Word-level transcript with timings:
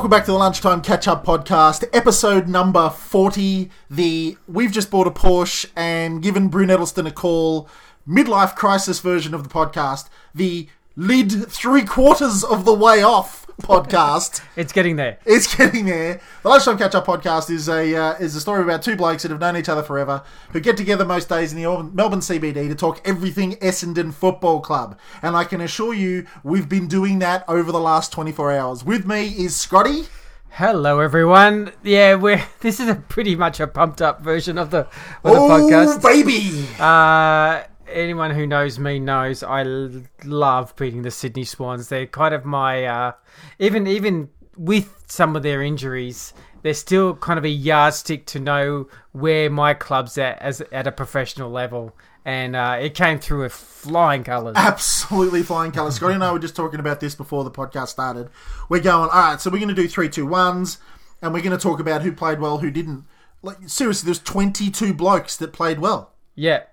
Welcome 0.00 0.16
back 0.16 0.24
to 0.24 0.32
the 0.32 0.38
Lunchtime 0.38 0.80
Catch 0.80 1.06
Up 1.06 1.26
Podcast, 1.26 1.84
episode 1.92 2.48
number 2.48 2.88
40. 2.88 3.70
The 3.90 4.38
We've 4.48 4.72
just 4.72 4.90
bought 4.90 5.06
a 5.06 5.10
Porsche 5.10 5.66
and 5.76 6.22
given 6.22 6.48
Brune 6.48 6.70
Edelston 6.70 7.06
a 7.06 7.10
call 7.10 7.68
midlife 8.08 8.56
crisis 8.56 9.00
version 9.00 9.34
of 9.34 9.42
the 9.42 9.50
podcast. 9.50 10.08
The 10.34 10.68
lid 10.96 11.50
three 11.50 11.84
quarters 11.84 12.42
of 12.42 12.64
the 12.64 12.72
way 12.72 13.02
off 13.02 13.46
podcast. 13.60 14.42
It's 14.56 14.72
getting 14.72 14.96
there. 14.96 15.18
It's 15.24 15.54
getting 15.54 15.86
there. 15.86 16.20
The 16.42 16.48
Lunchtime 16.48 16.76
Catch 16.78 16.94
Up 16.94 17.06
Podcast 17.06 17.50
is 17.50 17.68
a 17.68 17.94
uh, 17.96 18.12
is 18.18 18.34
a 18.36 18.40
story 18.40 18.62
about 18.62 18.82
two 18.82 18.96
blokes 18.96 19.22
that 19.22 19.30
have 19.30 19.40
known 19.40 19.56
each 19.56 19.68
other 19.68 19.82
forever, 19.82 20.22
who 20.52 20.60
get 20.60 20.76
together 20.76 21.04
most 21.04 21.28
days 21.28 21.52
in 21.52 21.62
the 21.62 21.82
Melbourne 21.94 22.20
CBD 22.20 22.68
to 22.68 22.74
talk 22.74 23.00
everything 23.06 23.52
Essendon 23.56 24.12
Football 24.12 24.60
Club. 24.60 24.98
And 25.22 25.36
I 25.36 25.44
can 25.44 25.60
assure 25.60 25.94
you, 25.94 26.26
we've 26.42 26.68
been 26.68 26.88
doing 26.88 27.20
that 27.20 27.44
over 27.48 27.72
the 27.72 27.80
last 27.80 28.12
24 28.12 28.52
hours. 28.52 28.84
With 28.84 29.06
me 29.06 29.28
is 29.28 29.56
Scotty. 29.56 30.04
Hello, 30.50 30.98
everyone. 30.98 31.72
Yeah, 31.84 32.16
we're 32.16 32.44
this 32.60 32.80
is 32.80 32.88
a 32.88 32.96
pretty 32.96 33.36
much 33.36 33.60
a 33.60 33.66
pumped 33.66 34.02
up 34.02 34.20
version 34.20 34.58
of 34.58 34.70
the, 34.70 34.78
of 34.80 34.88
the 35.22 35.30
Oh, 35.30 35.48
podcast. 35.48 36.02
baby! 36.02 36.66
Uh, 36.78 37.62
anyone 37.92 38.30
who 38.30 38.46
knows 38.46 38.78
me 38.78 38.98
knows 38.98 39.42
I 39.42 39.62
l- 39.62 40.02
love 40.24 40.74
beating 40.76 41.02
the 41.02 41.10
Sydney 41.10 41.44
Swans. 41.44 41.88
They're 41.88 42.06
kind 42.06 42.34
of 42.34 42.44
my 42.44 42.84
uh, 42.84 43.12
even 43.58 43.86
even 43.86 44.30
with 44.56 45.04
some 45.06 45.36
of 45.36 45.42
their 45.42 45.62
injuries, 45.62 46.34
they're 46.62 46.74
still 46.74 47.14
kind 47.14 47.38
of 47.38 47.44
a 47.44 47.48
yardstick 47.48 48.26
to 48.26 48.38
know 48.38 48.88
where 49.12 49.48
my 49.48 49.74
club's 49.74 50.18
at 50.18 50.40
as 50.40 50.60
at 50.72 50.86
a 50.86 50.92
professional 50.92 51.50
level. 51.50 51.96
And 52.24 52.54
uh, 52.54 52.76
it 52.78 52.94
came 52.94 53.18
through 53.18 53.44
with 53.44 53.52
flying 53.52 54.24
colours. 54.24 54.54
Absolutely 54.56 55.42
flying 55.42 55.72
colours. 55.72 55.94
Scotty 55.94 56.14
and 56.14 56.22
I 56.22 56.30
were 56.32 56.38
just 56.38 56.54
talking 56.54 56.78
about 56.78 57.00
this 57.00 57.14
before 57.14 57.44
the 57.44 57.50
podcast 57.50 57.88
started. 57.88 58.28
We're 58.68 58.80
going, 58.80 59.08
all 59.08 59.30
right, 59.30 59.40
so 59.40 59.48
we're 59.48 59.56
going 59.56 59.74
to 59.74 59.74
do 59.74 59.88
three, 59.88 60.10
two, 60.10 60.26
ones, 60.26 60.76
and 61.22 61.32
we're 61.32 61.40
going 61.40 61.56
to 61.56 61.62
talk 61.62 61.80
about 61.80 62.02
who 62.02 62.12
played 62.12 62.38
well, 62.38 62.58
who 62.58 62.70
didn't. 62.70 63.06
Like 63.42 63.56
seriously, 63.66 64.06
there's 64.06 64.18
22 64.18 64.92
blokes 64.92 65.34
that 65.38 65.54
played 65.54 65.78
well. 65.78 66.12
Yeah, 66.34 66.64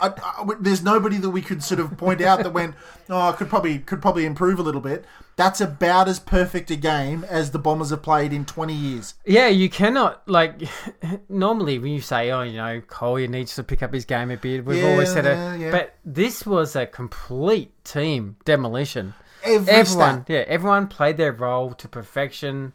I, 0.00 0.08
I, 0.08 0.42
I- 0.42 0.54
there's 0.60 0.82
nobody 0.82 1.16
that 1.18 1.30
we 1.30 1.42
could 1.42 1.62
sort 1.62 1.80
of 1.80 1.96
point 1.96 2.20
out 2.20 2.42
that 2.42 2.52
went, 2.52 2.74
oh, 3.10 3.34
could 3.36 3.48
probably 3.48 3.78
could 3.78 4.02
probably 4.02 4.24
improve 4.26 4.58
a 4.58 4.62
little 4.62 4.80
bit. 4.80 5.04
That's 5.36 5.60
about 5.60 6.08
as 6.08 6.18
perfect 6.18 6.68
a 6.72 6.76
game 6.76 7.24
as 7.28 7.52
the 7.52 7.60
Bombers 7.60 7.90
have 7.90 8.02
played 8.02 8.32
in 8.32 8.44
20 8.44 8.74
years. 8.74 9.14
Yeah, 9.24 9.46
you 9.46 9.68
cannot 9.70 10.28
like 10.28 10.62
normally 11.28 11.78
when 11.78 11.92
you 11.92 12.00
say, 12.00 12.30
"Oh, 12.32 12.42
you 12.42 12.56
know, 12.56 12.80
Collier 12.86 13.28
needs 13.28 13.54
to 13.54 13.62
pick 13.62 13.82
up 13.82 13.94
his 13.94 14.04
game 14.04 14.30
a 14.32 14.36
bit." 14.36 14.64
We've 14.64 14.82
Yeah, 14.82 14.90
always 14.90 15.12
said 15.12 15.26
it, 15.26 15.60
yeah. 15.60 15.70
but 15.70 15.94
this 16.04 16.44
was 16.44 16.74
a 16.74 16.86
complete 16.86 17.72
team 17.84 18.36
demolition. 18.44 19.14
Every 19.44 19.72
everyone, 19.72 20.24
stat. 20.24 20.26
yeah, 20.28 20.44
everyone 20.48 20.88
played 20.88 21.16
their 21.16 21.32
role 21.32 21.72
to 21.74 21.86
perfection. 21.88 22.72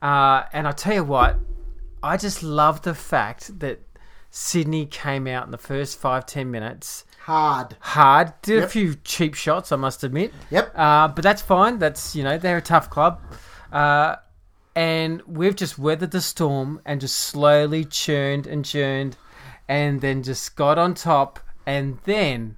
Uh, 0.00 0.44
and 0.54 0.66
I 0.66 0.72
tell 0.72 0.94
you 0.94 1.04
what, 1.04 1.36
I 2.02 2.16
just 2.16 2.42
love 2.42 2.80
the 2.82 2.94
fact 2.94 3.58
that 3.60 3.80
Sydney 4.38 4.86
came 4.86 5.26
out 5.26 5.46
in 5.46 5.50
the 5.50 5.58
first 5.58 5.98
five 5.98 6.24
ten 6.24 6.48
minutes 6.48 7.04
hard. 7.18 7.76
hard. 7.80 8.32
Did 8.42 8.62
a 8.62 8.68
few 8.68 8.94
cheap 8.94 9.34
shots, 9.34 9.72
I 9.72 9.76
must 9.76 10.04
admit. 10.04 10.32
Yep. 10.50 10.78
Uh, 10.78 11.08
but 11.08 11.24
that's 11.24 11.42
fine. 11.42 11.80
That's 11.80 12.14
you 12.14 12.22
know 12.22 12.38
they're 12.38 12.58
a 12.58 12.62
tough 12.62 12.88
club, 12.88 13.20
uh, 13.72 14.14
and 14.76 15.22
we've 15.22 15.56
just 15.56 15.76
weathered 15.76 16.12
the 16.12 16.20
storm 16.20 16.80
and 16.86 17.00
just 17.00 17.18
slowly 17.18 17.84
churned 17.84 18.46
and 18.46 18.64
churned, 18.64 19.16
and 19.66 20.00
then 20.00 20.22
just 20.22 20.54
got 20.54 20.78
on 20.78 20.94
top, 20.94 21.40
and 21.66 21.98
then 22.04 22.57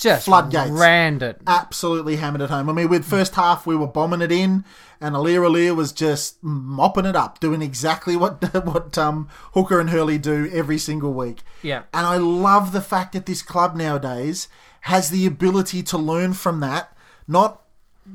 just 0.00 0.24
Floodgates. 0.24 0.70
ran 0.70 1.22
it. 1.22 1.40
Absolutely 1.46 2.16
hammered 2.16 2.40
it 2.40 2.50
home. 2.50 2.68
I 2.68 2.72
mean, 2.72 2.88
with 2.88 3.04
first 3.04 3.34
half 3.34 3.66
we 3.66 3.76
were 3.76 3.86
bombing 3.86 4.22
it 4.22 4.32
in, 4.32 4.64
and 5.00 5.14
Alir 5.14 5.48
Alir 5.48 5.74
was 5.76 5.92
just 5.92 6.42
mopping 6.42 7.06
it 7.06 7.14
up, 7.16 7.38
doing 7.40 7.62
exactly 7.62 8.16
what 8.16 8.42
what 8.66 8.96
um, 8.98 9.28
Hooker 9.54 9.78
and 9.80 9.90
Hurley 9.90 10.18
do 10.18 10.50
every 10.52 10.78
single 10.78 11.12
week. 11.12 11.40
Yeah. 11.62 11.82
And 11.94 12.06
I 12.06 12.16
love 12.16 12.72
the 12.72 12.80
fact 12.80 13.12
that 13.12 13.26
this 13.26 13.42
club 13.42 13.76
nowadays 13.76 14.48
has 14.82 15.10
the 15.10 15.26
ability 15.26 15.82
to 15.84 15.98
learn 15.98 16.32
from 16.32 16.60
that, 16.60 16.96
not 17.28 17.62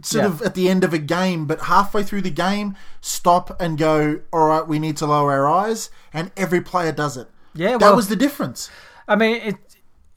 sort 0.02 0.24
Yeah. 0.24 0.28
of 0.30 0.42
at 0.42 0.56
the 0.56 0.68
end 0.70 0.84
of 0.84 0.94
a 0.94 0.98
game, 0.98 1.46
but 1.46 1.62
halfway 1.62 2.02
through 2.04 2.24
the 2.24 2.32
game, 2.32 2.76
stop 3.02 3.56
and 3.62 3.78
go, 3.78 4.22
all 4.34 4.48
right, 4.48 4.68
we 4.68 4.80
need 4.80 4.98
to 4.98 5.06
lower 5.06 5.32
our 5.32 5.48
eyes. 5.48 5.90
And 6.12 6.32
every 6.36 6.62
player 6.62 6.92
does 6.92 7.16
it. 7.18 7.28
Yeah, 7.54 7.78
that 7.78 7.96
was 7.96 8.08
the 8.10 8.16
difference. 8.16 8.70
I 9.08 9.16
mean, 9.16 9.36
it, 9.42 9.56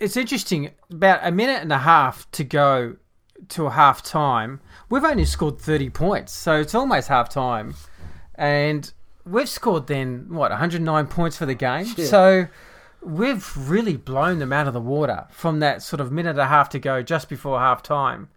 it's 0.01 0.17
interesting. 0.17 0.71
About 0.91 1.21
a 1.23 1.31
minute 1.31 1.63
and 1.63 1.73
a 1.73 1.79
half 1.79 2.31
to 2.33 2.45
go 2.45 2.97
to 3.49 3.67
a 3.67 3.71
half 3.71 4.03
time. 4.03 4.61
We've 4.91 5.05
only 5.05 5.25
scored 5.25 5.61
30 5.61 5.91
points, 5.91 6.33
so 6.33 6.61
it's 6.61 6.75
almost 6.75 7.09
half 7.09 7.29
time. 7.29 7.75
And 8.35 8.91
we've 9.25 9.49
scored 9.49 9.87
then, 9.87 10.27
what, 10.29 10.51
109 10.51 11.07
points 11.07 11.37
for 11.37 11.47
the 11.47 11.55
game? 11.55 11.85
So 12.07 12.47
we've 13.03 13.57
really 13.57 13.97
blown 13.97 14.39
them 14.39 14.53
out 14.53 14.67
of 14.67 14.75
the 14.75 14.81
water 14.81 15.27
from 15.31 15.61
that 15.61 15.83
sort 15.83 16.01
of 16.01 16.11
minute 16.11 16.31
and 16.31 16.41
a 16.41 16.47
half 16.47 16.69
to 16.71 16.79
go 16.79 17.03
just 17.03 17.29
before 17.29 17.59
half 17.59 17.83
time. 17.83 18.29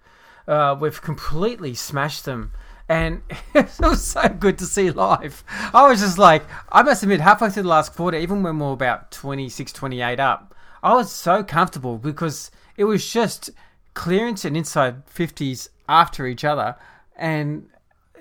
Uh, 0.48 0.76
we've 0.80 1.02
completely 1.02 1.74
smashed 1.74 2.26
them. 2.26 2.52
And 2.90 3.22
it 3.54 3.72
was 3.80 4.04
so 4.04 4.28
good 4.28 4.58
to 4.58 4.66
see 4.66 4.92
live. 4.92 5.44
I 5.74 5.88
was 5.88 6.02
just 6.02 6.18
like, 6.18 6.44
I 6.72 6.84
must 6.84 7.04
admit, 7.04 7.22
halfway 7.22 7.50
through 7.50 7.64
the 7.64 7.70
last 7.70 7.96
quarter, 7.96 8.18
even 8.18 8.44
when 8.44 8.60
we 8.60 8.66
are 8.66 8.74
about 8.74 9.12
26, 9.12 9.72
28 9.72 10.20
up, 10.20 10.54
I 10.84 10.94
was 10.96 11.12
so 11.12 11.44
comfortable 11.44 11.98
because 11.98 12.52
it 12.78 12.86
was 12.86 13.12
just 13.12 13.50
clearance 13.94 14.46
and 14.46 14.56
inside 14.58 15.06
50s 15.06 15.70
after 15.88 16.26
each 16.26 16.44
other. 16.44 16.76
And 17.16 17.68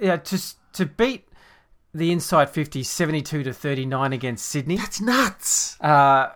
yeah, 0.01 0.17
just 0.17 0.59
to 0.75 0.87
beat 0.87 1.29
the 1.95 2.13
inside 2.13 2.53
50s 2.53 2.85
72 2.87 3.43
to 3.45 3.53
39 3.53 4.13
against 4.13 4.47
Sydney. 4.47 4.77
That's 4.77 5.01
nuts. 5.01 5.81
Uh, 5.81 6.31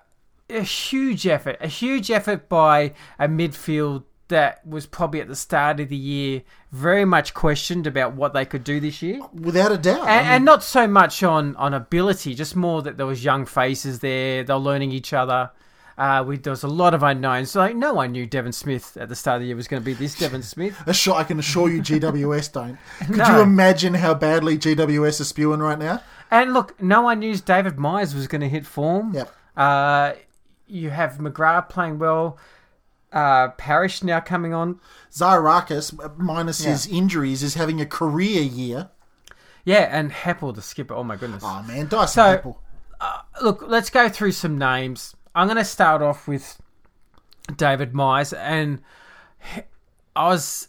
a 0.50 0.62
huge 0.62 1.26
effort, 1.26 1.56
a 1.60 1.68
huge 1.68 2.10
effort 2.10 2.48
by 2.48 2.94
a 3.18 3.28
midfield 3.28 4.04
that 4.28 4.66
was 4.66 4.86
probably 4.86 5.20
at 5.20 5.28
the 5.28 5.36
start 5.36 5.80
of 5.80 5.88
the 5.90 5.96
year 5.96 6.42
very 6.72 7.04
much 7.04 7.34
questioned 7.34 7.86
about 7.86 8.14
what 8.14 8.32
they 8.32 8.44
could 8.44 8.64
do 8.64 8.80
this 8.80 9.02
year. 9.02 9.20
Without 9.34 9.70
a 9.70 9.76
doubt. 9.78 10.00
I 10.02 10.12
And, 10.16 10.26
mean, 10.26 10.34
and 10.36 10.44
not 10.44 10.62
so 10.62 10.86
much 10.86 11.22
on, 11.22 11.54
on 11.56 11.74
ability, 11.74 12.34
just 12.34 12.56
more 12.56 12.82
that 12.82 12.96
there 12.96 13.06
was 13.06 13.22
young 13.24 13.44
faces 13.44 13.98
there. 14.00 14.42
They're 14.42 14.56
learning 14.56 14.92
each 14.92 15.12
other. 15.12 15.50
Uh, 15.96 16.24
we, 16.26 16.36
there 16.36 16.50
was 16.50 16.64
a 16.64 16.68
lot 16.68 16.92
of 16.94 17.02
unknowns. 17.02 17.54
Like 17.54 17.76
no 17.76 17.94
one 17.94 18.12
knew 18.12 18.26
Devon 18.26 18.52
Smith 18.52 18.96
at 18.96 19.08
the 19.08 19.14
start 19.14 19.36
of 19.36 19.40
the 19.42 19.46
year 19.46 19.56
was 19.56 19.68
going 19.68 19.80
to 19.82 19.84
be 19.84 19.94
this 19.94 20.14
Devon 20.16 20.42
Smith. 20.54 20.76
Assure, 20.86 21.14
I 21.14 21.24
can 21.24 21.38
assure 21.38 21.70
you, 21.70 21.80
GWS 21.82 22.52
don't. 22.52 22.78
Could 23.06 23.16
No. 23.18 23.36
you 23.36 23.42
imagine 23.42 23.94
how 23.94 24.14
badly 24.14 24.58
GWS 24.58 25.20
is 25.20 25.28
spewing 25.28 25.60
right 25.60 25.78
now? 25.78 26.02
And 26.30 26.52
look, 26.52 26.80
no 26.82 27.02
one 27.02 27.20
knew 27.20 27.36
David 27.36 27.78
Myers 27.78 28.14
was 28.14 28.26
going 28.26 28.40
to 28.40 28.48
hit 28.48 28.66
form. 28.66 29.14
Yep. 29.14 29.32
Uh, 29.56 30.12
you 30.66 30.90
have 30.90 31.18
McGrath 31.18 31.68
playing 31.68 31.98
well. 32.00 32.38
Uh, 33.12 33.48
Parish 33.50 34.02
now 34.02 34.18
coming 34.18 34.52
on. 34.52 34.80
Zaharakis, 35.12 36.18
minus 36.18 36.64
his 36.64 36.86
injuries, 36.88 37.44
is 37.44 37.54
having 37.54 37.80
a 37.80 37.86
career 37.86 38.42
year. 38.42 38.88
Yeah, 39.64 39.88
and 39.96 40.10
Heppell, 40.10 40.52
the 40.54 40.60
skipper. 40.62 40.94
Oh 40.94 41.04
my 41.04 41.14
goodness. 41.16 41.44
Oh 41.46 41.62
man, 41.62 41.86
Dyson 41.86 42.14
So- 42.14 42.22
Apple. 42.32 42.60
Look, 43.42 43.62
let's 43.66 43.90
go 43.90 44.08
through 44.08 44.32
some 44.32 44.58
names. 44.58 45.14
I'm 45.34 45.46
going 45.46 45.56
to 45.58 45.64
start 45.64 46.02
off 46.02 46.28
with 46.28 46.60
David 47.56 47.94
Myers, 47.94 48.32
and 48.32 48.80
I 50.16 50.28
was 50.28 50.68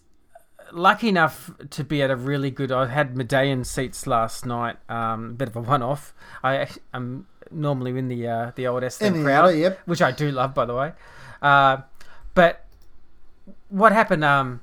lucky 0.72 1.08
enough 1.08 1.52
to 1.70 1.84
be 1.84 2.02
at 2.02 2.10
a 2.10 2.16
really 2.16 2.52
good. 2.52 2.72
I 2.72 2.88
had 2.88 3.16
medallion 3.16 3.64
seats 3.64 4.08
last 4.08 4.46
night. 4.46 4.78
Um, 4.90 5.32
a 5.32 5.34
bit 5.34 5.50
of 5.50 5.56
a 5.56 5.62
one-off. 5.62 6.14
I 6.44 6.68
am 6.94 7.28
normally 7.52 7.98
in 7.98 8.08
the 8.08 8.28
uh, 8.28 8.52
the 8.56 8.68
old 8.68 8.84
Eston 8.84 9.24
crowd, 9.24 9.56
yep. 9.56 9.80
which 9.86 10.02
I 10.02 10.12
do 10.12 10.32
love, 10.32 10.54
by 10.54 10.66
the 10.66 10.74
way. 10.74 10.94
Uh, 11.42 11.78
but 12.34 12.66
what 13.70 13.92
happened 13.92 14.24
um, 14.24 14.62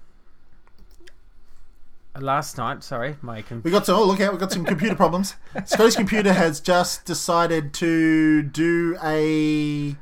last 2.21 2.59
night? 2.59 2.83
Sorry, 2.85 3.17
my 3.23 3.43
com- 3.43 3.63
We 3.65 3.71
got 3.71 3.87
some. 3.87 3.97
Oh, 3.99 4.05
look 4.05 4.21
out! 4.21 4.33
We 4.33 4.39
got 4.39 4.53
some 4.53 4.65
computer 4.65 4.95
problems. 4.95 5.35
Scotty's 5.65 5.97
computer 5.97 6.33
has 6.33 6.61
just 6.61 7.05
decided 7.05 7.73
to 7.75 8.43
do 8.43 8.97
a 9.03 9.97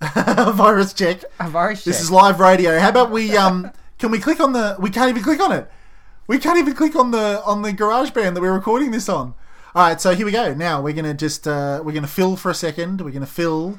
virus 0.52 0.92
check. 0.92 1.24
a 1.40 1.48
virus 1.48 1.80
check. 1.80 1.84
This 1.84 1.96
check. 1.96 2.02
is 2.04 2.10
live 2.10 2.40
radio. 2.40 2.78
How 2.78 2.88
about 2.88 3.10
we 3.10 3.36
um? 3.36 3.70
Can 3.98 4.10
we 4.10 4.18
click 4.18 4.40
on 4.40 4.52
the? 4.52 4.76
We 4.80 4.90
can't 4.90 5.08
even 5.08 5.22
click 5.22 5.40
on 5.40 5.52
it. 5.52 5.70
We 6.26 6.38
can't 6.38 6.58
even 6.58 6.74
click 6.74 6.96
on 6.96 7.10
the 7.10 7.42
on 7.44 7.62
the 7.62 7.72
GarageBand 7.72 8.34
that 8.34 8.40
we're 8.40 8.52
recording 8.52 8.90
this 8.90 9.08
on. 9.08 9.34
All 9.74 9.86
right, 9.88 10.00
so 10.00 10.14
here 10.14 10.26
we 10.26 10.32
go. 10.32 10.52
Now 10.54 10.82
we're 10.82 10.92
gonna 10.92 11.14
just 11.14 11.46
uh, 11.48 11.80
we're 11.84 11.92
gonna 11.92 12.06
fill 12.06 12.36
for 12.36 12.50
a 12.50 12.54
second. 12.54 13.00
We're 13.00 13.10
gonna 13.10 13.26
fill 13.26 13.78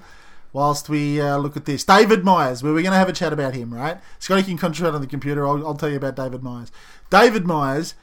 whilst 0.54 0.88
we 0.88 1.20
uh, 1.20 1.38
look 1.38 1.58
at 1.58 1.66
this. 1.66 1.84
David 1.84 2.24
Myers. 2.24 2.64
We're 2.64 2.82
gonna 2.82 2.96
have 2.96 3.10
a 3.10 3.14
chat 3.14 3.34
about 3.34 3.56
him, 3.56 3.74
right? 3.74 3.98
Scotty 4.20 4.44
can 4.44 4.58
concentrate 4.58 4.94
on 4.94 5.02
the 5.02 5.08
computer. 5.08 5.46
I'll, 5.46 5.66
I'll 5.68 5.76
tell 5.76 5.90
you 5.90 5.98
about 5.98 6.16
David 6.16 6.44
Myers. 6.44 6.72
David 7.10 7.46
Myers, 7.46 7.96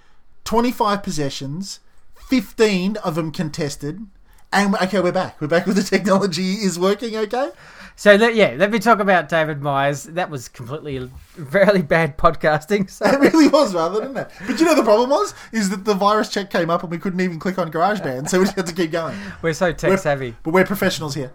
twenty 0.45 0.73
five 0.73 1.03
possessions, 1.03 1.81
fifteen 2.15 2.97
of 2.99 3.15
them 3.15 3.31
contested, 3.31 4.07
And 4.53 4.75
okay, 4.75 5.01
we're 5.01 5.13
back. 5.13 5.41
We're 5.41 5.47
back 5.47 5.67
with 5.67 5.77
the 5.77 5.83
technology 5.83 6.55
is 6.55 6.79
working. 6.79 7.17
Okay. 7.17 7.51
So 7.97 8.15
let, 8.15 8.35
yeah, 8.35 8.55
let 8.57 8.71
me 8.71 8.79
talk 8.79 8.99
about 8.99 9.29
David 9.29 9.61
Myers. 9.61 10.05
That 10.05 10.31
was 10.31 10.49
completely 10.49 11.11
very 11.35 11.83
bad 11.83 12.17
podcasting. 12.17 12.89
So. 12.89 13.05
It 13.05 13.21
really 13.21 13.49
was 13.49 13.75
rather, 13.75 14.01
didn't 14.01 14.17
it? 14.17 14.31
But 14.47 14.59
you 14.59 14.65
know 14.65 14.75
the 14.75 14.83
problem 14.83 15.11
was 15.11 15.35
is 15.53 15.69
that 15.69 15.85
the 15.85 15.93
virus 15.93 16.31
check 16.31 16.51
came 16.51 16.71
up 16.71 16.83
and 16.83 16.91
we 16.91 16.97
couldn't 16.97 17.21
even 17.21 17.39
click 17.39 17.59
on 17.59 17.71
GarageBand, 17.71 18.31
so 18.31 18.39
we 18.39 18.47
just 18.47 18.57
had 18.57 18.67
to 18.69 18.75
keep 18.75 18.91
going. 18.91 19.19
We're 19.43 19.53
so 19.53 19.73
tech 19.73 19.99
savvy. 19.99 20.35
But 20.43 20.55
we're 20.55 20.65
professionals 20.65 21.15
here. 21.15 21.33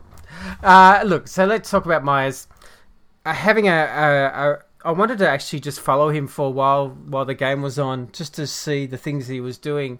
Uh, 0.64 1.02
look, 1.06 1.28
so 1.28 1.46
let's 1.46 1.70
talk 1.70 1.86
about 1.86 2.04
Myers. 2.04 2.48
Uh, 3.26 3.34
having 3.34 3.68
a, 3.68 3.72
a, 3.72 4.52
a, 4.52 4.60
I 4.84 4.92
wanted 4.92 5.18
to 5.20 5.30
actually 5.30 5.60
just 5.60 5.80
follow 5.80 6.10
him 6.10 6.28
for 6.28 6.48
a 6.48 6.52
while 6.52 6.90
while 6.90 7.26
the 7.26 7.34
game 7.34 7.62
was 7.62 7.80
on, 7.80 8.12
just 8.12 8.34
to 8.36 8.48
see 8.48 8.86
the 8.86 8.98
things 8.98 9.28
he 9.28 9.40
was 9.40 9.58
doing, 9.58 10.00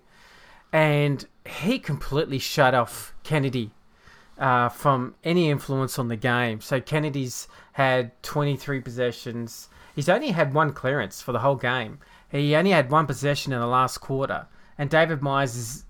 and 0.72 1.26
he 1.46 1.80
completely 1.80 2.40
shut 2.40 2.74
off 2.74 3.14
Kennedy 3.24 3.72
uh, 4.38 4.70
from 4.70 5.16
any 5.24 5.50
influence 5.50 5.98
on 5.98 6.08
the 6.08 6.16
game. 6.16 6.62
So 6.62 6.80
Kennedy's 6.82 7.48
had 7.74 8.22
23 8.24 8.82
possessions. 8.82 9.70
He's 9.96 10.10
only 10.10 10.32
had 10.32 10.54
one 10.54 10.74
clearance 10.74 11.22
for 11.22 11.32
the 11.32 11.40
whole 11.40 11.56
game. 11.56 12.00
He 12.30 12.56
only 12.56 12.72
had 12.72 12.92
one 12.92 13.08
possession 13.08 13.54
in 13.54 13.60
the 13.60 13.68
last 13.68 14.00
quarter, 14.00 14.48
and 14.78 14.90
David 14.90 15.22
Myers 15.22 15.56
has 15.56 15.86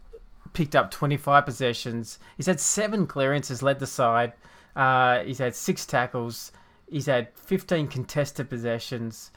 picked 0.55 0.75
up 0.75 0.89
25 0.89 1.45
possessions. 1.45 2.17
He's 2.37 2.47
had 2.47 2.59
seven 2.59 3.05
clearances, 3.05 3.61
led 3.61 3.79
the 3.79 3.87
side. 3.87 4.33
Uh, 4.75 5.19
he's 5.23 5.37
had 5.37 5.55
six 5.55 5.85
tackles. 5.85 6.51
He's 6.89 7.05
had 7.05 7.29
15 7.35 7.87
contested 7.87 8.49
possessions. 8.49 9.31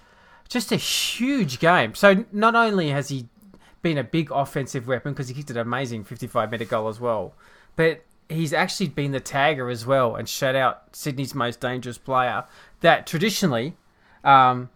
Just 0.49 0.73
a 0.73 0.77
huge 0.77 1.59
game. 1.59 1.95
So 1.95 2.25
not 2.33 2.55
only 2.55 2.91
has 2.91 3.09
he 3.09 3.29
been 3.83 3.99
a 3.99 4.05
big 4.05 4.31
offensive 4.31 4.89
weapon 4.89 5.13
because 5.13 5.29
he 5.29 5.35
kicked 5.35 5.51
an 5.51 5.59
amazing 5.59 6.05
55 6.05 6.51
metre 6.51 6.65
goal 6.65 6.89
as 6.89 6.99
well, 6.99 7.35
but 7.77 8.05
he's 8.29 8.53
actually 8.53 8.89
been 8.89 9.13
the 9.13 9.21
tagger 9.21 9.71
as 9.71 9.87
well 9.87 10.17
and 10.17 10.29
shut 10.29 10.55
out 10.55 10.95
Sydney's 10.95 11.35
most 11.35 11.61
dangerous 11.61 11.99
player 11.99 12.45
that 12.81 13.07
traditionally 13.07 13.77
um, 14.25 14.69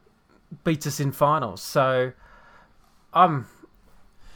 beats 0.65 0.87
us 0.87 1.01
in 1.01 1.13
finals. 1.13 1.63
So 1.63 2.13
I'm, 3.13 3.47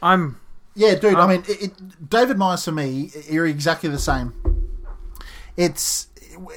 I'm 0.01 0.39
Yeah, 0.77 0.93
dude. 0.93 1.15
Um, 1.15 1.29
I 1.29 1.33
mean, 1.33 1.43
it, 1.49 1.63
it, 1.63 2.09
David 2.09 2.37
Myers 2.37 2.63
for 2.63 2.71
me, 2.71 3.09
you're 3.27 3.47
exactly 3.47 3.89
the 3.89 3.97
same. 3.97 4.33
It's 5.57 6.07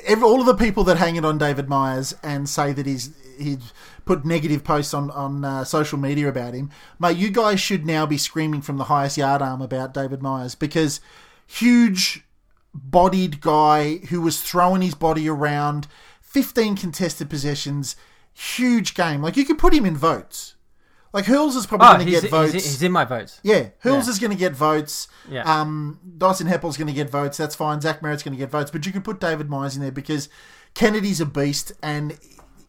every, 0.04 0.22
all 0.22 0.40
of 0.40 0.46
the 0.46 0.54
people 0.54 0.84
that 0.84 0.98
hang 0.98 1.16
it 1.16 1.24
on 1.24 1.38
David 1.38 1.70
Myers 1.70 2.14
and 2.22 2.46
say 2.46 2.74
that 2.74 2.84
he's 2.84 3.10
he's 3.38 3.72
put 4.04 4.26
negative 4.26 4.62
posts 4.62 4.92
on 4.92 5.10
on 5.12 5.42
uh, 5.42 5.64
social 5.64 5.98
media 5.98 6.28
about 6.28 6.52
him. 6.52 6.68
Mate, 6.98 7.16
you 7.16 7.30
guys 7.30 7.60
should 7.60 7.86
now 7.86 8.04
be 8.04 8.18
screaming 8.18 8.60
from 8.60 8.76
the 8.76 8.84
highest 8.84 9.16
yard 9.16 9.40
arm 9.40 9.62
about 9.62 9.94
David 9.94 10.20
Myers 10.20 10.54
because 10.54 11.00
huge 11.46 12.22
bodied 12.74 13.40
guy 13.40 13.96
who 14.10 14.20
was 14.20 14.42
throwing 14.42 14.82
his 14.82 14.94
body 14.94 15.30
around, 15.30 15.88
15 16.20 16.76
contested 16.76 17.30
possessions, 17.30 17.96
huge 18.34 18.94
game. 18.94 19.22
Like 19.22 19.38
you 19.38 19.46
could 19.46 19.58
put 19.58 19.72
him 19.72 19.86
in 19.86 19.96
votes. 19.96 20.56
Like 21.12 21.24
Hurls 21.24 21.56
is 21.56 21.66
probably 21.66 21.88
oh, 21.88 21.94
going 21.94 22.06
to 22.06 22.10
get 22.12 22.30
votes. 22.30 22.52
he's, 22.52 22.64
he's 22.64 22.82
in 22.82 22.92
my 22.92 23.04
votes. 23.04 23.40
Yeah, 23.42 23.70
Hills 23.82 24.06
Yeah. 24.06 24.10
is 24.12 24.18
going 24.20 24.30
to 24.30 24.36
get 24.36 24.52
votes. 24.52 25.08
Yeah. 25.28 25.42
Um, 25.42 25.98
Dyson 26.18 26.46
Heppell's 26.46 26.76
going 26.76 26.86
to 26.88 26.92
get 26.94 27.10
votes. 27.10 27.36
That's 27.36 27.54
fine. 27.56 27.80
Zach 27.80 28.00
Merrett's 28.02 28.22
going 28.22 28.34
to 28.34 28.38
get 28.38 28.50
votes. 28.50 28.70
But 28.70 28.86
you 28.86 28.92
could 28.92 29.02
put 29.04 29.18
David 29.20 29.50
Myers 29.50 29.74
in 29.76 29.82
there 29.82 29.90
because 29.90 30.28
Kennedy's 30.74 31.20
a 31.20 31.26
beast 31.26 31.72
and 31.82 32.12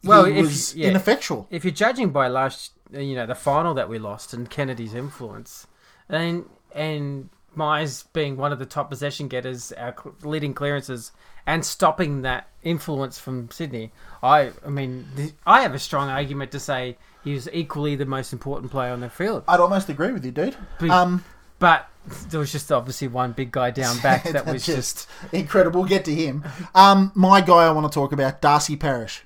he 0.02 0.08
Well, 0.08 0.24
if- 0.24 0.36
was 0.36 0.74
yeah. 0.74 0.88
ineffectual. 0.88 1.46
if 1.50 1.64
you're 1.64 1.72
judging 1.72 2.10
by 2.10 2.26
last, 2.26 2.72
you 2.90 3.14
know, 3.14 3.26
the 3.26 3.34
final 3.36 3.74
that 3.74 3.88
we 3.88 3.98
lost 4.00 4.34
and 4.34 4.50
Kennedy's 4.50 4.94
influence, 4.94 5.66
and 6.08 6.44
and 6.74 7.28
Myers 7.54 8.04
being 8.12 8.36
one 8.36 8.50
of 8.50 8.58
the 8.58 8.66
top 8.66 8.88
possession 8.90 9.28
getters, 9.28 9.72
our 9.72 9.94
leading 10.22 10.52
clearances, 10.54 11.12
and 11.46 11.64
stopping 11.64 12.22
that 12.22 12.48
influence 12.62 13.18
from 13.18 13.50
Sydney, 13.50 13.92
I, 14.22 14.52
I 14.66 14.70
mean, 14.70 15.06
I 15.46 15.60
have 15.62 15.74
a 15.74 15.78
strong 15.78 16.08
argument 16.08 16.50
to 16.52 16.58
say 16.60 16.96
he 17.24 17.32
was 17.34 17.48
equally 17.52 17.94
the 17.96 18.06
most 18.06 18.32
important 18.32 18.70
player 18.72 18.92
on 18.92 19.00
the 19.00 19.10
field. 19.10 19.44
I'd 19.48 19.60
almost 19.60 19.88
agree 19.88 20.12
with 20.12 20.24
you, 20.24 20.30
dude. 20.32 20.56
But, 20.78 20.90
Um, 20.90 21.24
but 21.58 21.88
there 22.30 22.40
was 22.40 22.50
just 22.52 22.72
obviously 22.72 23.08
one 23.08 23.32
big 23.32 23.52
guy 23.52 23.70
down 23.70 23.98
back 24.00 24.24
that 24.32 24.46
was 24.46 24.66
just, 24.66 25.08
incredible. 25.32 25.80
We'll 25.80 25.88
get 25.88 26.04
to 26.06 26.14
him. 26.14 26.44
Um, 26.74 27.12
my 27.14 27.40
guy 27.40 27.64
I 27.66 27.70
want 27.70 27.90
to 27.90 27.94
talk 27.94 28.12
about, 28.12 28.40
Darcy 28.40 28.76
Parish. 28.76 29.22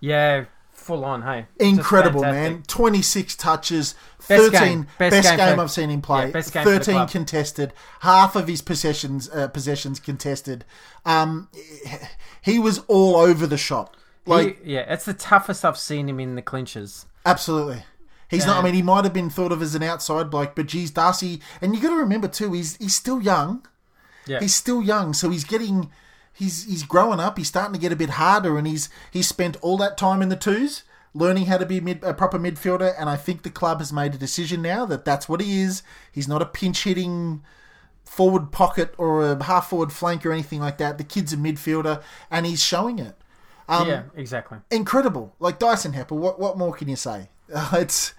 yeah, 0.00 0.44
full 0.72 1.04
on. 1.04 1.22
Hey, 1.22 1.46
Incredible, 1.58 2.22
man. 2.22 2.62
26 2.66 3.36
touches, 3.36 3.94
Best 4.28 4.52
13. 4.52 4.60
game. 4.60 4.86
Best, 4.98 5.10
Best 5.10 5.28
game, 5.28 5.36
game 5.38 5.56
for- 5.56 5.62
I've 5.62 5.70
seen 5.70 5.90
him 5.90 6.00
play. 6.02 6.26
yeah, 6.26 6.30
best 6.30 6.52
game 6.52 6.64
for 6.64 6.70
the 6.70 6.78
13 6.80 7.08
contested. 7.08 7.72
Half 8.00 8.36
of 8.36 8.48
his 8.48 8.62
possessions 8.62 9.28
uh, 9.30 9.48
possessions 9.48 9.98
contested. 10.00 10.64
Um, 11.04 11.48
he 12.42 12.58
was 12.58 12.78
all 12.88 13.16
over 13.16 13.46
the 13.46 13.58
shop. 13.58 13.96
Like, 14.26 14.62
He- 14.64 14.74
yeah, 14.74 14.92
it's 14.92 15.04
the 15.06 15.14
toughest 15.14 15.64
I've 15.64 15.78
seen 15.78 16.08
him 16.08 16.20
in 16.20 16.34
the 16.36 16.42
clinches. 16.42 17.06
Absolutely. 17.24 17.82
He's 18.30 18.44
not. 18.46 18.58
I 18.58 18.62
mean, 18.62 18.74
he 18.74 18.82
might 18.82 19.04
have 19.04 19.14
been 19.14 19.30
thought 19.30 19.52
of 19.52 19.62
as 19.62 19.74
an 19.74 19.82
outside 19.82 20.30
bloke, 20.30 20.54
but 20.54 20.66
geez, 20.66 20.90
Darcy. 20.90 21.40
And 21.62 21.74
you 21.74 21.80
got 21.80 21.90
to 21.90 21.96
remember 21.96 22.28
too, 22.28 22.52
he's 22.52 22.76
he's 22.76 22.94
still 22.94 23.22
young. 23.22 23.66
Yeah, 24.26 24.40
He's 24.40 24.54
still 24.54 24.82
young, 24.82 25.14
so 25.14 25.30
he's 25.30 25.44
getting, 25.44 25.90
he's 26.34 26.64
he's 26.64 26.82
growing 26.82 27.20
up. 27.20 27.38
He's 27.38 27.48
starting 27.48 27.72
to 27.72 27.80
get 27.80 27.92
a 27.92 27.96
bit 27.96 28.10
harder, 28.10 28.58
and 28.58 28.66
he's 28.66 28.90
he's 29.10 29.26
spent 29.26 29.56
all 29.62 29.78
that 29.78 29.96
time 29.96 30.20
in 30.20 30.28
the 30.28 30.36
twos, 30.36 30.82
learning 31.14 31.46
how 31.46 31.56
to 31.56 31.64
be 31.64 31.80
mid, 31.80 32.04
a 32.04 32.12
proper 32.12 32.38
midfielder. 32.38 32.94
And 32.98 33.08
I 33.08 33.16
think 33.16 33.42
the 33.42 33.50
club 33.50 33.78
has 33.78 33.94
made 33.94 34.14
a 34.14 34.18
decision 34.18 34.60
now 34.60 34.84
that 34.84 35.06
that's 35.06 35.28
what 35.28 35.40
he 35.40 35.62
is. 35.62 35.82
He's 36.12 36.28
not 36.28 36.42
a 36.42 36.46
pinch 36.46 36.84
hitting 36.84 37.42
forward 38.04 38.52
pocket 38.52 38.94
or 38.98 39.32
a 39.32 39.42
half 39.44 39.70
forward 39.70 39.92
flank 39.92 40.26
or 40.26 40.32
anything 40.32 40.60
like 40.60 40.76
that. 40.78 40.98
The 40.98 41.04
kid's 41.04 41.32
a 41.32 41.38
midfielder, 41.38 42.02
and 42.30 42.44
he's 42.44 42.62
showing 42.62 42.98
it. 42.98 43.16
Um, 43.68 43.88
yeah, 43.88 44.02
exactly. 44.16 44.58
incredible. 44.70 45.34
Like 45.40 45.58
Dyson 45.58 45.92
Heppell, 45.92 46.16
what 46.18 46.38
what 46.40 46.56
more 46.58 46.72
can 46.72 46.88
you 46.88 46.96
say? 46.96 47.28
Uh, 47.54 47.70
it's 47.78 48.12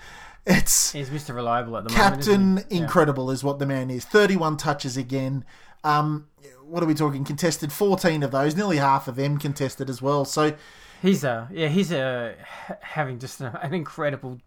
it's 0.46 0.92
He's 0.92 1.10
Mr. 1.12 1.36
Reliable 1.36 1.78
at 1.78 1.84
the 1.84 1.92
moment. 1.92 2.16
captain 2.16 2.58
he? 2.58 2.64
Yeah. 2.78 2.82
incredible 2.82 3.30
is 3.30 3.44
what 3.44 3.60
the 3.60 3.66
man 3.68 3.92
is. 3.92 4.06
Thirty 4.06 4.36
one 4.36 4.58
touches 4.58 4.98
again. 4.98 5.46
Um, 5.84 6.28
what 6.66 6.82
are 6.82 6.88
we 6.88 6.96
talking? 6.96 7.24
Contested 7.24 7.72
fourteen 7.72 8.24
of 8.24 8.32
those, 8.32 8.56
nearly 8.56 8.78
half 8.78 9.08
of 9.08 9.16
them 9.18 9.38
contested 9.38 9.88
as 9.90 10.02
well. 10.02 10.26
So 10.26 10.56
He's 11.02 11.24
a 11.24 11.48
yeah, 11.52 11.68
he's 11.68 11.92
a 11.92 12.34
having 12.82 13.20
just 13.20 13.40
an, 13.40 13.56
an 13.62 13.74
incredible 13.74 14.40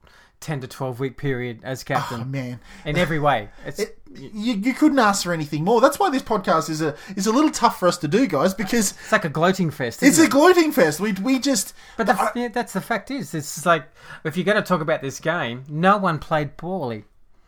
ten 0.43 0.61
to 0.61 0.67
twelve 0.67 1.01
week 1.01 1.17
period 1.17 1.61
as 1.63 1.83
captain. 1.85 2.17
oh 2.17 2.19
captain 2.19 2.31
man, 2.31 2.61
in 2.85 2.99
every 2.99 3.19
way. 3.19 3.49
It, 3.65 3.99
you, 4.15 4.55
you 4.55 4.75
couldn't 4.75 4.99
ask 4.99 5.25
for 5.25 5.33
anything 5.33 5.65
more. 5.65 5.81
That's 5.81 5.99
why 5.99 6.11
this 6.11 6.23
podcast 6.23 6.69
is 6.69 6.83
a 6.83 6.95
is 7.17 7.27
a 7.27 7.33
little 7.33 7.51
tough 7.51 7.79
for 7.79 7.89
us 7.89 7.97
to 7.99 8.09
do, 8.09 8.27
guys, 8.27 8.53
because 8.53 8.91
it's 8.93 9.13
like 9.13 9.25
a 9.25 9.31
gloating 9.31 9.71
fest. 9.71 10.03
it's 10.03 10.19
Isn't 10.19 10.25
a 10.25 10.27
it? 10.27 10.31
gloating 10.31 10.73
fest. 10.73 11.01
We 11.01 11.13
we 11.13 11.39
just 11.39 11.73
but 11.97 12.07
the, 12.07 12.33
yeah, 12.35 12.49
that's 12.49 12.75
the 12.75 12.81
fact 12.83 13.11
is, 13.11 13.33
it's 13.35 13.65
like 13.65 13.85
if 14.25 14.37
you're 14.37 14.45
going 14.45 14.57
to 14.57 14.63
talk 14.63 14.81
about 14.83 15.01
this 15.01 15.19
game, 15.21 15.65
no 15.69 15.97
one 15.97 16.19
played 16.19 16.57
poorly. 16.57 17.05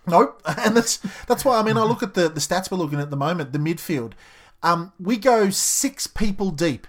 Nope, 0.07 0.41
and 0.59 0.77
that's 0.77 0.99
that's 1.27 1.45
why 1.45 1.59
I 1.59 1.63
mean 1.63 1.77
I 1.77 1.83
look 1.83 2.03
at 2.03 2.15
the 2.15 2.29
the 2.29 2.41
stats 2.41 2.71
we're 2.71 2.79
looking 2.79 3.01
at 3.01 3.11
the 3.11 3.17
moment. 3.17 3.53
The 3.53 3.59
midfield, 3.59 4.13
um, 4.63 4.93
we 4.99 5.17
go 5.17 5.51
six 5.51 6.07
people 6.07 6.51
deep. 6.51 6.87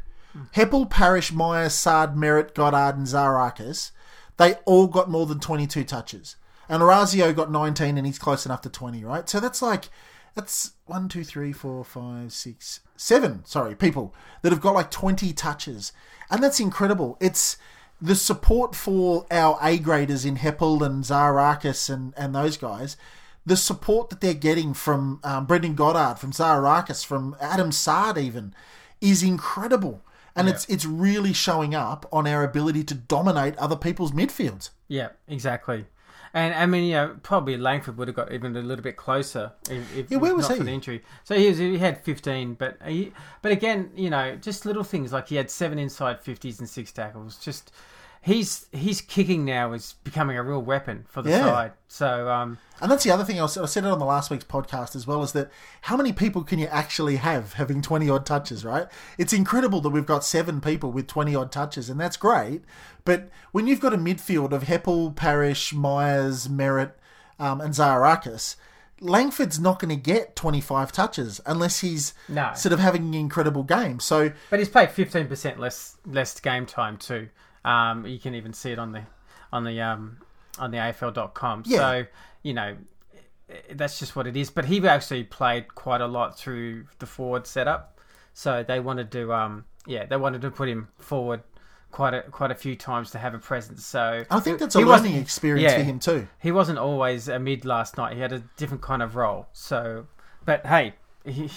Heppell, 0.54 0.90
Parish, 0.90 1.32
Myers, 1.32 1.74
Saad, 1.74 2.16
Merrett, 2.16 2.54
Goddard, 2.54 2.98
and 2.98 3.08
Zarakis. 3.08 3.92
They 4.38 4.56
all 4.66 4.88
got 4.88 5.10
more 5.10 5.26
than 5.26 5.40
twenty 5.40 5.68
two 5.68 5.84
touches, 5.84 6.36
and 6.68 6.84
Orazio 6.84 7.34
got 7.34 7.52
nineteen, 7.52 7.98
and 7.98 8.06
he's 8.06 8.20
close 8.20 8.46
enough 8.46 8.62
to 8.62 8.70
twenty. 8.70 9.04
Right, 9.04 9.28
so 9.30 9.40
that's 9.40 9.62
like 9.62 9.90
that's 10.34 10.74
one, 10.86 11.08
two, 11.08 11.24
three, 11.24 11.54
four, 11.54 11.84
five, 11.84 12.34
six, 12.34 12.82
seven. 12.98 13.46
Sorry, 13.46 13.76
people 13.76 14.14
that 14.42 14.52
have 14.52 14.62
got 14.62 14.76
like 14.76 14.92
twenty 14.92 15.32
touches, 15.32 15.94
and 16.30 16.44
that's 16.44 16.60
incredible. 16.60 17.18
It's 17.22 17.58
the 18.02 18.16
support 18.16 18.76
for 18.76 19.26
our 19.32 19.58
A 19.62 19.78
graders 19.78 20.26
in 20.26 20.36
Heppell 20.36 20.86
and 20.86 21.04
Zarakis 21.06 21.90
and, 21.90 22.14
and 22.18 22.36
those 22.36 22.58
guys, 22.58 22.98
the 23.46 23.56
support 23.56 24.10
that 24.10 24.20
they're 24.20 24.34
getting 24.34 24.74
from 24.74 25.22
um, 25.24 25.46
Brendan 25.46 25.76
Goddard, 25.76 26.20
from 26.20 26.34
Zarakis, 26.34 27.06
from 27.06 27.38
Adam 27.40 27.72
Saad 27.72 28.18
even, 28.18 28.54
is 29.00 29.24
incredible. 29.24 30.02
And 30.36 30.50
it's 30.50 30.66
it's 30.66 30.86
really 30.86 31.32
showing 31.34 31.74
up 31.74 32.06
on 32.12 32.28
our 32.28 32.44
ability 32.44 32.84
to 32.86 32.94
dominate 32.94 33.56
other 33.58 33.76
people's 33.78 34.12
midfields. 34.12 34.70
Yeah, 34.88 35.10
exactly. 35.28 35.86
And 36.34 36.54
I 36.54 36.66
mean, 36.66 36.84
you 36.84 36.96
know, 36.96 37.16
probably 37.24 37.56
Langford 37.56 37.98
would 37.98 38.10
have 38.10 38.16
got 38.16 38.34
even 38.34 38.58
a 38.58 38.62
little 38.62 38.84
bit 38.84 38.98
closer 38.98 39.54
if, 39.70 39.96
if 39.96 40.12
Yeah, 40.12 40.18
where 40.18 40.36
was 40.36 40.50
not 40.50 40.56
he? 40.56 40.58
for 40.58 40.64
the 40.66 40.72
injury. 40.72 41.02
So 41.24 41.36
he 41.36 41.48
was, 41.48 41.58
he 41.60 41.78
had 41.78 42.04
15, 42.04 42.56
but 42.56 42.78
he, 42.86 43.14
but 43.42 43.54
again, 43.54 43.92
you 43.96 44.10
know, 44.10 44.36
just 44.36 44.66
little 44.66 44.84
things 44.84 45.14
like 45.14 45.30
he 45.30 45.38
had 45.38 45.50
seven 45.50 45.80
inside 45.80 46.22
50s 46.22 46.60
and 46.60 46.68
six 46.68 46.92
tackles. 46.92 47.38
Just 47.38 47.72
he's 48.26 48.66
he's 48.72 49.02
kicking 49.02 49.46
now 49.46 49.72
is 49.74 49.94
becoming 50.04 50.36
a 50.36 50.42
real 50.42 50.62
weapon 50.62 51.06
for 51.08 51.22
the 51.22 51.30
Yeah. 51.30 51.46
side. 51.46 51.72
So 51.88 52.28
um, 52.30 52.58
And 52.82 52.90
that's 52.92 53.04
the 53.04 53.12
other 53.12 53.24
thing 53.24 53.40
I 53.40 53.44
was- 53.44 53.58
I 53.58 53.66
said 53.68 53.86
it 53.86 53.92
on 53.92 54.00
the 54.00 54.06
last 54.06 54.32
week's 54.32 54.44
podcast 54.44 54.96
as 54.96 55.06
well 55.06 55.22
is 55.22 55.32
that 55.34 55.50
how 55.82 55.96
many 55.96 56.12
people 56.12 56.44
can 56.44 56.58
you 56.58 56.68
actually 56.68 57.18
have 57.18 57.54
having 57.54 57.82
20 57.84 58.10
odd 58.10 58.26
touches, 58.26 58.66
right? 58.66 58.88
It's 59.20 59.32
incredible 59.32 59.80
that 59.82 59.90
we've 59.92 60.06
got 60.08 60.24
seven 60.24 60.60
people 60.60 60.92
with 60.92 61.06
20 61.08 61.36
odd 61.36 61.52
touches, 61.52 61.90
and 61.90 62.00
that's 62.00 62.18
great. 62.18 62.64
But 63.06 63.30
when 63.52 63.68
you've 63.68 63.80
got 63.80 63.94
a 63.94 63.98
midfield 63.98 64.52
of 64.54 64.64
Heppell, 64.64 65.16
Parish, 65.16 65.72
Myers, 65.74 66.48
Merrett, 66.48 66.94
um, 67.40 67.62
and 67.62 67.74
Zaharakis, 67.76 68.56
Langford's 69.02 69.60
not 69.60 69.78
going 69.80 69.90
to 69.90 70.02
get 70.02 70.36
25 70.36 70.92
touches 70.92 71.42
unless 71.46 71.82
he's 71.82 72.14
No. 72.30 72.52
sort 72.56 72.72
of 72.74 72.80
having 72.80 73.04
an 73.04 73.14
incredible 73.14 73.64
game. 73.64 74.00
So 74.00 74.32
But 74.50 74.60
he's 74.60 74.70
played 74.70 74.90
fifteen 74.90 75.28
percent 75.28 75.60
less 75.60 75.98
less 76.06 76.40
game 76.40 76.66
time 76.66 76.98
too. 76.98 77.28
Um, 77.66 78.06
you 78.06 78.20
can 78.20 78.36
even 78.36 78.54
see 78.54 78.72
it 78.72 78.80
on 78.80 78.92
the 78.94 79.02
on 79.52 79.64
the 79.64 79.82
um, 79.82 80.18
on 80.60 80.72
the 80.72 80.78
AFL.com. 80.78 81.64
Yeah. 81.66 81.78
So 81.78 82.06
you 82.44 82.54
know 82.54 82.78
that's 83.72 84.00
just 84.00 84.16
what 84.16 84.28
it 84.28 84.38
is. 84.38 84.50
But 84.50 84.66
he 84.66 84.88
actually 84.88 85.24
played 85.24 85.74
quite 85.76 86.02
a 86.02 86.08
lot 86.08 86.38
through 86.38 86.86
the 87.00 87.06
forward 87.06 87.48
setup. 87.48 88.00
So 88.34 88.64
they 88.64 88.80
wanted 88.80 89.12
to 89.12 89.34
um, 89.34 89.66
yeah 89.86 90.06
they 90.06 90.18
wanted 90.18 90.42
to 90.42 90.52
put 90.52 90.70
him 90.70 90.90
forward 91.00 91.42
quite 91.92 92.14
a 92.14 92.22
quite 92.24 92.52
a 92.52 92.56
few 92.56 92.76
times 92.76 93.12
to 93.12 93.18
have 93.18 93.34
a 93.34 93.40
presence. 93.40 93.86
So 93.86 94.26
I 94.30 94.40
think 94.40 94.60
that's 94.60 94.76
a 94.76 94.82
learning 94.82 95.16
experience 95.16 95.72
yeah. 95.72 95.78
for 95.78 95.84
him 95.84 96.00
too. 96.00 96.28
he 96.40 96.52
wasn't 96.52 96.78
always 96.78 97.28
a 97.28 97.40
mid 97.40 97.66
last 97.66 97.98
night. 97.98 98.14
He 98.14 98.20
had 98.22 98.32
a 98.32 98.44
different 98.58 98.84
kind 98.84 99.02
of 99.02 99.16
role. 99.16 99.48
So, 99.54 100.06
but 100.46 100.66
hey, 100.66 100.94
he 101.26 101.50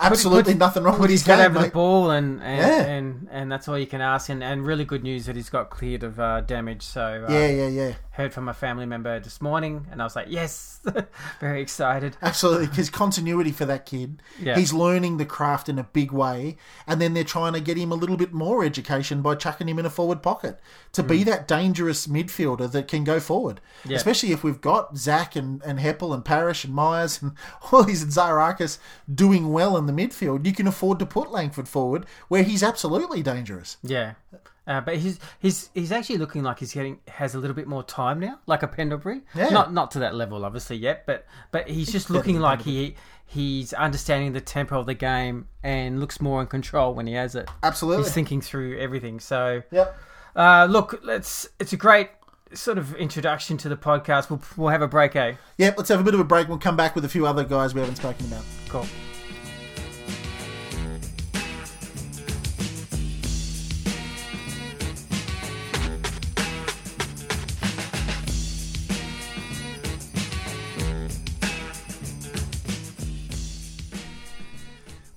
Absolutely 0.00 0.52
put- 0.54 0.60
nothing 0.60 0.82
wrong 0.84 0.98
with 1.00 1.10
his 1.10 1.20
his 1.22 1.26
head 1.26 1.38
game, 1.48 1.56
over 1.56 1.66
the 1.66 1.72
ball, 1.72 2.10
and 2.10 2.40
and, 2.42 2.58
Yeah. 2.60 2.84
and 2.84 3.28
and 3.30 3.50
that's 3.52 3.66
all 3.68 3.76
you 3.78 3.86
can 3.86 4.00
ask. 4.00 4.28
And, 4.28 4.42
and 4.44 4.64
really 4.66 4.84
good 4.84 5.02
news 5.02 5.26
that 5.26 5.34
he's 5.36 5.50
got 5.50 5.70
cleared 5.70 6.02
of 6.04 6.20
uh, 6.20 6.40
damage. 6.42 6.82
So 6.82 7.26
uh, 7.28 7.32
Yeah, 7.32 7.48
yeah, 7.48 7.68
yeah. 7.68 7.94
Heard 8.18 8.34
from 8.34 8.48
a 8.48 8.52
family 8.52 8.84
member 8.84 9.20
this 9.20 9.40
morning, 9.40 9.86
and 9.92 10.02
I 10.02 10.04
was 10.04 10.16
like, 10.16 10.26
yes, 10.28 10.80
very 11.40 11.62
excited. 11.62 12.16
Absolutely, 12.20 12.66
because 12.66 12.90
continuity 12.90 13.52
for 13.52 13.64
that 13.66 13.86
kid. 13.86 14.20
Yeah. 14.42 14.56
He's 14.56 14.72
learning 14.72 15.18
the 15.18 15.24
craft 15.24 15.68
in 15.68 15.78
a 15.78 15.84
big 15.84 16.10
way, 16.10 16.56
and 16.84 17.00
then 17.00 17.14
they're 17.14 17.22
trying 17.22 17.52
to 17.52 17.60
get 17.60 17.76
him 17.76 17.92
a 17.92 17.94
little 17.94 18.16
bit 18.16 18.32
more 18.32 18.64
education 18.64 19.22
by 19.22 19.36
chucking 19.36 19.68
him 19.68 19.78
in 19.78 19.86
a 19.86 19.90
forward 19.90 20.20
pocket 20.20 20.58
to 20.94 21.04
be 21.04 21.22
that 21.22 21.46
dangerous 21.46 22.08
midfielder 22.08 22.68
that 22.72 22.88
can 22.88 23.04
go 23.04 23.20
forward. 23.20 23.60
Mm. 23.84 23.90
Yeah. 23.90 23.96
Especially 23.98 24.32
if 24.32 24.42
we've 24.42 24.60
got 24.60 24.96
Zach 24.96 25.36
and, 25.36 25.62
and 25.62 25.78
Heppell 25.78 26.12
and 26.12 26.24
Parish 26.24 26.64
and 26.64 26.74
Myers 26.74 27.22
and 27.22 27.34
all 27.70 27.84
these 27.84 28.02
and 28.02 28.10
Zaharakis 28.10 28.78
doing 29.14 29.52
well 29.52 29.76
in 29.76 29.86
the 29.86 29.92
midfield, 29.92 30.44
you 30.44 30.52
can 30.52 30.66
afford 30.66 30.98
to 30.98 31.06
put 31.06 31.30
Langford 31.30 31.68
forward 31.68 32.04
where 32.26 32.42
he's 32.42 32.64
absolutely 32.64 33.22
dangerous. 33.22 33.76
Yeah. 33.80 34.14
Uh, 34.68 34.82
but 34.82 34.96
he's 34.98 35.18
he's 35.40 35.70
he's 35.74 35.90
actually 35.90 36.18
looking 36.18 36.42
like 36.42 36.58
he's 36.58 36.72
getting 36.74 37.00
has 37.08 37.34
a 37.34 37.38
little 37.38 37.56
bit 37.56 37.66
more 37.66 37.82
time 37.82 38.20
now, 38.20 38.38
like 38.46 38.62
a 38.62 38.68
Pendlebury. 38.68 39.22
Yeah. 39.34 39.48
Not 39.48 39.72
not 39.72 39.90
to 39.92 40.00
that 40.00 40.14
level, 40.14 40.44
obviously 40.44 40.76
yet, 40.76 41.06
but 41.06 41.26
but 41.50 41.68
he's 41.68 41.90
just 41.90 42.10
looking 42.10 42.38
like 42.38 42.60
he 42.60 42.94
he's 43.24 43.72
understanding 43.72 44.32
the 44.34 44.42
tempo 44.42 44.78
of 44.78 44.84
the 44.86 44.94
game 44.94 45.48
and 45.62 45.98
looks 46.00 46.20
more 46.20 46.40
in 46.42 46.46
control 46.46 46.94
when 46.94 47.06
he 47.06 47.14
has 47.14 47.34
it. 47.34 47.48
Absolutely. 47.62 48.04
He's 48.04 48.12
thinking 48.12 48.40
through 48.42 48.78
everything. 48.78 49.20
So 49.20 49.62
Yep. 49.70 49.96
uh, 50.36 50.66
look, 50.68 51.00
let's. 51.02 51.48
It's 51.58 51.72
a 51.72 51.76
great 51.78 52.10
sort 52.52 52.76
of 52.78 52.94
introduction 52.96 53.56
to 53.58 53.70
the 53.70 53.76
podcast. 53.76 54.28
We'll 54.28 54.42
we'll 54.58 54.68
have 54.68 54.82
a 54.82 54.88
break, 54.88 55.16
eh? 55.16 55.34
Yep, 55.56 55.78
let's 55.78 55.88
have 55.88 56.00
a 56.00 56.04
bit 56.04 56.12
of 56.12 56.20
a 56.20 56.24
break. 56.24 56.46
We'll 56.46 56.58
come 56.58 56.76
back 56.76 56.94
with 56.94 57.06
a 57.06 57.08
few 57.08 57.26
other 57.26 57.44
guys 57.44 57.74
we 57.74 57.80
haven't 57.80 57.96
spoken 57.96 58.26
about. 58.26 58.44
Cool. 58.68 58.86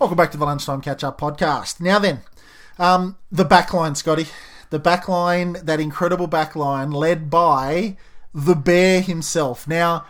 Welcome 0.01 0.17
back 0.17 0.31
to 0.31 0.37
the 0.39 0.45
Lunchtime 0.45 0.81
Catch 0.81 1.03
Up 1.03 1.21
podcast. 1.21 1.79
Now 1.79 1.99
then, 1.99 2.21
um, 2.79 3.17
the 3.31 3.45
backline, 3.45 3.95
Scotty. 3.95 4.25
The 4.71 4.79
backline, 4.79 5.63
that 5.63 5.79
incredible 5.79 6.27
backline 6.27 6.91
led 6.91 7.29
by 7.29 7.97
the 8.33 8.55
Bear 8.55 9.01
himself. 9.01 9.67
Now, 9.67 10.05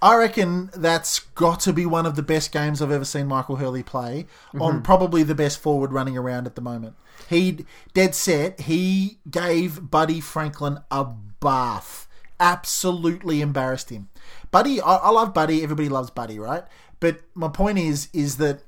I 0.00 0.16
reckon 0.16 0.70
that's 0.74 1.18
got 1.18 1.60
to 1.60 1.72
be 1.74 1.84
one 1.84 2.06
of 2.06 2.16
the 2.16 2.22
best 2.22 2.50
games 2.50 2.80
I've 2.80 2.90
ever 2.90 3.04
seen 3.04 3.26
Michael 3.26 3.56
Hurley 3.56 3.82
play 3.82 4.24
on 4.58 4.80
probably 4.80 5.22
the 5.22 5.34
best 5.34 5.58
forward 5.58 5.92
running 5.92 6.16
around 6.16 6.46
at 6.46 6.54
the 6.54 6.62
moment. 6.62 6.94
He, 7.28 7.66
dead 7.92 8.14
set, 8.14 8.60
he 8.62 9.18
gave 9.30 9.90
Buddy 9.90 10.22
Franklin 10.22 10.78
a 10.90 11.04
bath. 11.04 12.08
Absolutely 12.40 13.42
embarrassed 13.42 13.90
him. 13.90 14.08
Buddy, 14.50 14.80
I, 14.80 14.96
I 14.96 15.10
love 15.10 15.34
Buddy. 15.34 15.62
Everybody 15.62 15.90
loves 15.90 16.08
Buddy, 16.08 16.38
right? 16.38 16.64
But 17.00 17.20
my 17.34 17.48
point 17.48 17.78
is, 17.78 18.08
is 18.14 18.38
that 18.38 18.62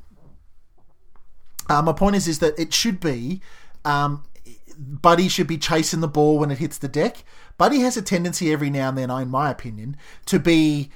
uh, 1.73 1.81
my 1.81 1.93
point 1.93 2.17
is, 2.17 2.29
is 2.29 2.39
that 2.41 2.59
it 2.59 2.75
should 2.75 3.01
be, 3.01 3.41
um, 3.85 4.25
Buddy 4.79 5.29
should 5.29 5.47
be 5.47 5.57
chasing 5.57 6.01
the 6.01 6.09
ball 6.09 6.39
when 6.39 6.51
it 6.51 6.59
hits 6.59 6.77
the 6.77 6.89
deck. 6.89 7.25
Buddy 7.57 7.81
has 7.81 7.97
a 7.97 8.03
tendency 8.03 8.53
every 8.53 8.69
now 8.69 8.91
and 8.91 8.99
then, 8.99 9.11
in 9.11 9.31
my 9.31 9.51
opinion, 9.51 9.97
to 10.27 10.39
be. 10.39 10.91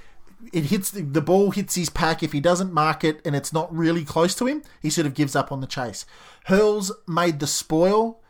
It 0.53 0.65
hits 0.65 0.91
the 0.91 1.23
ball 1.23 1.51
hits 1.51 1.75
his 1.75 1.91
pack. 1.91 2.23
If 2.23 2.33
he 2.33 2.41
doesn't 2.41 2.73
mark 2.73 3.03
it 3.05 3.21
and 3.25 3.35
it's 3.35 3.53
not 3.53 3.75
really 3.75 4.05
close 4.05 4.35
to 4.37 4.47
him, 4.47 4.63
he 4.81 4.91
sort 4.91 5.07
of 5.07 5.15
gives 5.15 5.35
up 5.35 5.51
on 5.51 5.61
the 5.61 5.67
chase. 5.67 6.05
Hurls 6.45 6.93
made 7.09 7.41
the 7.41 7.47
spoil. 7.47 8.21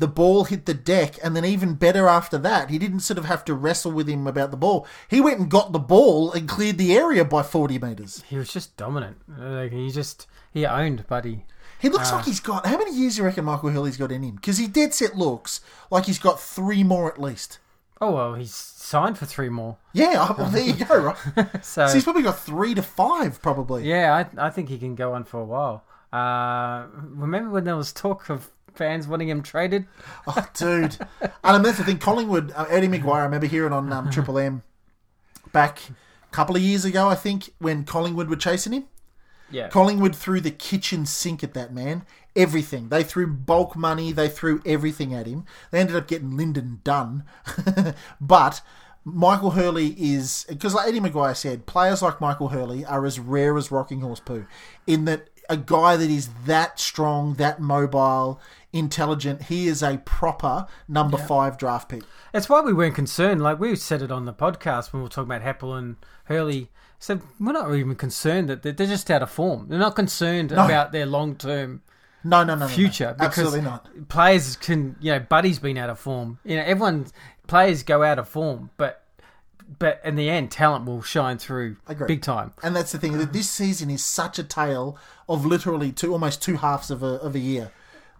The 0.00 0.08
ball 0.08 0.44
hit 0.44 0.64
the 0.64 0.72
deck, 0.74 1.16
and 1.22 1.36
then 1.36 1.44
even 1.44 1.74
better 1.74 2.08
after 2.08 2.38
that, 2.38 2.70
he 2.70 2.78
didn't 2.78 3.00
sort 3.00 3.18
of 3.18 3.26
have 3.26 3.44
to 3.44 3.54
wrestle 3.54 3.92
with 3.92 4.08
him 4.08 4.26
about 4.26 4.50
the 4.50 4.56
ball. 4.56 4.86
He 5.08 5.20
went 5.20 5.38
and 5.40 5.50
got 5.50 5.72
the 5.72 5.78
ball 5.78 6.32
and 6.32 6.48
cleared 6.48 6.78
the 6.78 6.96
area 6.96 7.22
by 7.24 7.42
forty 7.42 7.78
meters. 7.78 8.24
He 8.26 8.36
was 8.36 8.50
just 8.50 8.76
dominant. 8.78 9.18
Like, 9.28 9.72
he 9.72 9.90
just 9.90 10.26
he 10.52 10.64
owned 10.64 11.06
Buddy. 11.06 11.44
He 11.78 11.90
looks 11.90 12.10
like 12.12 12.24
he's 12.24 12.40
got. 12.40 12.64
How 12.66 12.78
many 12.78 12.94
years 12.96 13.16
do 13.16 13.20
you 13.20 13.26
reckon 13.26 13.44
Michael 13.44 13.70
Hurley's 13.70 13.96
got 13.98 14.10
in 14.10 14.22
him? 14.22 14.36
Because 14.36 14.56
he 14.58 14.66
dead 14.66 14.94
set 14.94 15.16
looks 15.16 15.60
like 15.90 16.06
he's 16.06 16.18
got 16.18 16.40
three 16.40 16.82
more 16.82 17.12
at 17.12 17.20
least. 17.20 17.58
Oh 18.00 18.12
well, 18.12 18.34
he's 18.34 18.54
signed 18.54 19.18
for 19.18 19.26
three 19.26 19.50
more. 19.50 19.76
Yeah, 19.92 20.14
oh, 20.30 20.34
well, 20.38 20.48
there 20.50 20.64
you 20.64 20.72
go, 20.72 20.96
right? 20.96 21.16
So, 21.62 21.86
so 21.86 21.92
he's 21.92 22.04
probably 22.04 22.22
got 22.22 22.38
three 22.38 22.74
to 22.74 22.82
five, 22.82 23.42
probably. 23.42 23.84
yeah, 23.86 24.14
I 24.38 24.46
I 24.46 24.50
think 24.50 24.70
he 24.70 24.78
can 24.78 24.94
go 24.94 25.12
on 25.12 25.24
for 25.24 25.38
a 25.40 25.44
while. 25.44 25.84
Uh, 26.12 26.86
remember 26.94 27.50
when 27.50 27.64
there 27.64 27.76
was 27.76 27.92
talk 27.92 28.30
of 28.30 28.50
fans 28.74 29.06
wanting 29.06 29.28
him 29.28 29.42
traded? 29.42 29.86
Oh, 30.26 30.46
dude. 30.54 30.96
and 31.20 31.32
I 31.42 31.52
mean, 31.54 31.62
that's 31.62 31.78
the 31.78 31.84
thing. 31.84 31.98
Collingwood, 31.98 32.52
uh, 32.54 32.66
Eddie 32.68 32.88
McGuire, 32.88 33.16
I 33.16 33.24
remember 33.24 33.46
hearing 33.46 33.72
on 33.72 33.92
um, 33.92 34.10
Triple 34.10 34.38
M 34.38 34.62
back 35.52 35.80
a 35.88 36.34
couple 36.34 36.56
of 36.56 36.62
years 36.62 36.84
ago, 36.84 37.08
I 37.08 37.14
think, 37.14 37.50
when 37.58 37.84
Collingwood 37.84 38.28
were 38.28 38.36
chasing 38.36 38.72
him. 38.72 38.84
Yeah. 39.50 39.68
Collingwood 39.68 40.14
threw 40.14 40.40
the 40.40 40.50
kitchen 40.50 41.06
sink 41.06 41.42
at 41.42 41.54
that 41.54 41.72
man. 41.72 42.04
Everything. 42.36 42.88
They 42.88 43.02
threw 43.02 43.26
bulk 43.26 43.74
money. 43.76 44.12
They 44.12 44.28
threw 44.28 44.62
everything 44.64 45.12
at 45.12 45.26
him. 45.26 45.44
They 45.70 45.80
ended 45.80 45.96
up 45.96 46.06
getting 46.06 46.32
Lynden 46.32 46.84
Dunn. 46.84 47.24
but 48.20 48.60
Michael 49.04 49.52
Hurley 49.52 49.96
is 49.98 50.46
because, 50.48 50.74
like 50.74 50.86
Eddie 50.86 51.00
McGuire 51.00 51.36
said, 51.36 51.66
players 51.66 52.02
like 52.02 52.20
Michael 52.20 52.48
Hurley 52.48 52.84
are 52.84 53.04
as 53.04 53.18
rare 53.18 53.56
as 53.56 53.72
rocking 53.72 54.00
horse 54.00 54.20
poo. 54.20 54.46
In 54.86 55.06
that, 55.06 55.28
a 55.48 55.56
guy 55.56 55.96
that 55.96 56.10
is 56.10 56.28
that 56.46 56.78
strong, 56.78 57.34
that 57.34 57.60
mobile, 57.60 58.40
intelligent, 58.72 59.42
he 59.44 59.66
is 59.66 59.82
a 59.82 59.98
proper 59.98 60.66
number 60.88 61.16
five 61.18 61.58
draft 61.58 61.88
pick. 61.88 62.02
That's 62.32 62.48
why 62.48 62.60
we 62.60 62.72
weren't 62.72 62.94
concerned. 62.94 63.42
Like 63.42 63.58
we 63.58 63.74
said 63.76 64.02
it 64.02 64.10
on 64.12 64.24
the 64.24 64.32
podcast 64.32 64.92
when 64.92 65.00
we 65.00 65.04
were 65.04 65.08
talking 65.10 65.32
about 65.32 65.42
Heppell 65.42 65.78
and 65.78 65.96
Hurley. 66.24 66.70
So 66.98 67.20
we're 67.40 67.52
not 67.52 67.74
even 67.74 67.96
concerned 67.96 68.48
that 68.48 68.62
they're 68.62 68.72
they're 68.72 68.86
just 68.86 69.10
out 69.10 69.22
of 69.22 69.30
form. 69.30 69.66
They're 69.68 69.78
not 69.78 69.96
concerned 69.96 70.52
about 70.52 70.92
their 70.92 71.06
long 71.06 71.34
term 71.34 71.82
No, 72.22 72.44
no, 72.44 72.54
no, 72.54 72.60
no, 72.60 72.66
no. 72.66 72.72
future 72.72 73.14
because 73.18 73.38
Absolutely 73.38 73.62
not. 73.62 74.08
players 74.08 74.56
can 74.56 74.96
you 75.00 75.12
know 75.12 75.20
Buddy's 75.20 75.58
been 75.58 75.78
out 75.78 75.90
of 75.90 75.98
form. 75.98 76.38
You 76.44 76.56
know 76.56 76.62
everyone 76.62 77.06
players 77.46 77.82
go 77.82 78.02
out 78.02 78.18
of 78.18 78.28
form, 78.28 78.70
but 78.76 79.02
but 79.78 80.00
in 80.04 80.16
the 80.16 80.28
end, 80.28 80.50
talent 80.50 80.84
will 80.84 81.00
shine 81.00 81.38
through 81.38 81.76
big 82.06 82.22
time. 82.22 82.52
And 82.62 82.74
that's 82.74 82.90
the 82.92 82.98
thing 82.98 83.18
that 83.18 83.32
this 83.32 83.48
season 83.48 83.88
is 83.88 84.04
such 84.04 84.38
a 84.38 84.42
tale 84.42 84.98
of 85.28 85.46
literally 85.46 85.92
two, 85.92 86.12
almost 86.12 86.42
two 86.42 86.56
halves 86.56 86.90
of 86.90 87.02
a, 87.04 87.06
of 87.20 87.34
a 87.36 87.38
year. 87.38 87.70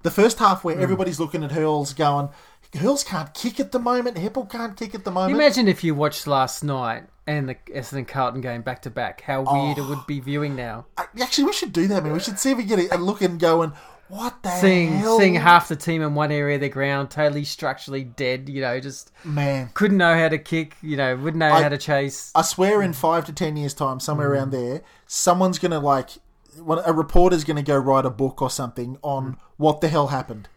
The 0.03 0.11
first 0.11 0.39
half 0.39 0.61
Mm. 0.61 0.65
where 0.65 0.81
everybody's 0.81 1.21
looking 1.21 1.45
at 1.45 1.53
Hurls 1.53 1.93
going, 1.95 2.31
Hurls 2.79 3.03
can't 3.05 3.33
kick 3.35 3.59
at 3.61 3.73
the 3.73 3.79
moment, 3.81 4.17
Heppell 4.17 4.49
can't 4.49 4.77
kick 4.77 4.95
at 4.95 5.05
the 5.05 5.11
moment. 5.11 5.35
Imagine 5.35 5.67
if 5.69 5.83
you 5.83 5.95
watched 5.95 6.27
last 6.27 6.63
night 6.63 7.05
and 7.27 7.49
the 7.49 7.57
Essendon 7.75 8.07
Carlton 8.07 8.41
game 8.41 8.63
back 8.63 8.81
to 8.83 8.91
back. 8.91 9.23
How 9.23 9.43
weird 9.43 9.79
it 9.79 9.83
would 9.83 10.07
be 10.07 10.21
viewing 10.21 10.55
now. 10.57 10.87
Actually, 11.21 11.45
we 11.45 11.53
should 11.53 11.73
do 11.73 11.87
that, 11.89 12.03
man. 12.05 12.13
We 12.13 12.21
should 12.21 12.39
see 12.39 12.53
if 12.53 12.57
we 12.59 12.65
get 12.65 12.93
a, 12.93 12.97
look 12.97 13.23
and 13.23 13.39
going, 13.41 13.73
what 14.09 14.43
the 14.43 14.51
Seeing 14.51 14.93
hell? 14.99 15.19
seeing 15.19 15.35
half 15.35 15.69
the 15.69 15.77
team 15.77 16.01
in 16.03 16.15
one 16.15 16.33
area 16.33 16.57
of 16.57 16.61
the 16.61 16.69
ground, 16.69 17.11
totally 17.11 17.45
structurally 17.45 18.03
dead. 18.05 18.49
You 18.49 18.61
know, 18.61 18.79
just 18.81 19.11
Man, 19.25 19.71
couldn't 19.75 19.99
know 19.99 20.17
how 20.17 20.29
to 20.29 20.39
kick. 20.39 20.77
You 20.83 20.97
know, 20.97 21.15
wouldn't 21.17 21.37
know 21.37 21.53
I- 21.53 21.63
how 21.63 21.69
to 21.69 21.79
chase. 21.79 22.31
I 22.35 22.43
swear 22.43 22.83
in 22.83 22.93
five 22.93 23.25
to 23.27 23.33
ten 23.33 23.57
years' 23.57 23.75
time, 23.75 23.99
somewhere 24.01 24.29
Mm. 24.29 24.33
around 24.33 24.51
there, 24.53 24.83
someone's 25.07 25.59
going 25.59 25.71
to 25.73 25.79
like, 25.81 26.11
a 26.87 26.93
reporter's 26.93 27.45
going 27.45 27.57
to 27.57 27.63
go 27.63 27.77
write 27.77 28.05
a 28.07 28.11
book 28.11 28.41
or 28.43 28.51
something 28.51 28.99
on 29.03 29.33
Mm. 29.33 29.37
what 29.57 29.81
the 29.81 29.89
hell 29.89 30.09
happened. 30.09 30.49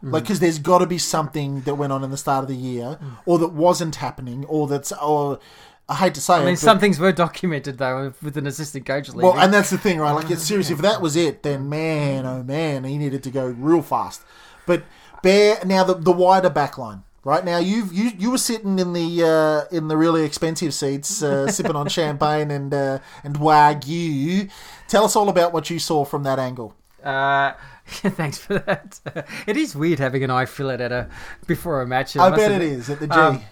Like, 0.00 0.22
because 0.22 0.38
there's 0.38 0.60
got 0.60 0.78
to 0.78 0.86
be 0.86 0.98
something 0.98 1.62
that 1.62 1.74
went 1.74 1.92
on 1.92 2.04
in 2.04 2.10
the 2.12 2.16
start 2.16 2.44
of 2.44 2.48
the 2.48 2.54
year, 2.54 2.98
or 3.26 3.36
that 3.40 3.48
wasn't 3.52 3.96
happening, 3.96 4.44
or 4.44 4.68
that's, 4.68 4.92
or 4.92 5.40
I 5.88 5.96
hate 5.96 6.14
to 6.14 6.20
say 6.20 6.34
I 6.34 6.44
mean, 6.44 6.54
it, 6.54 6.58
some 6.58 6.78
things 6.78 7.00
were 7.00 7.10
documented 7.10 7.78
though 7.78 8.12
with 8.22 8.36
an 8.36 8.46
assistant 8.46 8.86
coach 8.86 9.08
leaving. 9.08 9.22
well, 9.22 9.40
and 9.40 9.52
that's 9.52 9.70
the 9.70 9.78
thing, 9.78 9.98
right? 9.98 10.12
Like, 10.12 10.30
it's 10.30 10.44
serious. 10.46 10.70
If 10.70 10.78
that 10.78 11.00
was 11.02 11.16
it, 11.16 11.42
then 11.42 11.68
man, 11.68 12.26
oh 12.26 12.44
man, 12.44 12.84
he 12.84 12.96
needed 12.96 13.24
to 13.24 13.30
go 13.32 13.46
real 13.46 13.82
fast. 13.82 14.22
But 14.66 14.84
Bear, 15.20 15.58
now 15.64 15.82
the, 15.82 15.94
the 15.94 16.12
wider 16.12 16.48
back 16.50 16.78
line. 16.78 17.02
Right 17.24 17.44
now, 17.44 17.58
you 17.58 17.88
you 17.92 18.12
you 18.16 18.30
were 18.30 18.38
sitting 18.38 18.78
in 18.78 18.92
the 18.92 19.24
uh, 19.24 19.76
in 19.76 19.88
the 19.88 19.96
really 19.96 20.24
expensive 20.24 20.72
seats, 20.72 21.22
uh, 21.22 21.46
sipping 21.50 21.74
on 21.74 21.88
champagne 21.88 22.50
and 22.50 22.72
uh, 22.72 23.00
and 23.24 23.36
wagyu. 23.36 24.50
Tell 24.86 25.04
us 25.04 25.16
all 25.16 25.28
about 25.28 25.52
what 25.52 25.68
you 25.68 25.78
saw 25.78 26.04
from 26.04 26.22
that 26.22 26.38
angle. 26.38 26.74
Uh, 27.02 27.52
thanks 27.86 28.38
for 28.38 28.58
that. 28.60 29.00
It 29.46 29.56
is 29.56 29.74
weird 29.74 29.98
having 29.98 30.22
an 30.22 30.30
eye 30.30 30.46
fillet 30.46 30.74
at 30.74 30.92
a 30.92 31.08
before 31.46 31.82
a 31.82 31.86
match. 31.86 32.16
I 32.16 32.30
must 32.30 32.40
bet 32.40 32.52
it 32.52 32.62
is 32.62 32.88
at 32.88 33.00
the 33.00 33.08
G. 33.08 33.12
Um, 33.14 33.42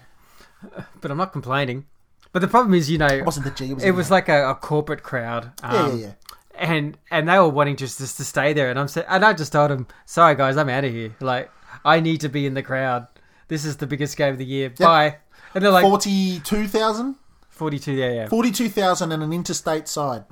but 1.00 1.10
I'm 1.10 1.16
not 1.16 1.32
complaining. 1.32 1.86
But 2.32 2.40
the 2.40 2.48
problem 2.48 2.74
is, 2.74 2.90
you 2.90 2.98
know, 2.98 3.06
it 3.06 3.24
wasn't 3.24 3.46
the 3.46 3.50
G. 3.50 3.70
It 3.70 3.74
was, 3.74 3.84
it 3.84 3.90
was 3.92 4.10
like 4.10 4.28
a, 4.28 4.50
a 4.50 4.54
corporate 4.54 5.02
crowd. 5.02 5.52
yeah, 5.62 5.72
yeah, 5.72 5.80
um, 5.80 5.98
yeah. 5.98 6.12
and 6.54 6.98
and 7.10 7.28
they 7.28 7.38
were 7.38 7.48
wanting 7.48 7.76
just 7.76 7.98
just 7.98 8.16
to 8.18 8.24
stay 8.24 8.52
there, 8.52 8.70
and 8.70 8.78
I'm 8.78 8.88
and 9.08 9.24
I 9.24 9.32
just 9.32 9.52
told 9.52 9.70
them, 9.70 9.86
sorry 10.04 10.36
guys, 10.36 10.56
I'm 10.56 10.68
out 10.68 10.84
of 10.84 10.92
here. 10.92 11.16
Like 11.20 11.50
I 11.84 12.00
need 12.00 12.20
to 12.20 12.28
be 12.28 12.46
in 12.46 12.54
the 12.54 12.62
crowd. 12.62 13.08
This 13.48 13.64
is 13.64 13.76
the 13.76 13.86
biggest 13.86 14.16
game 14.16 14.32
of 14.32 14.38
the 14.38 14.44
year. 14.44 14.70
Bye. 14.70 15.18
And 15.54 15.64
they're 15.64 15.70
like 15.70 15.84
Forty-two 15.84 16.66
thousand. 16.68 17.16
42. 17.56 17.92
Yeah, 17.92 18.12
yeah. 18.12 18.28
42,000 18.28 19.12
and 19.12 19.22
an 19.22 19.32
interstate 19.32 19.88
side. 19.88 20.24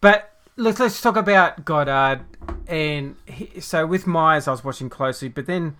But 0.00 0.36
let's 0.56 0.80
let's 0.80 1.00
talk 1.00 1.16
about 1.16 1.64
Goddard. 1.64 2.24
And 2.66 3.16
he, 3.26 3.60
so 3.60 3.86
with 3.86 4.06
Myers, 4.06 4.48
I 4.48 4.50
was 4.50 4.64
watching 4.64 4.90
closely, 4.90 5.28
but 5.28 5.46
then 5.46 5.76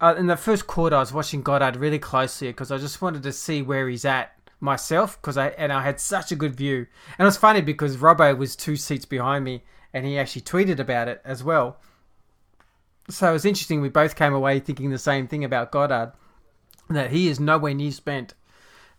uh, 0.00 0.14
in 0.18 0.26
the 0.26 0.36
first 0.36 0.66
quarter, 0.66 0.96
I 0.96 1.00
was 1.00 1.12
watching 1.12 1.42
Goddard 1.42 1.76
really 1.76 1.98
closely 1.98 2.48
because 2.48 2.72
I 2.72 2.78
just 2.78 3.00
wanted 3.00 3.22
to 3.22 3.32
see 3.32 3.62
where 3.62 3.88
he's 3.88 4.04
at 4.04 4.32
myself. 4.60 5.20
Because 5.20 5.36
I 5.36 5.48
and 5.48 5.72
I 5.72 5.82
had 5.82 6.00
such 6.00 6.32
a 6.32 6.36
good 6.36 6.56
view, 6.56 6.86
and 7.18 7.20
it 7.20 7.24
was 7.24 7.36
funny 7.36 7.60
because 7.60 7.96
Robbo 7.96 8.36
was 8.36 8.56
two 8.56 8.76
seats 8.76 9.04
behind 9.04 9.44
me, 9.44 9.62
and 9.92 10.04
he 10.04 10.18
actually 10.18 10.42
tweeted 10.42 10.80
about 10.80 11.08
it 11.08 11.22
as 11.24 11.44
well. 11.44 11.78
So 13.08 13.34
it's 13.34 13.44
interesting. 13.44 13.80
We 13.80 13.88
both 13.90 14.16
came 14.16 14.32
away 14.34 14.60
thinking 14.60 14.90
the 14.90 14.98
same 14.98 15.26
thing 15.28 15.44
about 15.44 15.70
Goddard, 15.72 16.12
that 16.88 17.10
he 17.10 17.28
is 17.28 17.38
nowhere 17.38 17.74
near 17.74 17.92
spent. 17.92 18.34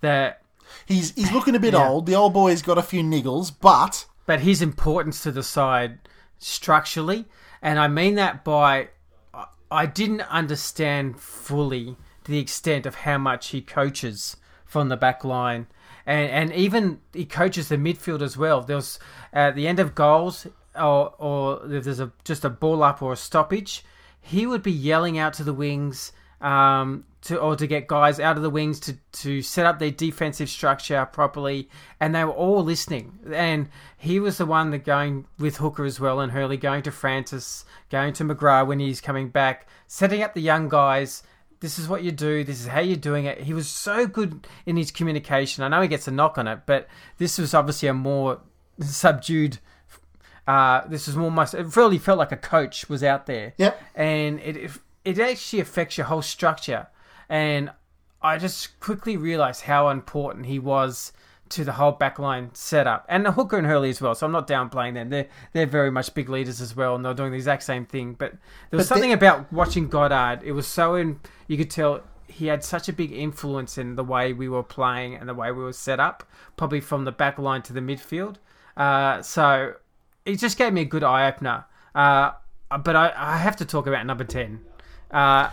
That 0.02 0.42
He's 0.88 1.14
he's 1.14 1.32
looking 1.32 1.56
a 1.56 1.60
bit 1.60 1.74
Yeah. 1.74 1.88
old. 1.88 2.06
The 2.08 2.16
old 2.16 2.34
boy's 2.34 2.62
got 2.64 2.78
a 2.80 2.84
few 2.84 3.04
niggles, 3.04 3.52
but 3.60 4.06
but 4.26 4.40
his 4.40 4.62
importance 4.62 5.22
to 5.24 5.32
the 5.32 5.44
side 5.44 6.00
structurally, 6.40 7.26
and 7.62 7.78
I 7.80 7.88
mean 7.88 8.16
that 8.16 8.44
by 8.44 8.90
I- 9.34 9.46
I 9.70 9.86
didn't 9.86 10.22
understand 10.22 11.20
fully 11.20 11.98
the 12.26 12.40
extent 12.40 12.86
of 12.88 12.96
how 12.96 13.18
much 13.20 13.50
he 13.50 13.62
coaches 13.62 14.38
from 14.66 14.90
the 14.90 14.98
back 14.98 15.24
line. 15.24 15.68
And, 16.08 16.30
and 16.32 16.54
even 16.54 17.00
he 17.14 17.26
coaches 17.26 17.70
the 17.70 17.78
midfield 17.78 18.22
as 18.24 18.36
well. 18.36 18.62
There's 18.62 19.00
at 19.34 19.56
the 19.56 19.68
end 19.68 19.80
of 19.80 19.94
goals, 19.96 20.48
or 20.76 21.14
or 21.20 21.62
if 21.72 21.84
there's 21.84 22.00
a 22.00 22.12
just 22.24 22.44
a 22.44 22.50
ball 22.50 22.82
up 22.84 23.02
or 23.04 23.14
a 23.14 23.18
stoppage, 23.18 23.84
he 24.26 24.48
would 24.48 24.64
be 24.64 24.72
yelling 24.72 25.20
out 25.20 25.34
to 25.34 25.44
the 25.44 25.54
wings, 25.54 26.12
um, 26.42 27.06
to 27.22 27.38
or 27.38 27.56
to 27.56 27.68
get 27.68 27.88
guys 27.88 28.20
out 28.20 28.38
of 28.38 28.44
the 28.44 28.50
wings 28.50 28.80
to 28.80 28.98
to 29.12 29.42
set 29.42 29.66
up 29.66 29.78
their 29.78 29.92
defensive 29.92 30.50
structure 30.50 31.06
properly, 31.06 31.70
and 32.00 32.14
they 32.14 32.24
were 32.24 32.32
all 32.32 32.64
listening. 32.64 33.20
And 33.32 33.70
he 33.98 34.20
was 34.20 34.40
the 34.40 34.46
one 34.46 34.72
that 34.72 34.84
going 34.84 35.26
with 35.38 35.58
Hooker 35.58 35.86
as 35.86 36.00
well, 36.00 36.20
and 36.20 36.32
Hurley 36.32 36.58
going 36.58 36.82
to 36.84 36.92
Francis, 36.92 37.66
going 37.92 38.14
to 38.14 38.24
McGrath 38.24 38.68
when 38.68 38.80
he's 38.80 39.00
coming 39.00 39.30
back, 39.30 39.68
setting 39.88 40.24
up 40.24 40.34
the 40.34 40.42
young 40.42 40.70
guys. 40.70 41.22
This 41.60 41.80
is 41.80 41.88
what 41.88 42.04
you 42.04 42.12
do. 42.12 42.44
This 42.44 42.62
is 42.62 42.68
how 42.68 42.80
you're 42.80 42.98
doing 42.98 43.26
it. 43.26 43.42
He 43.42 43.54
was 43.54 43.68
so 43.68 44.06
good 44.08 44.48
in 44.66 44.76
his 44.76 44.92
communication. 44.92 45.64
I 45.64 45.68
know 45.68 45.82
he 45.82 45.88
gets 45.88 46.08
a 46.08 46.12
knock 46.12 46.38
on 46.38 46.48
it, 46.48 46.62
but 46.66 46.88
this 47.18 47.38
was 47.38 47.54
obviously 47.54 47.88
a 47.90 47.94
more 47.94 48.42
subdued. 48.82 49.60
Uh, 50.48 50.88
this 50.88 51.08
was 51.08 51.16
more 51.16 51.32
my. 51.32 51.44
It 51.44 51.76
really 51.76 51.98
felt 51.98 52.20
like 52.20 52.32
a 52.32 52.38
coach 52.38 52.88
was 52.88 53.04
out 53.04 53.26
there 53.26 53.54
yep. 53.58 53.82
and 53.96 54.40
it 54.40 54.72
it 55.04 55.20
actually 55.20 55.60
affects 55.60 55.98
your 55.98 56.08
whole 56.08 56.22
structure. 56.22 56.88
And 57.30 57.72
I 58.22 58.38
just 58.38 58.80
quickly 58.80 59.18
realized 59.18 59.62
how 59.62 59.90
important 59.90 60.46
he 60.46 60.60
was 60.60 61.14
to 61.50 61.64
the 61.64 61.74
whole 61.74 61.96
backline 61.96 62.56
setup, 62.58 63.06
and 63.08 63.24
the 63.24 63.32
Hooker 63.32 63.58
and 63.58 63.68
Hurley 63.68 63.90
as 63.90 64.02
well. 64.02 64.16
So 64.16 64.26
I'm 64.26 64.32
not 64.32 64.48
downplaying 64.48 64.96
them; 64.96 65.10
they're 65.10 65.28
they're 65.54 65.66
very 65.68 65.92
much 65.92 66.14
big 66.14 66.30
leaders 66.30 66.60
as 66.60 66.76
well, 66.76 66.96
and 66.96 67.06
they're 67.06 67.14
doing 67.14 67.32
the 67.32 67.38
exact 67.38 67.64
same 67.64 67.86
thing. 67.86 68.14
But 68.14 68.32
there 68.70 68.78
was 68.78 68.90
But 68.90 68.96
they- 68.96 69.02
something 69.02 69.14
about 69.14 69.52
watching 69.54 69.88
Goddard. 69.88 70.42
It 70.44 70.54
was 70.54 70.68
so 70.68 70.96
in 70.96 71.20
you 71.48 71.58
could 71.58 71.70
tell 71.70 72.02
he 72.28 72.48
had 72.48 72.64
such 72.64 72.90
a 72.90 72.94
big 72.94 73.12
influence 73.12 73.78
in 73.78 73.96
the 73.96 74.04
way 74.04 74.34
we 74.34 74.50
were 74.50 74.64
playing 74.64 75.16
and 75.16 75.30
the 75.30 75.34
way 75.34 75.52
we 75.52 75.64
were 75.64 75.72
set 75.72 76.00
up, 76.00 76.24
probably 76.58 76.82
from 76.82 77.06
the 77.06 77.12
back 77.12 77.38
line 77.38 77.62
to 77.62 77.74
the 77.74 77.80
midfield. 77.80 78.38
Uh, 78.76 79.22
so 79.22 79.76
it 80.26 80.40
just 80.40 80.58
gave 80.58 80.74
me 80.74 80.82
a 80.82 80.86
good 80.86 81.04
eye 81.04 81.28
opener. 81.28 81.66
Uh, 81.94 82.32
but 82.84 82.96
I, 82.96 83.14
I 83.16 83.38
have 83.38 83.56
to 83.58 83.66
talk 83.66 83.88
about 83.88 84.06
number 84.06 84.24
ten. 84.24 84.62
Uh, 85.12 85.50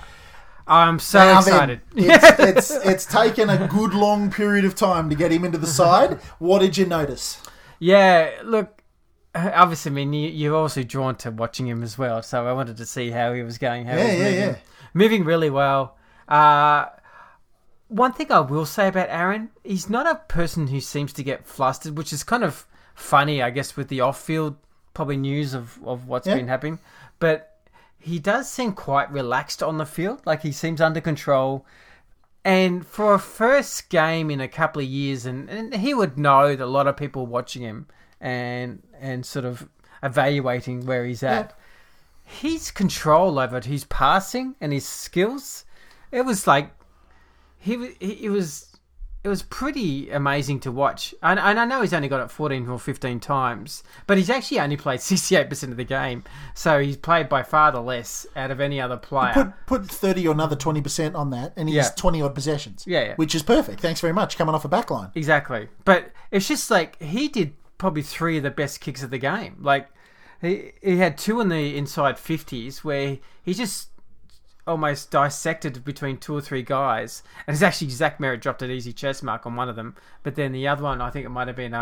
I'm 0.66 0.98
so 0.98 1.18
Now 1.18 1.40
then, 1.42 1.52
excited. 1.54 1.80
it's, 1.96 2.70
it's 2.70 2.87
it's 2.87 3.06
taken 3.06 3.50
a 3.50 3.66
good 3.68 3.94
long 3.94 4.30
period 4.30 4.64
of 4.64 4.74
time 4.74 5.11
to 5.11 5.16
get 5.16 5.30
him 5.32 5.44
into 5.44 5.58
the 5.58 5.66
side. 5.66 6.14
What 6.38 6.61
did 6.61 6.76
you 6.76 6.87
notice? 6.87 7.40
yeah, 7.78 8.30
look. 8.44 8.78
Obviously, 9.35 9.90
I 9.90 9.94
mean, 9.94 10.12
you, 10.12 10.28
you're 10.28 10.54
also 10.54 10.82
drawn 10.82 11.16
to 11.16 11.30
watching 11.30 11.66
him 11.66 11.82
as 11.82 11.96
well, 11.96 12.22
so 12.22 12.46
I 12.46 12.52
wanted 12.52 12.76
to 12.76 12.85
see 12.87 13.11
how 13.11 13.32
he 13.32 13.42
was 13.42 13.56
going. 13.56 13.87
How 13.87 13.96
Yeah, 13.96 14.04
was 14.04 14.12
yeah, 14.12 14.18
moving. 14.24 14.38
yeah. 14.40 14.56
moving 14.92 15.24
really 15.24 15.48
well. 15.50 15.96
Uh, 16.28 16.87
one 17.88 18.12
thing 18.12 18.30
I 18.30 18.40
will 18.40 18.66
say 18.66 18.88
about 18.88 19.08
Aaron, 19.08 19.48
he's 19.64 19.88
not 19.88 20.06
a 20.06 20.16
person 20.16 20.66
who 20.66 20.80
seems 20.80 21.12
to 21.14 21.22
get 21.22 21.46
flustered, 21.46 21.96
which 21.96 22.12
is 22.12 22.24
kind 22.24 22.44
of 22.44 22.66
funny, 22.94 23.42
I 23.42 23.50
guess, 23.50 23.76
with 23.76 23.88
the 23.88 24.00
off-field 24.00 24.57
probably 24.94 25.16
news 25.16 25.55
of, 25.55 25.78
of 25.85 26.07
what's 26.09 26.26
Yeah. 26.26 26.37
been 26.37 26.48
happening. 26.48 26.78
But 27.18 27.57
he 27.98 28.18
does 28.18 28.50
seem 28.50 28.72
quite 28.72 29.11
relaxed 29.12 29.62
on 29.62 29.78
the 29.78 29.87
field, 29.87 30.20
like 30.26 30.42
he 30.42 30.52
seems 30.52 30.81
under 30.81 31.00
control. 31.00 31.64
And 32.44 32.85
for 32.87 33.14
a 33.14 33.18
first 33.18 33.88
game 33.88 34.31
in 34.31 34.40
a 34.40 34.48
couple 34.48 34.83
of 34.83 34.88
years, 34.88 35.24
and, 35.26 35.48
and 35.48 35.74
he 35.76 35.94
would 35.94 36.18
know 36.18 36.57
that 36.57 36.64
a 36.64 36.66
lot 36.66 36.88
of 36.88 36.96
people 36.96 37.24
watching 37.26 37.62
him 37.62 37.87
and 38.20 38.83
and 39.00 39.24
sort 39.24 39.44
of 39.44 39.68
evaluating 40.02 40.85
where 40.87 41.05
he's 41.05 41.22
at. 41.22 41.57
His 42.24 42.70
control 42.70 43.38
over 43.38 43.59
it, 43.59 43.64
his 43.66 43.85
passing 43.85 44.55
and 44.61 44.72
his 44.72 44.88
skills, 44.88 45.64
it 46.11 46.22
was 46.22 46.46
like 46.46 46.70
he 47.59 47.76
wa- 47.76 47.88
he 48.00 48.28
was 48.28 48.71
it 49.24 49.28
was 49.28 49.42
pretty 49.42 50.11
amazing 50.11 50.58
to 50.61 50.72
watch. 50.72 51.14
And, 51.22 51.38
and 51.38 51.61
I 51.61 51.64
know 51.64 51.80
he's 51.80 51.92
only 51.92 52.08
got 52.08 52.20
it 52.24 52.30
14 52.30 52.68
or 52.68 52.78
15 52.78 53.20
times, 53.20 53.85
but 54.08 54.16
he's 54.18 54.28
actually 54.28 54.58
only 54.58 54.76
played 54.76 54.98
68% 55.00 55.70
of 55.70 55.76
the 55.76 55.85
game. 55.85 56.24
So 56.54 56.80
he's 56.80 56.96
played 56.96 57.28
by 57.28 57.42
far 57.44 57.70
the 57.70 57.80
less 57.80 58.26
out 58.35 58.50
of 58.50 58.61
any 58.61 58.80
other 58.80 58.96
player. 58.96 59.32
Put 59.32 59.52
put 59.66 59.87
thirty 59.90 60.26
or 60.26 60.32
another 60.32 60.56
twenty 60.56 60.80
percent 60.80 61.14
on 61.14 61.30
that, 61.30 61.52
and 61.56 61.68
he's 61.68 61.76
Yeah. 61.76 61.88
twenty 61.96 62.20
odd 62.20 62.35
possessions. 62.35 62.85
Yeah, 62.87 63.04
yeah. 63.04 63.14
which 63.16 63.35
is 63.35 63.42
perfect. 63.42 63.80
Thanks 63.80 64.00
very 64.00 64.12
much. 64.12 64.37
Coming 64.37 64.54
off 64.54 64.64
a 64.64 64.68
back 64.68 64.90
line. 64.90 65.11
Exactly. 65.14 65.68
But 65.85 66.11
it's 66.30 66.48
just 66.48 66.70
like 66.70 67.00
he 67.00 67.28
did 67.28 67.54
probably 67.78 68.02
three 68.02 68.37
of 68.38 68.42
the 68.42 68.50
best 68.50 68.80
kicks 68.80 69.02
of 69.02 69.11
the 69.11 69.18
game. 69.18 69.56
Like 69.61 69.88
he 70.40 70.72
he 70.82 70.96
had 70.96 71.16
two 71.16 71.40
in 71.40 71.48
the 71.48 71.76
inside 71.76 72.18
fifties 72.18 72.82
where 72.85 73.18
he 73.44 73.54
just 73.54 73.88
almost 74.66 75.11
dissected 75.11 75.85
between 75.85 76.18
two 76.18 76.35
or 76.35 76.40
three 76.40 76.62
guys. 76.62 77.22
And 77.46 77.55
it's 77.55 77.62
actually 77.62 77.90
Zach 77.90 78.18
Merrett 78.18 78.40
dropped 78.40 78.62
an 78.62 78.70
easy 78.70 78.92
chest 78.92 79.22
mark 79.22 79.46
on 79.46 79.57
one 79.57 79.68
of 79.68 79.77
them, 79.77 79.96
but 80.22 80.35
then 80.35 80.53
the 80.53 80.68
other 80.68 80.83
one 80.83 81.01
I 81.01 81.11
think 81.11 81.27
it 81.27 81.31
might 81.31 81.48
have 81.48 81.57
been 81.57 81.75
a 81.75 81.79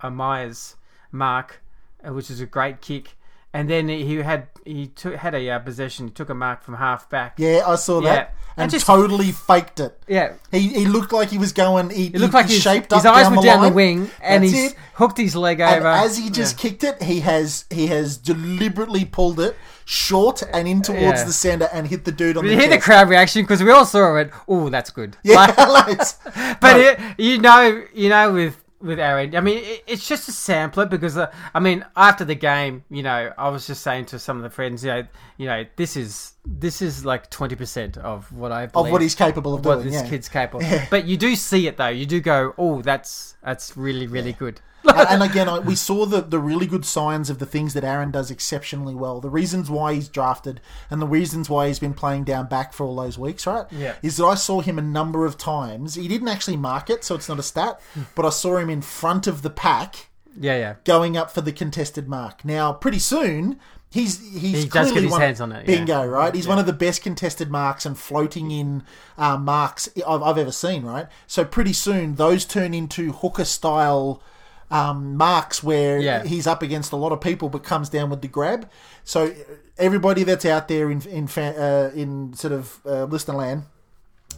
a, 0.00 0.06
a 0.06 0.10
Myers 0.10 0.76
mark, 1.12 1.62
uh, 2.06 2.12
which 2.12 2.30
is 2.30 2.40
a 2.40 2.46
great 2.46 2.80
kick. 2.80 3.15
And 3.58 3.70
then 3.70 3.88
he 3.88 4.16
had 4.16 4.48
he 4.64 4.88
took, 4.88 5.14
had 5.16 5.34
a 5.34 5.48
uh, 5.50 5.58
possession, 5.60 6.08
he 6.08 6.12
took 6.12 6.28
a 6.28 6.34
mark 6.34 6.62
from 6.62 6.74
half 6.74 7.08
back. 7.08 7.34
Yeah, 7.38 7.62
I 7.66 7.76
saw 7.76 8.00
that, 8.00 8.04
Yeah. 8.14 8.20
and 8.56 8.62
And 8.64 8.70
just- 8.70 8.86
totally 8.86 9.30
faked 9.32 9.78
it. 9.80 9.96
Yeah, 10.08 10.32
He, 10.50 10.68
he 10.68 10.86
looked 10.86 11.12
like 11.12 11.30
he 11.30 11.38
was 11.38 11.52
going. 11.52 11.90
He, 11.90 12.06
it 12.06 12.16
looked 12.20 12.34
like 12.34 12.48
his, 12.48 12.60
shaped 12.60 12.92
his 12.92 13.04
up 13.04 13.14
eyes 13.14 13.24
down 13.26 13.36
were 13.36 13.42
the 13.42 13.46
down 13.46 13.60
line. 13.62 13.70
the 13.70 13.76
wing, 13.76 14.10
and 14.20 14.42
That's 14.44 14.52
he's 14.54 14.72
it. 14.72 14.78
hooked 14.94 15.18
his 15.18 15.34
leg 15.36 15.60
And 15.60 15.76
over. 15.80 15.88
as 15.88 16.18
he 16.18 16.30
just 16.30 16.58
kicked 16.58 16.82
it, 16.84 17.02
he 17.02 17.20
has 17.20 17.64
he 17.70 17.86
has 17.86 18.16
deliberately 18.18 19.04
pulled 19.04 19.38
it 19.40 19.56
short 19.84 20.42
and 20.52 20.66
in 20.66 20.82
towards 20.82 21.20
Yeah. 21.20 21.24
the 21.24 21.32
center 21.32 21.68
and 21.72 21.86
hit 21.86 22.04
the 22.04 22.12
dude 22.12 22.36
on 22.36 22.42
Did 22.44 22.50
the 22.50 22.54
you 22.56 22.60
hear 22.60 22.70
the 22.70 22.78
crowd 22.82 23.08
reaction? 23.08 23.42
Because 23.42 23.62
we 23.62 23.70
all 23.70 23.86
saw 23.86 24.16
it. 24.16 24.30
Oh, 24.48 24.68
that's 24.68 24.90
good. 24.90 25.16
Yeah, 25.22 25.34
like, 25.56 25.98
but 26.60 26.72
no, 26.74 26.78
it, 26.80 26.98
you 27.18 27.38
know, 27.38 27.84
you 27.94 28.08
know, 28.08 28.32
with 28.32 28.56
with 28.80 28.98
Aaron, 28.98 29.34
I 29.34 29.40
mean, 29.40 29.58
it, 29.58 29.84
it's 29.86 30.06
just 30.06 30.28
a 30.28 30.32
sampler 30.32 30.86
because 30.86 31.16
uh, 31.16 31.32
I 31.54 31.60
mean, 31.60 31.84
after 31.96 32.24
the 32.24 32.34
game, 32.34 32.84
you 32.90 33.02
know, 33.02 33.32
I 33.36 33.48
was 33.48 33.66
just 33.66 33.82
saying 33.82 34.06
to 34.06 34.18
some 34.18 34.36
of 34.36 34.42
the 34.42 34.50
friends, 34.50 34.84
you 34.84 34.90
know, 34.90 35.06
you 35.36 35.46
know, 35.46 35.64
this 35.76 35.96
is 35.96 36.34
this 36.46 36.80
is 36.80 37.04
like 37.04 37.28
twenty 37.30 37.56
percent 37.56 37.96
of 37.98 38.30
what 38.32 38.52
I 38.52 38.64
of 38.64 38.90
what 38.90 39.02
he's 39.02 39.14
capable 39.14 39.54
of 39.54 39.64
what 39.64 39.76
doing. 39.76 39.86
this 39.86 40.02
yeah. 40.02 40.08
kid's 40.08 40.28
capable. 40.28 40.62
Yeah. 40.66 40.86
But 40.90 41.06
you 41.06 41.16
do 41.16 41.34
see 41.36 41.66
it 41.66 41.76
though. 41.76 41.88
You 41.88 42.06
do 42.06 42.20
go, 42.20 42.54
oh, 42.56 42.82
that's 42.82 43.36
that's 43.42 43.76
really 43.76 44.06
really 44.06 44.32
good. 44.32 44.60
and, 44.84 45.08
and 45.10 45.22
again, 45.22 45.48
I, 45.48 45.58
we 45.58 45.74
saw 45.74 46.06
the, 46.06 46.20
the 46.20 46.38
really 46.38 46.66
good 46.66 46.84
signs 46.84 47.28
of 47.28 47.38
the 47.40 47.46
things 47.46 47.74
that 47.74 47.82
Aaron 47.82 48.10
does 48.12 48.30
exceptionally 48.30 48.94
well. 48.94 49.20
The 49.20 49.28
reasons 49.30 49.68
why 49.68 49.94
he's 49.94 50.08
drafted 50.08 50.60
and 50.90 51.02
the 51.02 51.06
reasons 51.06 51.50
why 51.50 51.66
he's 51.66 51.80
been 51.80 51.94
playing 51.94 52.24
down 52.24 52.46
back 52.46 52.72
for 52.72 52.86
all 52.86 52.94
those 52.96 53.18
weeks, 53.18 53.46
right? 53.46 53.66
Yeah. 53.72 53.96
Is 54.02 54.16
that 54.18 54.24
I 54.24 54.34
saw 54.34 54.60
him 54.60 54.78
a 54.78 54.82
number 54.82 55.26
of 55.26 55.36
times. 55.36 55.94
He 55.96 56.06
didn't 56.06 56.28
actually 56.28 56.56
mark 56.56 56.88
it, 56.88 57.02
so 57.02 57.16
it's 57.16 57.28
not 57.28 57.38
a 57.40 57.42
stat, 57.42 57.80
hmm. 57.94 58.02
but 58.14 58.24
I 58.24 58.30
saw 58.30 58.56
him 58.58 58.70
in 58.70 58.82
front 58.82 59.26
of 59.26 59.42
the 59.42 59.50
pack 59.50 60.08
Yeah, 60.38 60.56
yeah. 60.56 60.74
going 60.84 61.16
up 61.16 61.30
for 61.32 61.40
the 61.40 61.52
contested 61.52 62.08
mark. 62.08 62.44
Now, 62.44 62.72
pretty 62.72 63.00
soon, 63.00 63.58
He's 63.96 64.20
he's 64.32 64.62
He 64.64 64.68
does 64.68 64.86
get 64.88 64.92
clearly 64.92 65.02
his 65.02 65.10
one- 65.12 65.20
hands 65.20 65.40
on 65.40 65.52
it, 65.52 65.68
yeah. 65.68 65.76
Bingo, 65.76 66.04
right? 66.06 66.34
He's 66.34 66.46
one 66.48 66.58
of 66.58 66.66
the 66.66 66.72
best 66.72 67.02
contested 67.02 67.50
marks 67.50 67.86
and 67.86 67.96
floating 67.98 68.50
in 68.50 68.82
uh, 69.18 69.36
marks 69.36 69.88
I've, 70.06 70.22
I've 70.22 70.38
ever 70.38 70.52
seen, 70.52 70.84
right? 70.84 71.06
So 71.26 71.44
pretty 71.44 71.72
soon 71.72 72.16
those 72.16 72.44
turn 72.44 72.74
into 72.74 73.12
hooker 73.12 73.44
style 73.44 74.22
um, 74.70 75.16
marks 75.16 75.62
where 75.62 75.98
Yeah. 75.98 76.24
he's 76.24 76.46
up 76.46 76.60
against 76.62 76.92
a 76.92 76.96
lot 76.96 77.12
of 77.12 77.20
people 77.20 77.48
but 77.48 77.62
comes 77.62 77.88
down 77.88 78.10
with 78.10 78.20
the 78.22 78.28
grab. 78.28 78.68
So 79.04 79.32
everybody 79.78 80.22
that's 80.24 80.44
out 80.44 80.68
there 80.68 80.90
in 80.90 81.00
in 81.02 81.28
uh, 81.38 81.90
in 81.94 82.34
sort 82.34 82.52
of 82.52 82.80
uh, 82.84 83.04
listener 83.04 83.36
land, 83.36 83.62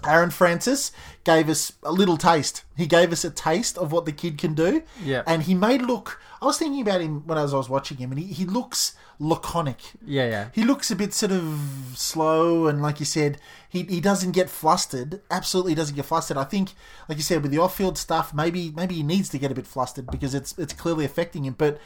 Aaron 0.06 0.30
Francis 0.30 0.92
gave 1.24 1.48
us 1.48 1.72
a 1.82 1.90
little 1.92 2.16
taste. 2.16 2.62
He 2.76 2.86
gave 2.86 3.10
us 3.12 3.24
a 3.24 3.30
taste 3.30 3.76
of 3.78 3.90
what 3.90 4.04
the 4.04 4.12
kid 4.12 4.38
can 4.38 4.54
do. 4.54 4.82
Yeah. 5.02 5.22
And 5.26 5.42
he 5.44 5.54
made 5.54 5.82
look. 5.82 6.20
I 6.40 6.44
was 6.46 6.56
thinking 6.58 6.82
about 6.82 7.00
him 7.00 7.26
when 7.26 7.36
I 7.36 7.42
was, 7.42 7.52
I 7.52 7.56
was 7.56 7.68
watching 7.68 7.96
him, 7.96 8.12
and 8.12 8.20
he, 8.20 8.26
he 8.32 8.44
looks 8.44 8.94
laconic. 9.18 9.80
Yeah, 10.04 10.28
yeah. 10.28 10.48
He 10.54 10.64
looks 10.64 10.90
a 10.90 10.96
bit 10.96 11.12
sort 11.12 11.32
of 11.32 11.92
slow, 11.94 12.66
and 12.66 12.80
like 12.80 13.00
you 13.00 13.06
said, 13.06 13.38
he, 13.68 13.82
he 13.82 14.00
doesn't 14.00 14.32
get 14.32 14.48
flustered. 14.48 15.20
Absolutely 15.30 15.74
doesn't 15.74 15.96
get 15.96 16.04
flustered. 16.04 16.36
I 16.36 16.44
think, 16.44 16.70
like 17.08 17.18
you 17.18 17.24
said, 17.24 17.42
with 17.42 17.50
the 17.50 17.58
off 17.58 17.76
field 17.76 17.98
stuff, 17.98 18.32
maybe 18.32 18.70
maybe 18.70 18.94
he 18.94 19.02
needs 19.02 19.28
to 19.30 19.38
get 19.38 19.50
a 19.50 19.54
bit 19.54 19.66
flustered 19.66 20.06
because 20.06 20.34
it's 20.34 20.56
it's 20.58 20.72
clearly 20.72 21.04
affecting 21.04 21.44
him. 21.44 21.54
But 21.58 21.78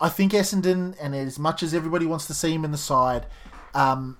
I 0.00 0.08
think 0.08 0.32
Essendon, 0.32 0.96
and 1.00 1.14
as 1.14 1.38
much 1.38 1.62
as 1.62 1.74
everybody 1.74 2.06
wants 2.06 2.26
to 2.26 2.34
see 2.34 2.52
him 2.54 2.64
in 2.64 2.72
the 2.72 2.78
side, 2.78 3.26
um, 3.74 4.18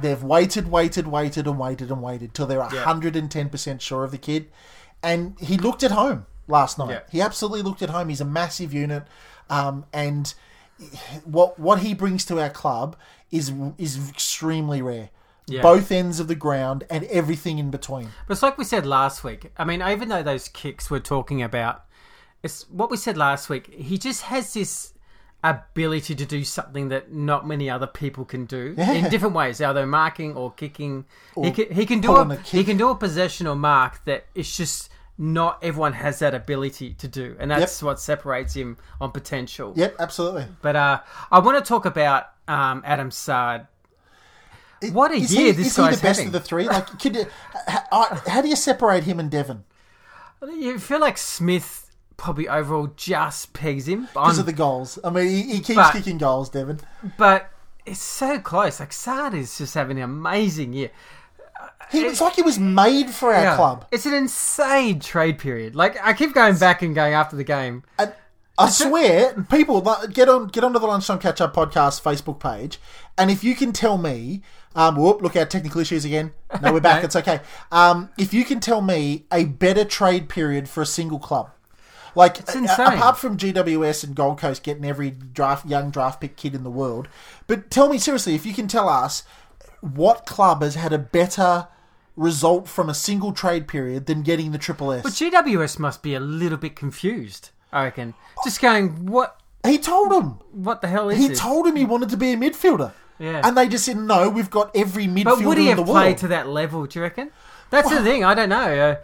they've 0.00 0.22
waited, 0.22 0.68
waited, 0.68 1.06
waited, 1.06 1.46
and 1.46 1.58
waited 1.58 1.90
and 1.90 2.02
waited 2.02 2.34
till 2.34 2.46
they're 2.46 2.62
hundred 2.62 3.16
and 3.16 3.30
ten 3.30 3.48
percent 3.48 3.80
sure 3.80 4.04
of 4.04 4.10
the 4.10 4.18
kid, 4.18 4.48
and 5.02 5.38
he 5.40 5.56
looked 5.56 5.82
at 5.82 5.92
home 5.92 6.26
last 6.48 6.78
night. 6.78 6.90
Yeah. 6.90 7.00
He 7.10 7.20
absolutely 7.20 7.62
looked 7.62 7.82
at 7.82 7.90
home. 7.90 8.08
He's 8.08 8.20
a 8.20 8.26
massive 8.26 8.74
unit, 8.74 9.04
um, 9.48 9.86
and 9.92 10.34
what 11.24 11.58
what 11.58 11.80
he 11.80 11.94
brings 11.94 12.24
to 12.26 12.40
our 12.40 12.50
club 12.50 12.96
is 13.30 13.52
is 13.78 14.08
extremely 14.08 14.82
rare. 14.82 15.10
Yeah. 15.48 15.62
Both 15.62 15.92
ends 15.92 16.18
of 16.18 16.26
the 16.26 16.34
ground 16.34 16.84
and 16.90 17.04
everything 17.04 17.58
in 17.58 17.70
between. 17.70 18.08
But 18.26 18.32
it's 18.34 18.42
like 18.42 18.58
we 18.58 18.64
said 18.64 18.84
last 18.84 19.22
week. 19.22 19.52
I 19.56 19.64
mean, 19.64 19.80
even 19.80 20.08
though 20.08 20.22
those 20.24 20.48
kicks 20.48 20.90
we're 20.90 20.98
talking 20.98 21.40
about, 21.40 21.84
it's 22.42 22.68
what 22.68 22.90
we 22.90 22.96
said 22.96 23.16
last 23.16 23.48
week. 23.48 23.72
He 23.72 23.96
just 23.96 24.22
has 24.22 24.52
this 24.54 24.92
ability 25.44 26.16
to 26.16 26.26
do 26.26 26.42
something 26.42 26.88
that 26.88 27.12
not 27.12 27.46
many 27.46 27.70
other 27.70 27.86
people 27.86 28.24
can 28.24 28.44
do 28.46 28.74
Yeah. 28.78 28.90
in 28.92 29.08
different 29.10 29.36
ways, 29.36 29.60
either 29.60 29.86
marking 29.86 30.34
or 30.34 30.50
kicking. 30.50 31.04
he 31.40 31.52
can 31.52 31.70
he 31.72 31.86
can 31.86 32.00
do 32.00 32.16
a, 32.16 32.28
a 32.28 32.36
he 32.38 32.64
can 32.64 32.76
do 32.76 32.88
a 32.90 32.96
possession 32.96 33.46
or 33.46 33.54
mark 33.54 34.04
that 34.06 34.26
it's 34.34 34.56
just 34.56 34.90
not 35.18 35.58
everyone 35.62 35.94
has 35.94 36.18
that 36.18 36.34
ability 36.34 36.94
to 36.94 37.08
do, 37.08 37.36
and 37.38 37.50
that's 37.50 37.82
what 37.82 37.98
separates 38.00 38.54
him 38.54 38.76
on 39.00 39.10
potential. 39.12 39.72
Yep, 39.76 39.96
absolutely. 39.98 40.46
But 40.62 40.76
uh, 40.76 41.00
I 41.30 41.38
want 41.38 41.62
to 41.62 41.66
talk 41.66 41.84
about 41.86 42.26
um, 42.48 42.82
Adam 42.84 43.10
Saad. 43.10 43.66
What 44.92 45.10
a 45.10 45.18
year 45.18 45.46
he, 45.46 45.50
this 45.52 45.68
is 45.68 45.76
he 45.76 45.82
the 45.82 45.88
best 45.90 46.02
having. 46.02 46.26
of 46.26 46.32
the 46.32 46.40
three? 46.40 46.64
Like, 46.68 46.98
could 47.00 47.16
you, 47.16 47.26
how, 47.66 48.20
how 48.26 48.42
do 48.42 48.48
you 48.48 48.56
separate 48.56 49.04
him 49.04 49.18
and 49.18 49.30
Devon? 49.30 49.64
You 50.42 50.78
feel 50.78 51.00
like 51.00 51.16
Smith 51.16 51.90
probably 52.18 52.46
overall 52.48 52.88
just 52.94 53.52
pegs 53.54 53.88
him, 53.88 54.02
Because 54.12 54.38
of 54.38 54.44
the 54.46 54.52
goals. 54.52 54.98
I 55.02 55.10
mean, 55.10 55.28
he, 55.28 55.42
he 55.44 55.60
keeps 55.60 55.76
But- 55.76 55.92
kicking 55.92 56.18
goals, 56.18 56.50
Devon. 56.50 56.80
but 57.16 57.50
it's 57.86 58.02
so 58.02 58.38
close. 58.38 58.78
Like 58.80 58.92
Saad 58.92 59.32
is 59.32 59.56
just 59.56 59.74
having 59.74 59.96
an 59.96 60.02
amazing 60.04 60.72
year. 60.74 60.90
He, 61.90 62.00
it's 62.00 62.20
like 62.20 62.34
he 62.34 62.42
was 62.42 62.58
made 62.58 63.10
for 63.10 63.32
our 63.32 63.42
Yeah. 63.42 63.56
club. 63.56 63.86
It's 63.92 64.06
an 64.06 64.14
insane 64.14 65.00
trade 65.00 65.38
period. 65.38 65.76
Like 65.76 65.96
I 66.04 66.12
keep 66.12 66.34
going 66.34 66.56
back 66.56 66.82
and 66.82 66.94
going 66.94 67.14
after 67.14 67.36
the 67.36 67.44
game. 67.44 67.84
And 67.98 68.12
I 68.58 68.70
swear, 68.70 69.34
people 69.50 69.80
get 70.12 70.28
on 70.28 70.48
get 70.48 70.64
onto 70.64 70.78
the 70.78 70.86
Lunchtime 70.86 71.18
Catch 71.18 71.40
Up 71.40 71.54
podcast 71.54 72.02
Facebook 72.02 72.40
page, 72.40 72.80
and 73.18 73.30
if 73.30 73.44
you 73.44 73.54
can 73.54 73.70
tell 73.72 73.98
me, 73.98 74.42
um, 74.74 74.96
whoop, 74.96 75.20
look 75.20 75.36
out, 75.36 75.50
technical 75.50 75.80
issues 75.80 76.04
again. 76.06 76.32
No, 76.62 76.72
we're 76.72 76.80
back. 76.80 76.96
Okay. 76.98 77.04
It's 77.04 77.16
okay. 77.16 77.40
Um, 77.70 78.08
if 78.18 78.32
you 78.32 78.44
can 78.46 78.60
tell 78.60 78.80
me 78.80 79.26
a 79.30 79.44
better 79.44 79.84
trade 79.84 80.28
period 80.30 80.68
for 80.70 80.80
a 80.82 80.86
single 80.86 81.18
club, 81.18 81.50
like 82.14 82.38
a- 82.48 82.56
insane. 82.58 82.86
apart 82.94 83.18
from 83.18 83.36
GWS 83.36 84.04
and 84.04 84.14
Gold 84.16 84.38
Coast 84.40 84.62
getting 84.62 84.86
every 84.86 85.10
draft 85.10 85.66
young 85.66 85.90
draft 85.90 86.20
pick 86.22 86.36
kid 86.36 86.54
in 86.54 86.64
the 86.64 86.70
world, 86.70 87.08
but 87.46 87.70
tell 87.70 87.90
me 87.90 87.98
seriously, 87.98 88.34
if 88.34 88.46
you 88.46 88.54
can 88.54 88.68
tell 88.68 88.88
us 88.88 89.22
what 89.82 90.24
club 90.24 90.62
has 90.62 90.74
had 90.76 90.94
a 90.94 90.98
better 90.98 91.68
result 92.16 92.66
from 92.68 92.88
a 92.88 92.94
single 92.94 93.32
trade 93.32 93.68
period 93.68 94.06
than 94.06 94.22
getting 94.22 94.52
the 94.52 94.58
triple 94.58 94.90
S. 94.92 95.02
But 95.02 95.12
GWS 95.12 95.78
must 95.78 96.02
be 96.02 96.14
a 96.14 96.20
little 96.20 96.58
bit 96.58 96.74
confused. 96.76 97.50
I 97.72 97.84
reckon. 97.84 98.14
Just 98.44 98.60
going, 98.60 99.06
what? 99.06 99.40
he 99.66 99.78
told 99.78 100.12
him. 100.12 100.38
What 100.52 100.80
the 100.80 100.88
hell 100.88 101.10
is 101.10 101.18
He 101.18 101.28
this? 101.28 101.40
told 101.40 101.66
him 101.66 101.76
he 101.76 101.84
wanted 101.84 102.08
to 102.10 102.16
be 102.16 102.32
a 102.32 102.36
midfielder. 102.36 102.92
Yeah. 103.18 103.40
And 103.44 103.56
they 103.56 103.68
just 103.68 103.84
said, 103.84 103.96
no, 103.96 104.28
we've 104.28 104.50
got 104.50 104.74
every 104.76 105.06
midfielder 105.06 105.24
But 105.24 105.40
would 105.44 105.58
he 105.58 105.70
in 105.70 105.76
have 105.76 105.86
the 105.86 105.92
played 105.92 106.06
world. 106.06 106.18
to 106.18 106.28
that 106.28 106.48
level? 106.48 106.86
Do 106.86 106.98
you 106.98 107.02
reckon? 107.02 107.30
That's 107.70 107.90
the 107.90 108.02
thing. 108.02 108.24
I 108.24 108.34
don't 108.34 108.48
know. 108.48 108.56
Uh, 108.56 108.96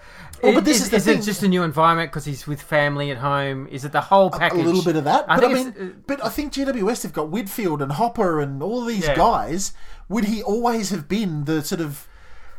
Well, 0.43 0.55
but 0.55 0.65
this 0.65 0.81
is, 0.81 0.91
the 0.91 0.97
is 0.97 1.05
thing. 1.05 1.19
it 1.19 1.23
just 1.23 1.43
a 1.43 1.49
new 1.49 1.63
environment 1.65 2.11
because 2.13 2.25
he's 2.25 2.47
with 2.47 2.63
family 2.63 3.11
at 3.11 3.17
home? 3.19 3.67
Is 3.71 3.85
it 3.85 3.91
the 3.93 4.01
whole 4.01 4.31
package? 4.31 4.47
a 4.47 4.51
package? 4.51 4.67
little 4.67 4.85
bit 4.85 4.97
of 4.97 5.05
that. 5.05 5.25
I 5.29 5.37
but 5.37 5.45
I, 5.45 5.53
think 5.55 5.77
mean, 5.77 5.87
it's, 5.89 5.95
uh, 5.97 5.99
but 6.07 6.25
I 6.25 6.29
think 6.29 6.53
GWS 6.53 7.03
have 7.03 7.13
got 7.13 7.31
Whitfield 7.31 7.83
and 7.83 7.93
Hopper 7.93 8.41
and 8.41 8.63
all 8.63 8.85
these 8.85 9.07
Yeah. 9.07 9.17
guys. 9.17 9.73
Would 10.09 10.27
he 10.27 10.43
always 10.43 10.91
have 10.91 11.09
been 11.09 11.45
the 11.47 11.63
sort 11.65 11.81
of 11.81 12.07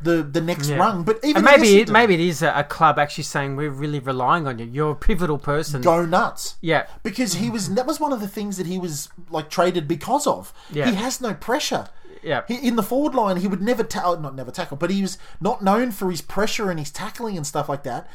the 0.03 0.23
the 0.23 0.41
next 0.41 0.69
Yeah. 0.69 0.77
rung? 0.77 1.03
But 1.03 1.19
even 1.23 1.37
and 1.37 1.45
maybe 1.45 1.79
it, 1.79 1.89
maybe 1.89 2.13
it 2.13 2.19
is 2.19 2.41
a, 2.41 2.51
a 2.55 2.63
club 2.63 2.99
actually 2.99 3.23
saying 3.25 3.55
we're 3.55 3.69
really 3.69 3.99
relying 3.99 4.47
on 4.47 4.59
you. 4.59 4.65
You're 4.65 4.91
a 4.91 4.95
pivotal 4.95 5.37
person. 5.37 5.81
go 5.81 6.05
nuts. 6.05 6.55
Yeah, 6.61 6.87
Because 7.03 7.35
he 7.35 7.49
was 7.49 7.73
that 7.75 7.85
was 7.87 7.99
one 7.99 8.13
of 8.13 8.19
the 8.21 8.27
things 8.27 8.57
that 8.57 8.67
he 8.67 8.77
was 8.77 9.09
like 9.29 9.49
traded 9.49 9.87
because 9.87 10.27
of. 10.27 10.53
Yeah. 10.71 10.89
He 10.89 10.95
has 10.95 11.19
no 11.21 11.33
pressure. 11.33 11.87
yeah. 12.21 12.43
He, 12.47 12.55
in 12.67 12.75
the 12.75 12.83
forward 12.83 13.15
line, 13.15 13.37
he 13.37 13.47
would 13.47 13.61
never 13.61 13.83
ta- 13.83 14.03
oh, 14.05 14.15
not 14.19 14.35
never 14.35 14.51
tackle, 14.51 14.77
but 14.77 14.89
he 14.89 15.01
was 15.01 15.17
not 15.41 15.61
known 15.61 15.91
for 15.91 16.09
his 16.11 16.21
pressure 16.21 16.69
and 16.69 16.79
his 16.79 16.91
tackling 16.91 17.35
and 17.37 17.45
stuff 17.47 17.67
like 17.69 17.83
that. 17.83 18.07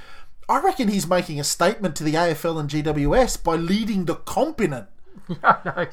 I 0.49 0.61
reckon 0.61 0.89
he's 0.89 1.07
making 1.07 1.39
a 1.39 1.45
statement 1.45 1.95
to 1.97 2.05
the 2.05 2.15
AFL 2.15 2.59
and 2.59 2.71
GWS 2.71 3.43
by 3.45 3.57
leading 3.57 4.07
the 4.07 4.15
comp 4.15 4.61
in 4.63 4.73
it. 4.73 4.87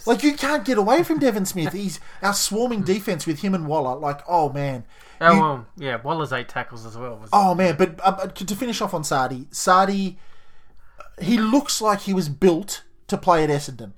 Like 0.06 0.24
you 0.24 0.34
can't 0.36 0.64
get 0.64 0.78
away 0.78 1.04
from 1.04 1.20
Devon 1.20 1.46
Smith. 1.46 1.74
He's 1.74 2.00
our 2.22 2.34
swarming 2.34 2.84
defense 2.84 3.26
with 3.28 3.40
him 3.42 3.54
and 3.54 3.68
Waller. 3.68 3.96
Like 4.00 4.22
oh 4.30 4.50
man, 4.54 4.86
oh 5.22 5.34
You- 5.34 5.40
well, 5.42 5.66
yeah. 5.78 6.02
Waller's 6.02 6.34
eight 6.34 6.50
tackles 6.50 6.86
as 6.86 6.98
well. 6.98 7.18
Was, 7.18 7.30
oh 7.34 7.54
man. 7.56 7.76
But 7.78 8.00
uh, 8.04 8.28
to 8.28 8.56
finish 8.56 8.82
off 8.82 8.94
on 8.94 9.04
Sardi, 9.04 9.48
Sardi, 9.52 10.18
he 11.22 11.38
looks 11.38 11.82
like 11.82 12.02
he 12.02 12.14
was 12.14 12.30
built 12.30 12.84
to 13.08 13.18
play 13.18 13.44
at 13.44 13.50
Essendon. 13.50 13.94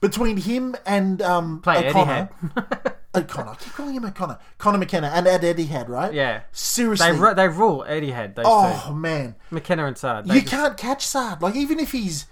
Between 0.00 0.36
him 0.36 0.76
and 0.84 1.22
um, 1.22 1.62
Play 1.62 1.76
Eddie 1.76 1.88
O'Connor. 1.88 2.28
O'Connor, 3.14 3.50
I 3.52 3.54
keep 3.54 3.72
calling 3.72 3.94
him 3.94 4.04
O'Connor, 4.04 4.38
Connor 4.58 4.76
McKenna, 4.78 5.06
and 5.06 5.26
Ed 5.26 5.42
Eddie 5.44 5.64
had 5.64 5.88
right. 5.88 6.12
Yeah. 6.12 6.42
seriously. 6.52 7.10
They 7.12 7.16
ru- 7.18 7.34
they 7.34 7.48
rule 7.48 7.84
Eddie 7.88 8.10
had 8.10 8.38
oh 8.44 8.92
man. 8.92 9.36
McKenna 9.50 9.86
and 9.86 9.96
Saad. 9.96 10.26
You 10.26 10.40
just- 10.40 10.48
can't 10.48 10.76
catch 10.76 11.06
Saad. 11.06 11.40
Like 11.40 11.54
even 11.56 11.78
if 11.78 11.92
he's 11.92 12.26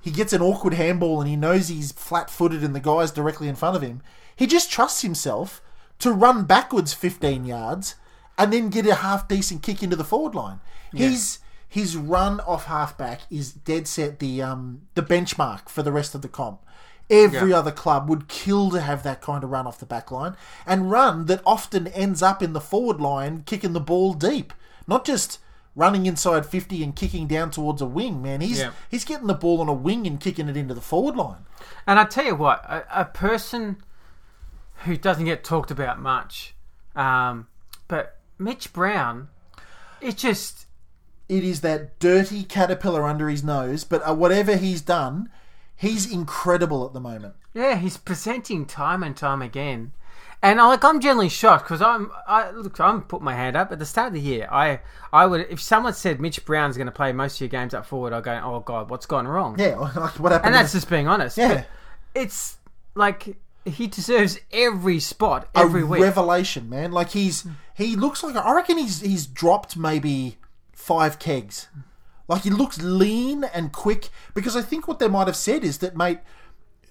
he 0.00 0.12
gets 0.12 0.32
an 0.32 0.40
awkward 0.40 0.74
handball 0.74 1.20
and 1.20 1.28
he 1.28 1.34
knows 1.34 1.66
he's 1.66 1.90
flat-footed 1.90 2.62
and 2.62 2.76
the 2.76 2.80
guy's 2.80 3.10
directly 3.10 3.48
in 3.48 3.56
front 3.56 3.74
of 3.74 3.82
him, 3.82 4.02
he 4.36 4.46
just 4.46 4.70
trusts 4.70 5.02
himself 5.02 5.60
to 5.98 6.12
run 6.12 6.44
backwards 6.44 6.92
15 6.92 7.44
yards 7.44 7.94
and 8.38 8.52
then 8.52 8.68
get 8.68 8.86
a 8.86 8.96
half 8.96 9.28
decent 9.28 9.62
kick 9.62 9.82
into 9.82 9.96
the 9.96 10.04
forward 10.04 10.34
line. 10.34 10.60
His 10.92 11.38
his 11.68 11.96
run 11.96 12.40
off 12.40 12.66
halfback 12.66 13.20
is 13.30 13.52
dead 13.52 13.86
set 13.88 14.18
the 14.18 14.40
um 14.42 14.82
the 14.94 15.02
benchmark 15.02 15.68
for 15.68 15.82
the 15.82 15.92
rest 15.92 16.14
of 16.14 16.22
the 16.22 16.28
comp. 16.28 16.60
Every 17.08 17.50
Yeah. 17.50 17.58
other 17.58 17.70
club 17.72 18.08
would 18.08 18.28
kill 18.28 18.70
to 18.70 18.80
have 18.80 19.02
that 19.04 19.20
kind 19.20 19.44
of 19.44 19.50
run 19.50 19.66
off 19.66 19.78
the 19.78 19.86
back 19.86 20.10
line 20.10 20.36
and 20.66 20.90
run 20.90 21.26
that 21.26 21.40
often 21.46 21.86
ends 21.88 22.22
up 22.22 22.42
in 22.42 22.52
the 22.52 22.60
forward 22.60 23.00
line 23.00 23.42
kicking 23.46 23.72
the 23.74 23.80
ball 23.80 24.12
deep. 24.14 24.52
Not 24.86 25.04
just 25.04 25.38
running 25.74 26.06
inside 26.06 26.46
50 26.46 26.82
and 26.82 26.96
kicking 26.96 27.26
down 27.26 27.50
towards 27.50 27.82
a 27.82 27.86
wing, 27.86 28.22
man. 28.22 28.40
He's 28.40 28.58
Yeah. 28.60 28.70
he's 28.88 29.04
getting 29.04 29.26
the 29.26 29.34
ball 29.34 29.60
on 29.60 29.68
a 29.68 29.72
wing 29.74 30.06
and 30.06 30.18
kicking 30.18 30.48
it 30.48 30.56
into 30.56 30.72
the 30.74 30.80
forward 30.80 31.16
line. 31.16 31.44
And 31.86 31.98
I 31.98 32.04
tell 32.04 32.24
you 32.24 32.34
what, 32.34 32.64
a, 32.64 32.84
a 33.02 33.04
person 33.04 33.76
who 34.84 34.96
doesn't 34.96 35.24
get 35.24 35.42
talked 35.44 35.70
about 35.70 36.00
much, 36.00 36.54
um, 36.94 37.46
but 37.88 38.18
Mitch 38.38 38.72
Brown, 38.72 39.28
it 40.00 40.16
just 40.16 40.66
It 41.28 41.42
is 41.44 41.60
that 41.62 41.98
dirty 41.98 42.44
caterpillar 42.44 43.04
under 43.04 43.28
his 43.28 43.42
nose, 43.42 43.84
but 43.84 44.06
uh, 44.08 44.14
whatever 44.14 44.56
he's 44.56 44.80
done, 44.80 45.30
he's 45.74 46.10
incredible 46.10 46.86
at 46.86 46.92
the 46.92 47.00
moment. 47.00 47.34
yeah, 47.54 47.76
he's 47.76 47.96
presenting 47.96 48.66
time 48.66 49.02
and 49.02 49.16
time 49.16 49.42
again. 49.42 49.92
And 50.42 50.60
I 50.60 50.66
like 50.68 50.84
I'm 50.84 51.00
generally 51.00 51.30
shocked 51.30 51.64
because 51.64 51.80
I'm 51.80 52.10
I 52.28 52.50
look 52.50 52.78
I'm 52.78 53.02
put 53.02 53.22
my 53.22 53.34
hand 53.34 53.56
up 53.56 53.72
at 53.72 53.78
the 53.78 53.86
start 53.86 54.08
of 54.08 54.12
the 54.12 54.20
year. 54.20 54.46
I 54.52 54.80
I 55.12 55.24
would 55.26 55.46
if 55.50 55.60
someone 55.60 55.94
said 55.94 56.20
Mitch 56.20 56.44
Brown's 56.44 56.76
going 56.76 56.86
to 56.86 56.92
play 56.92 57.10
most 57.12 57.36
of 57.36 57.40
your 57.40 57.48
games 57.48 57.72
up 57.72 57.86
forward, 57.86 58.12
I'll 58.12 58.20
go 58.20 58.38
oh 58.44 58.60
god 58.60 58.90
what's 58.90 59.06
gone 59.06 59.26
wrong. 59.26 59.58
Yeah, 59.58 59.76
like 59.96 60.20
what 60.20 60.32
happened? 60.32 60.46
and 60.46 60.54
that's 60.54 60.72
just 60.72 60.90
being 60.90 61.08
honest. 61.08 61.38
Yeah. 61.38 61.64
It's 62.14 62.58
like 62.94 63.36
he 63.66 63.86
deserves 63.86 64.38
every 64.52 65.00
spot 65.00 65.48
a 65.54 65.58
every 65.58 65.84
week. 65.84 66.00
revelation, 66.00 66.68
man. 66.68 66.92
Like 66.92 67.10
he's 67.10 67.46
he 67.74 67.96
looks 67.96 68.22
like 68.22 68.36
I 68.36 68.54
reckon 68.54 68.78
he's 68.78 69.00
he's 69.00 69.26
dropped 69.26 69.76
maybe 69.76 70.38
five 70.72 71.18
kegs. 71.18 71.68
Like 72.28 72.42
he 72.42 72.50
looks 72.50 72.80
lean 72.80 73.44
and 73.44 73.72
quick 73.72 74.08
because 74.34 74.56
I 74.56 74.62
think 74.62 74.88
what 74.88 74.98
they 74.98 75.08
might 75.08 75.26
have 75.26 75.36
said 75.36 75.64
is 75.64 75.78
that 75.78 75.96
mate, 75.96 76.18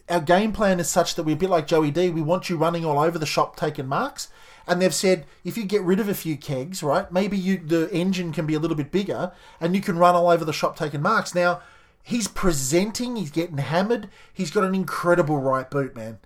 our 0.10 0.22
game 0.22 0.52
plan 0.52 0.80
is 0.80 0.90
such 0.90 1.16
that 1.16 1.24
we're 1.24 1.34
a 1.34 1.38
bit 1.38 1.50
like 1.50 1.68
Joey 1.68 1.92
D. 1.92 2.10
We 2.10 2.22
want 2.22 2.50
you 2.50 2.58
running 2.58 2.86
all 2.86 3.00
over 3.00 3.18
the 3.18 3.26
shop 3.26 3.56
taking 3.56 3.88
marks. 3.88 4.30
And 4.68 4.82
they've 4.82 4.94
said 4.94 5.26
if 5.44 5.58
you 5.58 5.64
get 5.64 5.84
rid 5.84 6.00
of 6.00 6.10
a 6.10 6.16
few 6.16 6.38
kegs, 6.38 6.82
right, 6.82 7.12
maybe 7.12 7.38
you 7.38 7.58
the 7.58 7.90
engine 7.92 8.32
can 8.32 8.46
be 8.46 8.56
a 8.56 8.60
little 8.60 8.78
bit 8.78 8.92
bigger 8.92 9.32
and 9.60 9.76
you 9.76 9.82
can 9.82 9.98
run 9.98 10.16
all 10.16 10.30
over 10.30 10.44
the 10.44 10.54
shop 10.54 10.76
taking 10.76 11.02
marks. 11.02 11.36
Now, 11.36 11.62
he's 12.02 12.28
presenting, 12.28 13.16
he's 13.16 13.32
getting 13.32 13.58
hammered. 13.58 14.10
He's 14.34 14.52
got 14.52 14.64
an 14.64 14.74
incredible 14.76 15.38
right 15.38 15.70
boot, 15.70 15.96
man. 15.96 16.20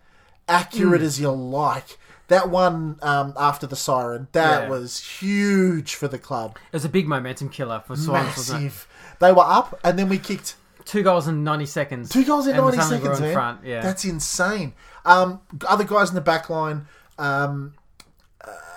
Accurate 0.49 1.01
as 1.01 1.19
you 1.19 1.29
like. 1.31 1.97
That 2.27 2.49
one 2.49 2.99
um, 3.01 3.33
after 3.37 3.65
the 3.65 3.75
siren, 3.75 4.27
that 4.33 4.63
Yeah. 4.63 4.69
was 4.69 4.99
huge 5.03 5.95
for 5.95 6.07
the 6.07 6.19
club. 6.19 6.57
It 6.71 6.75
was 6.75 6.85
a 6.85 6.89
big 6.89 7.07
momentum 7.07 7.49
killer 7.49 7.81
for 7.87 7.95
Swans? 7.95 8.49
Massive. 8.51 8.87
They 9.19 9.31
were 9.31 9.43
up, 9.45 9.79
and 9.83 9.97
then 9.97 10.09
we 10.09 10.17
kicked 10.19 10.55
Two 10.85 11.01
goals 11.03 11.27
in 11.27 11.43
90 11.43 11.65
seconds. 11.65 12.09
two 12.09 12.23
goals 12.25 12.47
in 12.47 12.55
90 12.57 12.81
seconds, 12.81 13.17
in 13.19 13.25
man. 13.25 13.33
front. 13.33 13.63
Yeah. 13.63 13.81
That's 13.81 14.05
insane. 14.05 14.73
Um, 15.05 15.41
other 15.67 15.83
guys 15.83 16.09
in 16.09 16.15
the 16.15 16.21
back 16.21 16.49
line, 16.49 16.87
um, 17.17 17.73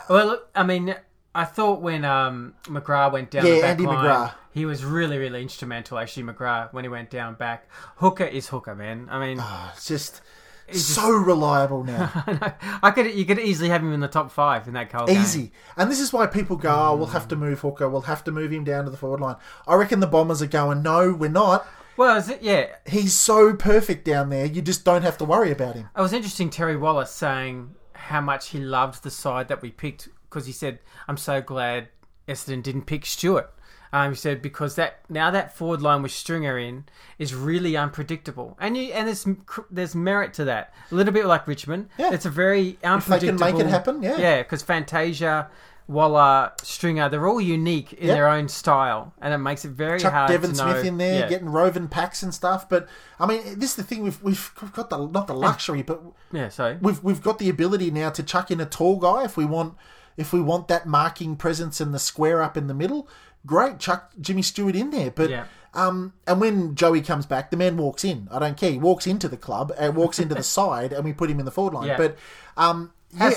Well, 0.09 0.27
look, 0.27 0.49
I 0.55 0.63
mean, 0.63 0.95
I 1.35 1.45
thought 1.45 1.81
when 1.81 2.05
um, 2.05 2.55
McGrath 2.65 3.13
went 3.13 3.31
down 3.31 3.47
Yeah, 3.47 3.55
the 3.55 3.61
back 3.63 3.71
Andy 3.71 3.87
line, 3.87 4.05
McGrath. 4.05 4.33
he 4.53 4.65
was 4.67 4.85
really, 4.85 5.17
really 5.19 5.41
instrumental. 5.43 5.99
Actually, 5.99 6.25
McGrath 6.25 6.73
when 6.73 6.85
he 6.85 6.89
went 6.89 7.09
down 7.11 7.35
back, 7.35 7.69
Hooker 7.97 8.25
is 8.25 8.49
Hooker, 8.49 8.75
man. 8.75 9.09
I 9.11 9.19
mean, 9.19 9.43
it's 9.75 9.87
just 9.87 10.21
so 10.71 11.11
reliable 11.11 11.85
now. 11.85 12.11
I 12.83 12.91
could 12.91 13.15
you 13.15 13.25
could 13.25 13.39
easily 13.39 13.69
have 13.69 13.83
him 13.83 13.93
in 13.93 14.01
the 14.01 14.09
top 14.09 14.31
five 14.31 14.67
in 14.69 14.75
that 14.75 14.91
cold 14.91 15.09
game. 15.09 15.21
Easy. 15.21 15.53
And 15.77 15.91
this 15.91 16.01
is 16.01 16.13
why 16.13 16.27
people 16.27 16.57
go, 16.57 16.71
oh, 16.75 16.97
we'll 16.97 17.07
have 17.09 17.29
to 17.29 17.37
move 17.37 17.61
Hooker, 17.61 17.89
we'll 17.89 18.03
have 18.03 18.25
to 18.25 18.33
move 18.33 18.53
him 18.53 18.65
down 18.65 18.85
to 18.85 18.91
the 18.91 18.97
forward 18.97 19.21
line. 19.21 19.37
I 19.67 19.75
reckon 19.75 20.01
the 20.01 20.07
Bombers 20.07 20.43
are 20.43 20.47
going, 20.47 20.83
no, 20.83 21.13
we're 21.13 21.29
not. 21.31 21.67
Well, 21.97 22.17
is 22.17 22.29
it, 22.31 22.43
yeah, 22.43 22.69
He's 22.87 23.13
so 23.13 23.55
perfect 23.55 24.05
down 24.05 24.31
there, 24.31 24.47
you 24.47 24.63
just 24.63 24.85
don't 24.85 25.03
have 25.03 25.19
to 25.19 25.25
worry 25.25 25.51
about 25.51 25.75
him. 25.75 25.89
it 25.97 26.01
was 26.01 26.13
interesting. 26.15 26.49
Terry 26.49 26.77
Wallace 26.77 27.11
saying 27.11 27.75
how 27.93 28.21
much 28.21 28.49
he 28.49 28.59
loved 28.59 29.03
the 29.03 29.11
side 29.11 29.49
that 29.49 29.61
we 29.63 29.71
picked 29.71 30.09
because 30.25 30.47
he 30.47 30.53
said, 30.53 30.79
"I'm 31.07 31.19
so 31.19 31.43
glad 31.43 31.89
Essendon 32.27 32.63
didn't 32.63 32.87
pick 32.87 33.05
Stewart." 33.05 33.53
Um, 33.95 34.13
he 34.13 34.17
said 34.17 34.41
because 34.41 34.75
that 34.77 35.01
now 35.11 35.31
that 35.31 35.55
forward 35.55 35.83
line 35.83 36.01
with 36.03 36.13
Stringer 36.13 36.59
in 36.59 36.85
is 37.19 37.35
really 37.35 37.77
unpredictable, 37.77 38.57
and 38.61 38.77
you 38.77 38.93
and 38.93 39.07
there's 39.07 39.27
there's 39.71 39.95
merit 39.95 40.33
to 40.35 40.45
that. 40.47 40.73
A 40.91 40.95
little 40.95 41.13
bit 41.13 41.27
like 41.27 41.47
Richmond, 41.47 41.89
Yeah. 41.99 42.13
it's 42.13 42.25
a 42.25 42.31
very 42.31 42.79
unpredictable. 42.83 43.39
they 43.39 43.47
can 43.51 43.57
make 43.59 43.67
it 43.67 43.69
happen, 43.69 44.03
yeah. 44.03 44.17
yeah, 44.17 44.39
because 44.43 44.63
Fantasia. 44.63 45.49
Waller, 45.89 46.53
Stringer, 46.63 47.09
they're 47.09 47.27
all 47.27 47.41
unique 47.41 47.93
in 47.95 48.07
Yep. 48.07 48.17
their 48.17 48.29
own 48.29 48.49
style, 48.49 49.13
and 49.21 49.35
it 49.35 49.39
makes 49.39 49.65
it 49.65 49.73
very 49.73 49.99
Chuck 49.99 50.13
hard 50.13 50.29
Devon 50.31 50.53
to 50.53 50.57
know. 50.65 50.73
Smith 50.73 50.85
in 50.87 50.97
there, 50.97 51.21
Yeah. 51.21 51.29
getting 51.29 51.51
roving 51.51 51.89
packs 51.89 52.23
and 52.23 52.33
stuff. 52.33 52.69
But 52.69 52.87
I 53.19 53.27
mean, 53.27 53.59
this 53.59 53.71
is 53.71 53.77
the 53.77 53.83
thing 53.83 54.03
we've 54.03 54.23
we've 54.23 54.53
got 54.73 54.91
the 54.91 54.97
not 55.09 55.27
the 55.27 55.35
luxury, 55.35 55.83
but 55.83 56.01
yeah, 56.31 56.49
so 56.51 56.79
we've 56.81 57.03
we've 57.03 57.21
got 57.21 57.41
the 57.41 57.49
ability 57.51 57.91
now 57.91 58.11
to 58.11 58.23
chuck 58.23 58.51
in 58.53 58.61
a 58.61 58.65
tall 58.65 58.97
guy 58.97 59.25
if 59.25 59.37
we 59.37 59.45
want 59.45 59.75
if 60.17 60.33
we 60.33 60.41
want 60.41 60.69
that 60.69 60.87
marking 60.87 61.35
presence 61.37 61.81
and 61.81 61.93
the 61.93 61.99
square 61.99 62.43
up 62.43 62.57
in 62.57 62.69
the 62.69 62.75
middle. 62.75 63.09
Great, 63.47 63.79
chuck 63.79 64.13
Jimmy 64.21 64.43
Stewart 64.43 64.77
in 64.77 64.91
there. 64.91 65.11
But 65.11 65.31
Yeah. 65.31 65.45
um, 65.75 66.13
and 66.27 66.41
when 66.41 66.75
Joey 66.75 67.01
comes 67.01 67.27
back, 67.27 67.51
the 67.51 67.57
man 67.57 67.77
walks 67.77 68.05
in. 68.05 68.29
I 68.31 68.39
don't 68.39 68.57
care. 68.57 68.71
He 68.71 68.79
walks 68.79 69.07
into 69.07 69.29
the 69.29 69.37
club 69.37 69.73
and 69.79 69.97
walks 69.97 70.19
into 70.19 70.35
the 70.35 70.43
side, 70.59 70.93
and 70.93 71.05
we 71.05 71.13
put 71.13 71.31
him 71.31 71.39
in 71.41 71.45
the 71.45 71.51
forward 71.51 71.75
line. 71.75 71.89
Yeah. 71.89 71.97
But 71.97 72.17
um, 72.57 72.93
yeah, 73.19 73.33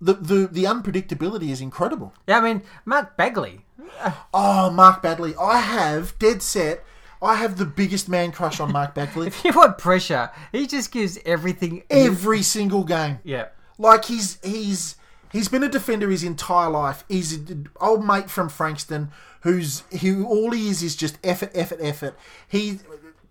the, 0.00 0.14
the 0.14 0.48
the 0.50 0.64
unpredictability 0.64 1.50
is 1.50 1.60
incredible. 1.60 2.14
yeah, 2.26 2.38
I 2.38 2.40
mean 2.40 2.62
Mark 2.84 3.16
Baguley, 3.18 3.60
Oh, 4.34 4.70
Mark 4.70 5.02
Baguley! 5.02 5.34
I 5.40 5.58
have 5.60 6.18
dead 6.18 6.42
set. 6.42 6.84
I 7.22 7.34
have 7.34 7.58
the 7.58 7.66
biggest 7.66 8.08
man 8.08 8.32
crush 8.32 8.60
on 8.60 8.72
Mark 8.72 8.94
Baguley. 8.94 9.26
if 9.28 9.44
you 9.44 9.52
want 9.52 9.76
pressure, 9.76 10.30
he 10.52 10.66
just 10.66 10.90
gives 10.90 11.18
everything. 11.26 11.82
Every 11.90 12.40
single 12.42 12.82
game. 12.84 13.18
yeah, 13.24 13.48
Like 13.76 14.06
he's 14.06 14.38
he's 14.42 14.96
he's 15.30 15.48
been 15.48 15.62
a 15.62 15.68
defender 15.68 16.08
his 16.08 16.24
entire 16.24 16.70
life. 16.70 17.04
He's 17.08 17.34
an 17.34 17.68
old 17.78 18.06
mate 18.06 18.30
from 18.30 18.48
Frankston 18.48 19.10
who's 19.42 19.80
who 20.00 20.26
all 20.26 20.50
he 20.50 20.68
is 20.68 20.82
is 20.82 20.96
just 20.96 21.18
effort, 21.24 21.50
effort, 21.54 21.78
effort. 21.82 22.16
He 22.48 22.80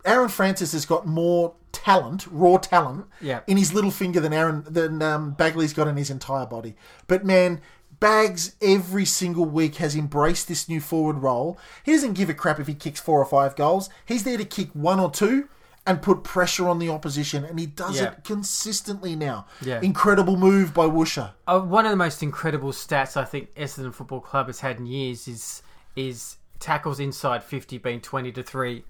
Aaron 0.06 0.30
Francis 0.30 0.72
has 0.72 0.86
got 0.86 1.06
more 1.06 1.54
talent, 1.72 2.26
raw 2.32 2.58
talent, 2.58 3.06
Yeah. 3.22 3.42
in 3.48 3.58
his 3.58 3.74
little 3.74 3.92
finger 3.92 4.20
than 4.20 4.34
Aaron 4.34 4.64
than 4.68 5.02
um, 5.02 5.36
Baguley's 5.38 5.74
got 5.74 5.88
in 5.88 5.98
his 5.98 6.10
entire 6.10 6.46
body. 6.46 6.76
But 7.08 7.26
man. 7.26 7.62
Bags 8.00 8.56
every 8.62 9.04
single 9.04 9.44
week 9.44 9.76
has 9.76 9.94
embraced 9.94 10.48
this 10.48 10.70
new 10.70 10.80
forward 10.80 11.18
role. 11.18 11.58
He 11.84 11.92
doesn't 11.92 12.14
give 12.14 12.30
a 12.30 12.34
crap 12.34 12.58
if 12.58 12.68
he 12.68 12.74
kicks 12.74 13.02
four 13.02 13.20
or 13.20 13.26
five 13.26 13.58
goals. 13.58 13.90
He's 14.06 14.24
there 14.24 14.38
to 14.38 14.46
kick 14.46 14.70
one 14.72 15.02
or 15.02 15.12
two 15.12 15.50
and 15.86 16.02
put 16.02 16.24
pressure 16.24 16.70
on 16.70 16.80
the 16.80 16.88
opposition, 16.88 17.44
and 17.44 17.60
he 17.60 17.66
does 17.66 17.98
Yeah. 18.00 18.12
it 18.12 18.24
consistently 18.24 19.18
now. 19.18 19.48
Yeah. 19.62 19.82
Incredible 19.82 20.38
move 20.38 20.74
by 20.74 20.86
Woosha. 20.86 21.32
uh, 21.46 21.60
one 21.60 21.86
of 21.86 21.92
the 21.92 21.98
most 21.98 22.24
incredible 22.24 22.72
stats 22.72 23.18
I 23.18 23.26
think 23.26 23.54
Essendon 23.56 23.94
Football 23.94 24.22
Club 24.22 24.48
has 24.48 24.62
had 24.62 24.78
in 24.78 24.86
years 24.86 25.28
is 25.28 25.62
is 26.08 26.38
tackles 26.60 27.00
inside 27.00 27.44
fifty 27.44 27.78
being 27.78 28.02
twenty 28.02 28.32
to 28.32 28.44
three, 28.44 28.84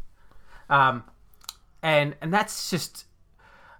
um, 0.69 1.03
and 1.81 2.15
and 2.21 2.33
that's 2.33 2.69
just 2.69 3.05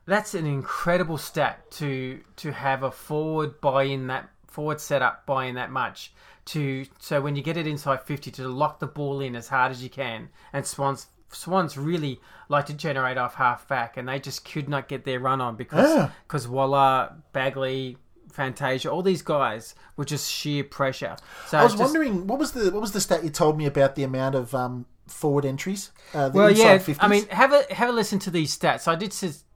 that's 0.06 0.34
an 0.34 0.46
incredible 0.46 1.18
stat 1.18 1.70
to 1.72 2.22
to 2.38 2.52
have 2.52 2.84
a 2.84 2.92
forward 2.92 3.62
buy 3.62 3.84
in 3.84 4.08
that 4.08 4.30
forward 4.48 4.82
setup 4.82 5.26
buy 5.28 5.46
in 5.46 5.56
that 5.56 5.70
much 5.72 6.12
to 6.46 6.86
so 6.98 7.22
when 7.22 7.36
you 7.36 7.44
get 7.44 7.56
it 7.56 7.68
inside 7.68 8.02
50 8.02 8.32
to 8.32 8.48
lock 8.48 8.80
the 8.80 8.88
ball 8.88 9.22
in 9.22 9.36
as 9.36 9.50
hard 9.50 9.72
as 9.72 9.84
you 9.84 9.90
can 9.90 10.30
and 10.52 10.66
swans 10.66 11.06
swans 11.32 11.78
really 11.78 12.20
like 12.48 12.66
to 12.66 12.74
generate 12.74 13.16
off 13.20 13.36
half 13.36 13.68
back 13.68 13.96
and 13.98 14.10
they 14.10 14.20
just 14.20 14.44
could 14.44 14.68
not 14.68 14.88
get 14.88 15.06
their 15.06 15.20
run 15.20 15.40
on 15.40 15.56
because 15.56 15.88
Yeah. 15.96 16.10
because 16.28 16.48
Waller 16.48 17.14
Baguley 17.36 17.98
Fantasia 18.32 18.90
all 18.92 19.02
these 19.04 19.22
guys 19.22 19.76
were 19.98 20.06
just 20.06 20.32
sheer 20.32 20.64
pressure 20.64 21.16
so 21.48 21.58
I 21.58 21.64
was 21.64 21.74
just- 21.74 21.82
wondering 21.84 22.28
what 22.28 22.40
was 22.40 22.52
the 22.54 22.72
what 22.72 22.82
was 22.82 22.92
the 22.92 23.02
stat 23.02 23.24
you 23.24 23.30
told 23.30 23.58
me 23.58 23.66
about 23.66 23.96
the 23.96 24.04
amount 24.04 24.36
of 24.36 24.54
um, 24.56 24.86
forward 25.08 25.44
entries? 25.46 25.92
Uh, 26.14 26.30
the 26.30 26.38
Well, 26.38 26.48
inside 26.50 26.64
yeah. 26.64 26.78
50s? 26.78 26.98
I 27.00 27.08
mean, 27.08 27.28
have 27.30 27.52
a 27.52 27.66
have 27.74 27.90
a 27.90 27.92
listen 27.92 28.20
to 28.20 28.30
these 28.32 28.56
stats. 28.58 28.88
I 28.88 28.96
did 28.96 29.12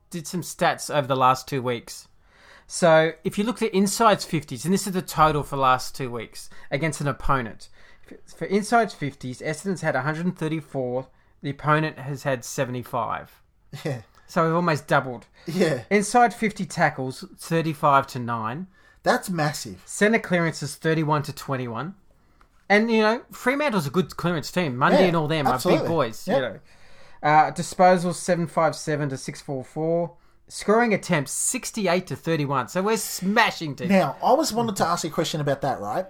did 0.09 0.27
some 0.27 0.41
stats 0.41 0.93
over 0.93 1.07
the 1.07 1.15
last 1.15 1.47
two 1.47 1.61
weeks. 1.61 2.07
So 2.65 3.11
if 3.23 3.37
you 3.37 3.43
look 3.43 3.61
at 3.61 3.71
insides 3.73 4.25
fifties, 4.25 4.65
and 4.65 4.73
this 4.73 4.87
is 4.87 4.93
the 4.93 5.01
total 5.01 5.43
for 5.43 5.55
the 5.57 5.61
last 5.61 5.95
two 5.95 6.09
weeks 6.09 6.49
against 6.71 7.01
an 7.01 7.07
opponent, 7.07 7.69
for 8.25 8.45
insides 8.45 8.93
fifties, 8.93 9.41
Essendon's 9.41 9.81
had 9.81 9.93
134. 9.95 11.07
The 11.43 11.49
opponent 11.49 11.99
has 11.99 12.23
had 12.23 12.43
75. 12.45 13.41
yeah, 13.83 14.01
So 14.27 14.45
we've 14.45 14.55
almost 14.55 14.87
doubled. 14.87 15.27
yeah, 15.45 15.83
Inside 15.89 16.33
50 16.33 16.65
tackles, 16.65 17.23
35 17.37 18.07
to 18.07 18.19
nine. 18.19 18.67
that's 19.03 19.29
massive. 19.29 19.81
Centre 19.85 20.19
clearances 20.19 20.75
31 20.75 21.23
to 21.23 21.33
21. 21.33 21.95
And, 22.69 22.89
you 22.89 23.01
know, 23.01 23.21
Fremantle's 23.31 23.85
a 23.85 23.89
good 23.91 24.15
clearance 24.15 24.51
team. 24.51 24.77
Mundy 24.77 24.99
Yeah, 24.99 25.03
and 25.07 25.15
all 25.17 25.27
them 25.27 25.45
are 25.47 25.59
big 25.59 25.85
boys, 25.85 26.25
Yep. 26.27 26.35
you 26.37 26.41
know. 26.41 26.59
Uh, 27.21 27.51
disposals 27.51 28.15
757 28.15 29.09
to 29.09 29.17
644. 29.17 30.13
Scoring 30.47 30.93
attempts 30.93 31.31
68 31.33 32.07
to 32.07 32.15
31. 32.15 32.69
So 32.69 32.81
we're 32.81 32.97
smashing 32.97 33.75
teams. 33.75 33.89
Now, 33.91 34.15
I 34.23 34.33
was 34.33 34.51
wanted 34.53 34.75
to 34.77 34.85
ask 34.87 35.03
you 35.03 35.09
a 35.09 35.13
question 35.13 35.39
about 35.41 35.61
that, 35.61 35.79
right? 35.79 36.05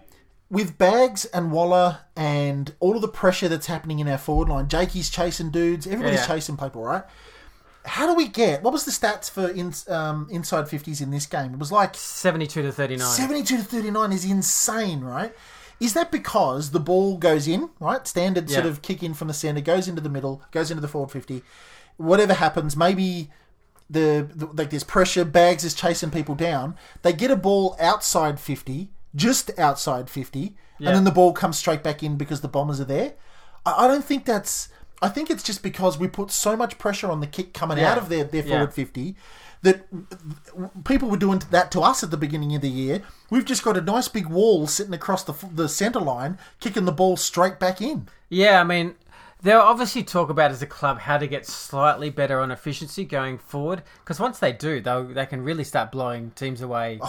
With 0.50 0.78
Bags 0.78 1.26
and 1.26 1.52
Waller 1.52 2.00
and 2.16 2.74
all 2.80 2.96
of 2.96 3.02
the 3.02 3.08
pressure 3.08 3.48
that's 3.50 3.68
happening 3.68 4.00
in 4.00 4.08
our 4.08 4.18
forward 4.18 4.50
line, 4.50 4.68
Jakey's 4.68 5.10
chasing 5.10 5.50
dudes, 5.50 5.86
everybody's 5.88 6.20
Yeah. 6.22 6.28
chasing 6.28 6.58
people, 6.58 6.84
right? 6.84 7.04
How 7.86 8.06
do 8.08 8.16
we 8.16 8.28
get? 8.28 8.64
What 8.64 8.72
was 8.74 8.86
the 8.86 8.92
stats 8.92 9.30
for 9.30 9.50
in, 9.50 9.74
um, 9.94 10.28
inside 10.32 10.70
fifties 10.70 11.02
in 11.02 11.12
this 11.12 11.26
game? 11.26 11.54
It 11.54 11.60
was 11.60 11.72
like 11.72 11.96
72 11.96 12.62
to 12.62 12.72
39. 12.72 13.06
72 13.08 13.58
to 13.58 13.64
39 13.64 14.12
is 14.14 14.26
insane, 14.26 15.02
right? 15.02 15.34
Is 15.80 15.94
that 15.94 16.12
because 16.12 16.72
the 16.72 16.80
ball 16.80 17.18
goes 17.18 17.48
in, 17.48 17.70
right? 17.80 18.08
Standard 18.08 18.50
sort 18.50 18.66
of 18.66 18.82
kick 18.82 19.04
in 19.04 19.14
from 19.14 19.28
the 19.28 19.34
center, 19.34 19.60
goes 19.60 19.88
into 19.90 20.02
the 20.02 20.10
middle, 20.10 20.42
goes 20.52 20.72
into 20.72 20.80
the 20.82 20.88
forward 20.88 21.12
50. 21.12 21.42
Whatever 21.98 22.34
happens, 22.36 22.78
maybe 22.78 23.30
the, 23.90 24.30
the 24.34 24.46
like 24.48 24.70
there's 24.70 24.84
pressure, 24.86 25.26
Bags 25.26 25.66
is 25.66 25.74
chasing 25.74 26.10
people 26.10 26.36
down. 26.36 26.76
They 27.02 27.12
get 27.12 27.32
a 27.32 27.36
ball 27.36 27.76
outside 27.82 28.40
50, 28.40 28.92
just 29.14 29.52
outside 29.60 30.10
50, 30.10 30.56
Yeah. 30.80 30.88
and 30.90 30.96
then 30.98 31.04
the 31.04 31.12
ball 31.12 31.34
comes 31.34 31.58
straight 31.58 31.84
back 31.84 32.02
in 32.02 32.16
because 32.18 32.40
the 32.42 32.48
bombers 32.48 32.80
are 32.80 32.86
there. 32.86 33.14
I, 33.66 33.86
I 33.86 33.88
don't 33.90 34.06
think 34.06 34.24
that's. 34.26 34.70
I 35.04 35.10
think 35.10 35.30
it's 35.30 35.44
just 35.44 35.62
because 35.62 36.00
we 36.00 36.08
put 36.08 36.32
so 36.32 36.56
much 36.56 36.78
pressure 36.80 37.12
on 37.12 37.20
the 37.20 37.28
kick 37.28 37.54
coming 37.54 37.78
Yeah. 37.78 37.92
out 37.92 37.98
of 37.98 38.10
their, 38.10 38.24
their 38.24 38.44
Yeah. 38.44 38.50
forward 38.56 38.74
50 38.74 39.16
that 39.62 39.86
people 40.84 41.10
were 41.10 41.18
doing 41.18 41.42
that 41.52 41.72
to 41.72 41.82
us 41.82 42.04
at 42.04 42.12
the 42.12 42.18
beginning 42.18 42.56
of 42.56 42.62
the 42.62 42.70
year. 42.70 43.02
We've 43.30 43.46
just 43.46 43.64
got 43.64 43.78
a 43.78 43.82
nice 43.82 44.08
big 44.08 44.28
wall 44.28 44.68
sitting 44.68 44.94
across 44.94 45.24
the 45.24 45.34
the 45.54 45.68
centre 45.70 46.00
line, 46.02 46.38
kicking 46.60 46.86
the 46.86 46.92
ball 46.92 47.18
straight 47.18 47.60
back 47.60 47.82
in. 47.82 48.08
Yeah, 48.30 48.60
I 48.62 48.64
mean, 48.64 48.96
they'll 49.44 49.60
obviously 49.60 50.04
talk 50.04 50.30
about 50.30 50.52
as 50.52 50.62
a 50.62 50.68
club 50.68 51.00
how 51.00 51.18
to 51.18 51.28
get 51.28 51.46
slightly 51.46 52.10
better 52.10 52.40
on 52.40 52.50
efficiency 52.50 53.06
going 53.06 53.38
forward. 53.38 53.84
Because 54.00 54.20
once 54.20 54.40
they 54.40 54.52
do, 54.52 54.82
they 54.82 55.04
they 55.14 55.26
can 55.26 55.44
really 55.44 55.64
start 55.64 55.92
blowing 55.92 56.32
teams 56.32 56.62
away 56.62 57.00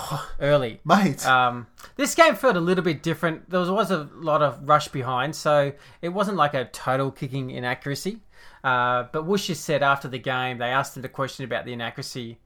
early. 0.41 0.81
Mate, 0.85 1.25
Um, 1.27 1.69
this 1.97 2.15
game 2.15 2.35
felt 2.35 2.57
a 2.57 2.61
little 2.61 2.85
bit 2.85 3.03
different. 3.03 3.49
There 3.49 3.61
was, 3.61 3.71
was 3.71 3.91
a 3.91 4.09
lot 4.15 4.43
of 4.43 4.69
rush 4.69 4.89
behind, 4.89 5.35
so 5.35 5.73
it 6.03 6.11
wasn't 6.11 6.37
like 6.37 6.55
a 6.55 6.67
total 6.67 7.11
kicking 7.11 7.51
inaccuracy. 7.51 8.21
Uh, 8.63 9.05
but 9.13 9.27
Woosh 9.27 9.47
just 9.47 9.65
said 9.65 9.83
after 9.83 10.09
the 10.09 10.19
game, 10.19 10.59
they 10.59 10.71
asked 10.71 10.97
him 10.97 11.03
the 11.03 11.09
question 11.09 11.45
about 11.45 11.65
the 11.65 11.73
inaccuracy 11.73 12.39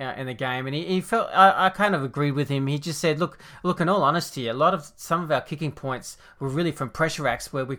uh, 0.00 0.14
in 0.16 0.26
the 0.26 0.34
game, 0.34 0.66
and 0.66 0.74
he, 0.74 0.84
he 0.84 1.00
felt 1.00 1.28
I, 1.34 1.66
I 1.66 1.68
kind 1.70 1.94
of 1.94 2.02
agreed 2.04 2.32
with 2.32 2.48
him. 2.48 2.66
He 2.66 2.78
just 2.78 3.00
said, 3.00 3.18
"Look, 3.18 3.38
look. 3.62 3.80
In 3.80 3.88
all 3.88 4.02
honesty, 4.02 4.48
a 4.48 4.54
lot 4.54 4.74
of 4.74 4.90
some 4.96 5.22
of 5.22 5.30
our 5.32 5.40
kicking 5.40 5.72
points 5.72 6.16
were 6.38 6.48
really 6.48 6.72
from 6.72 6.90
pressure 6.90 7.26
acts 7.26 7.52
where 7.52 7.64
we 7.64 7.76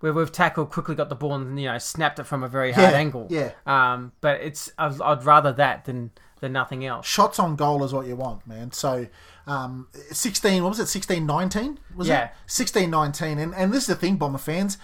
where 0.00 0.12
we've 0.12 0.32
tackled, 0.32 0.70
quickly 0.70 0.94
got 0.94 1.08
the 1.08 1.14
ball, 1.14 1.34
and 1.34 1.58
you 1.60 1.66
know 1.66 1.78
snapped 1.78 2.18
it 2.18 2.24
from 2.24 2.42
a 2.42 2.48
very 2.48 2.72
hard 2.72 2.92
Yeah, 2.92 2.98
angle. 2.98 3.26
yeah. 3.30 3.50
Um, 3.66 4.12
but 4.20 4.40
it's 4.40 4.70
I'd, 4.78 5.00
I'd 5.00 5.24
rather 5.24 5.52
that 5.52 5.84
than 5.86 6.10
than 6.40 6.52
nothing 6.52 6.84
else. 6.84 7.06
Shots 7.06 7.38
on 7.38 7.56
goal 7.56 7.82
is 7.82 7.94
what 7.94 8.06
you 8.06 8.14
want, 8.14 8.46
man. 8.46 8.70
So, 8.70 9.06
um, 9.46 9.88
16, 10.12 10.62
what 10.62 10.68
was 10.68 10.78
it, 10.78 10.86
16 10.86 11.24
19? 11.24 11.78
Was 11.96 12.08
Yeah. 12.08 12.24
it? 12.24 12.30
16 12.46 12.90
19. 12.90 13.38
And, 13.38 13.54
and 13.54 13.72
this 13.72 13.84
is 13.84 13.86
the 13.86 13.94
thing, 13.94 14.16
Bomber 14.16 14.36
fans. 14.36 14.76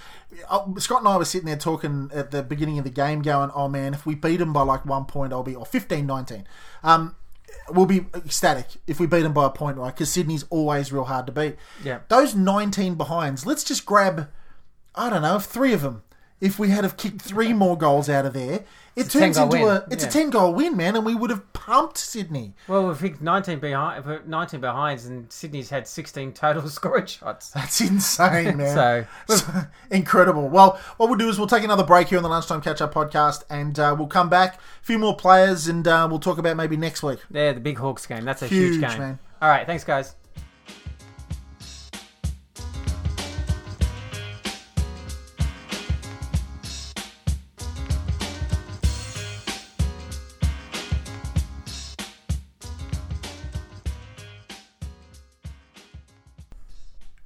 Uh, 0.48 0.64
Scott 0.79 1.01
and 1.01 1.09
I 1.09 1.18
were 1.18 1.27
sitting 1.27 1.44
there 1.46 1.57
talking 1.59 2.11
at 2.14 2.31
the 2.31 2.42
beginning 2.42 2.79
of 2.79 2.85
the 2.85 2.90
game, 2.90 3.20
going, 3.20 3.51
oh 3.55 3.68
man, 3.68 3.92
if 3.92 4.07
we 4.07 4.14
beat 4.14 4.38
them 4.38 4.55
by 4.55 4.62
like 4.62 4.87
one 4.87 5.05
point, 5.05 5.35
I'll 5.35 5.42
be, 5.42 5.55
or 5.55 5.66
15 5.66 6.07
19. 6.07 6.46
Um, 6.83 7.16
we'll 7.70 7.85
be 7.85 8.07
ecstatic 8.14 8.68
if 8.87 8.98
we 8.98 9.07
beat 9.07 9.20
them 9.22 9.35
by 9.35 9.44
a 9.44 9.51
point, 9.51 9.77
right? 9.77 9.94
Because 9.94 10.11
Sydney's 10.11 10.44
always 10.48 10.90
real 10.90 11.05
hard 11.05 11.27
to 11.27 11.33
beat. 11.33 11.57
Yeah. 11.85 11.98
Those 12.09 12.35
19 12.35 12.94
behinds, 12.94 13.44
let's 13.44 13.62
just 13.62 13.85
grab, 13.85 14.31
I 14.94 15.11
don't 15.11 15.22
know, 15.22 15.38
three 15.38 15.72
of 15.72 15.83
them. 15.83 16.02
If 16.40 16.59
we 16.59 16.70
had 16.70 16.83
have 16.83 16.96
kicked 16.96 17.22
three 17.22 17.52
more 17.52 17.78
goals 17.78 18.09
out 18.09 18.26
of 18.26 18.33
there, 18.33 18.64
it 18.96 19.07
a 19.07 19.09
turns 19.09 19.37
10 19.37 19.48
goal 19.48 19.55
into 19.55 19.64
win. 19.64 19.76
a 19.76 19.85
it's 19.92 20.02
Yeah. 20.02 20.09
a 20.09 20.12
ten 20.12 20.31
goal 20.31 20.52
win, 20.55 20.76
man, 20.76 20.96
and 20.96 21.07
we 21.07 21.14
would 21.14 21.31
have 21.31 21.52
pumped 21.52 21.96
Sydney. 21.96 22.55
Well, 22.66 22.88
we've 22.88 22.98
picked 22.98 23.22
19 23.22 23.61
behind, 23.61 24.05
19 24.26 24.61
behinds, 24.61 25.07
and 25.07 25.31
Sydney's 25.33 25.70
had 25.70 25.87
16 25.87 26.33
total 26.33 26.68
scoring 26.68 27.07
shots. 27.07 27.50
That's 27.50 27.81
insane, 27.81 28.57
man. 28.59 29.07
So- 29.28 29.37
So, 29.37 29.52
incredible. 29.92 30.48
Well, 30.48 30.81
what 30.96 31.09
we'll 31.09 31.16
do 31.18 31.28
is 31.28 31.38
we'll 31.38 31.46
take 31.46 31.62
another 31.62 31.85
break 31.85 32.09
here 32.09 32.18
on 32.18 32.24
the 32.24 32.28
Lunchtime 32.28 32.61
Catch 32.61 32.81
Up 32.81 32.92
podcast, 32.92 33.44
and 33.48 33.78
uh, 33.78 33.94
we'll 33.96 34.09
come 34.09 34.28
back, 34.28 34.57
a 34.57 34.85
few 34.85 34.98
more 34.98 35.14
players, 35.16 35.68
and 35.68 35.87
uh, 35.87 36.09
we'll 36.11 36.18
talk 36.18 36.38
about 36.38 36.57
maybe 36.57 36.76
next 36.76 37.05
week. 37.05 37.20
Yeah, 37.31 37.52
the 37.52 37.61
big 37.61 37.78
Hawks 37.78 38.05
game. 38.05 38.24
That's 38.24 38.42
a 38.42 38.48
huge, 38.48 38.78
Huge, 38.81 38.90
game. 38.90 38.98
man. 38.98 39.18
All 39.40 39.48
right, 39.48 39.64
thanks, 39.64 39.85
guys. 39.85 40.16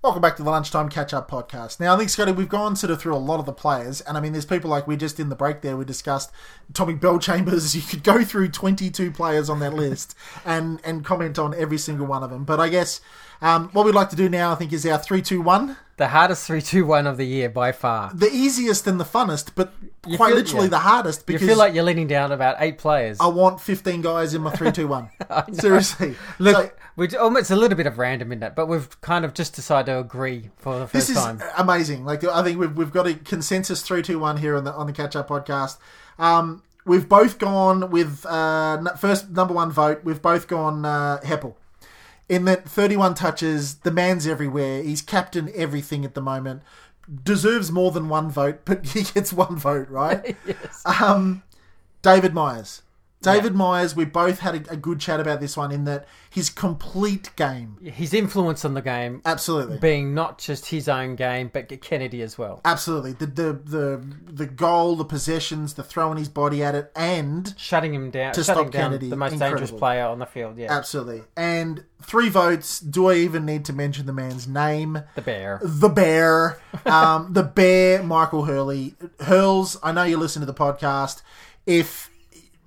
Welcome 0.07 0.23
back 0.23 0.37
to 0.37 0.45
the 0.45 0.51
Lunchtime 0.51 0.89
Catch 0.89 1.13
Up 1.13 1.29
podcast. 1.29 1.81
Now, 1.81 1.93
I 1.93 1.99
think, 1.99 2.11
Scotty, 2.11 2.31
we've 2.31 2.49
gone 2.49 2.77
sort 2.77 2.93
of 2.93 3.01
through 3.01 3.17
a 3.17 3.19
lot 3.19 3.41
of 3.41 3.45
the 3.45 3.53
players, 3.53 4.01
and 4.03 4.17
I 4.17 4.21
mean, 4.21 4.31
there's 4.31 4.45
people 4.45 4.71
like 4.71 4.87
we 4.87 4.97
just 4.97 5.19
in 5.19 5.31
the 5.31 5.35
break 5.35 5.63
there, 5.63 5.77
we 5.77 5.85
discussed 5.85 6.31
Tommy 6.73 6.95
Bellchambers. 6.95 7.75
You 7.75 7.83
could 7.83 8.05
go 8.05 8.23
through 8.23 8.51
22 8.51 9.11
players 9.11 9.51
on 9.51 9.59
that 9.59 9.75
list 9.75 10.17
and, 10.45 10.81
and 10.85 11.05
comment 11.05 11.41
on 11.41 11.55
every 11.55 11.77
single 11.77 12.07
one 12.07 12.23
of 12.23 12.31
them. 12.31 12.45
But 12.45 12.61
I 12.61 12.69
guess 12.69 13.01
um, 13.43 13.69
what 13.73 13.85
we'd 13.87 13.95
like 13.95 14.11
to 14.11 14.17
do 14.17 14.29
now, 14.29 14.53
I 14.53 14.55
think, 14.55 14.73
is 14.73 14.85
our 14.87 14.99
3 14.99 15.23
2 15.23 15.41
1. 15.43 15.77
The 15.99 16.09
hardest 16.09 16.47
3 16.47 16.61
2 16.61 16.85
1 16.85 17.07
of 17.07 17.17
the 17.17 17.25
year 17.27 17.49
by 17.49 17.73
far. 17.73 18.11
The 18.15 18.31
easiest 18.31 18.87
and 18.87 19.01
the 19.01 19.05
funnest, 19.05 19.53
but 19.55 19.73
You 20.07 20.17
quite 20.19 20.29
feel- 20.29 20.37
literally 20.37 20.67
yeah. 20.67 20.71
the 20.71 20.79
hardest 20.81 21.25
Because 21.27 21.41
You 21.43 21.49
feel 21.49 21.57
like 21.57 21.73
you're 21.75 21.85
leaning 21.85 22.07
down 22.07 22.33
about 22.33 22.57
eight 22.61 22.77
players. 22.79 23.17
I 23.21 23.29
want 23.29 23.61
15 23.61 24.03
guys 24.03 24.35
in 24.35 24.43
my 24.43 24.51
3 24.57 24.73
2 24.73 24.87
1. 24.87 25.11
Seriously. 25.55 26.15
Look, 26.39 26.57
So- 26.57 26.71
we 26.97 27.07
it's 27.09 27.51
a 27.51 27.57
little 27.57 27.77
bit 27.77 27.87
of 27.87 27.99
random 27.99 28.33
in 28.33 28.41
that, 28.41 28.57
but 28.57 28.67
we've 28.67 28.99
kind 29.03 29.25
of 29.27 29.35
just 29.35 29.55
decided 29.55 29.87
to 29.93 29.99
agree 29.99 30.51
for 30.57 30.79
the 30.79 30.87
first 30.87 30.93
this 30.93 31.11
is 31.11 31.17
time. 31.17 31.43
amazing. 31.59 32.05
Like 32.07 32.25
I 32.25 32.43
think 32.43 32.59
we've 32.59 32.75
we've 32.75 32.93
got 32.93 33.07
a 33.07 33.13
consensus 33.15 33.83
three 33.83 34.01
two 34.03 34.19
one 34.19 34.39
here 34.39 34.57
on 34.57 34.65
the 34.65 34.73
on 34.73 34.87
the 34.87 34.95
catch 34.95 35.15
up 35.15 35.29
podcast. 35.29 35.77
Um, 36.19 36.63
we've 36.87 37.07
both 37.07 37.39
gone 37.39 37.91
with 37.91 38.25
uh, 38.25 38.95
first 38.97 39.29
number 39.31 39.53
one 39.53 39.71
vote. 39.71 40.05
We've 40.05 40.23
both 40.23 40.49
gone 40.49 40.87
uh, 40.87 41.21
Heppell. 41.23 41.55
In 42.29 42.45
that 42.47 42.69
thirty 42.69 42.97
one 42.97 43.15
touches, 43.15 43.77
the 43.77 43.91
man's 43.91 44.27
everywhere. 44.27 44.83
He's 44.83 45.03
captain 45.03 45.51
everything 45.55 46.05
at 46.05 46.15
the 46.15 46.21
moment. 46.21 46.63
Deserves 47.25 47.71
more 47.71 47.93
than 47.93 48.09
one 48.09 48.31
vote, 48.31 48.61
but 48.65 48.85
he 48.89 49.05
gets 49.05 49.33
one 49.33 49.57
vote, 49.57 49.89
right? 49.89 50.37
yes. 50.47 50.83
Um, 50.85 51.43
David 52.03 52.35
Myers. 52.35 52.83
David 53.23 53.55
Myers, 53.55 53.97
we 53.97 54.05
both 54.05 54.41
had 54.41 54.69
a, 54.69 54.73
a 54.73 54.77
good 54.77 55.01
chat 55.01 55.19
about 55.21 55.41
this 55.41 55.57
one 55.57 55.73
in 55.73 55.85
that 55.85 56.07
his 56.31 56.49
complete 56.51 57.31
game. 57.35 57.77
His 57.83 58.15
influence 58.15 58.65
on 58.65 58.75
the 58.75 58.83
game 58.83 59.23
Absolutely. 59.25 59.79
being 59.79 60.15
not 60.15 60.39
just 60.39 60.67
his 60.67 60.89
own 60.89 61.17
game, 61.17 61.51
but 61.53 61.81
Kennedy 61.81 62.23
as 62.23 62.39
well. 62.39 62.61
Absolutely. 62.65 63.13
The, 63.13 63.27
the 63.27 63.53
the 63.53 64.03
the 64.27 64.47
goal, 64.47 64.97
the 64.97 65.05
possessions, 65.05 65.75
the 65.75 65.83
throwing 65.83 66.19
his 66.19 66.29
body 66.29 66.63
at 66.63 66.75
it, 66.75 66.93
and 66.95 67.55
Shutting 67.57 67.95
him 67.95 68.11
down, 68.11 68.35
To 68.35 68.45
shutting 68.45 68.65
stop 68.65 68.73
down 68.73 68.91
Kennedy, 68.91 69.11
the 69.11 69.17
most 69.17 69.39
dangerous 69.39 69.71
player 69.71 70.05
on 70.05 70.19
the 70.19 70.27
field. 70.27 70.59
Yeah, 70.59 70.73
absolutely. 70.73 71.23
And 71.37 71.85
three 72.03 72.29
votes. 72.29 72.79
Do 72.81 73.09
I 73.09 73.15
even 73.15 73.45
need 73.45 73.65
to 73.65 73.73
mention 73.73 74.07
the 74.07 74.13
man's 74.13 74.47
name? 74.47 75.03
the 75.15 75.23
bear. 75.23 75.61
The 75.63 75.89
bear. 75.89 76.61
Um, 76.85 77.33
the 77.33 77.43
bear, 77.43 78.03
Michael 78.03 78.45
Hurley. 78.45 78.95
Hurls, 79.21 79.77
I 79.83 79.91
know 79.93 80.05
you 80.05 80.19
listen 80.19 80.41
to 80.41 80.47
the 80.47 80.55
podcast. 80.55 81.23
If 81.67 82.11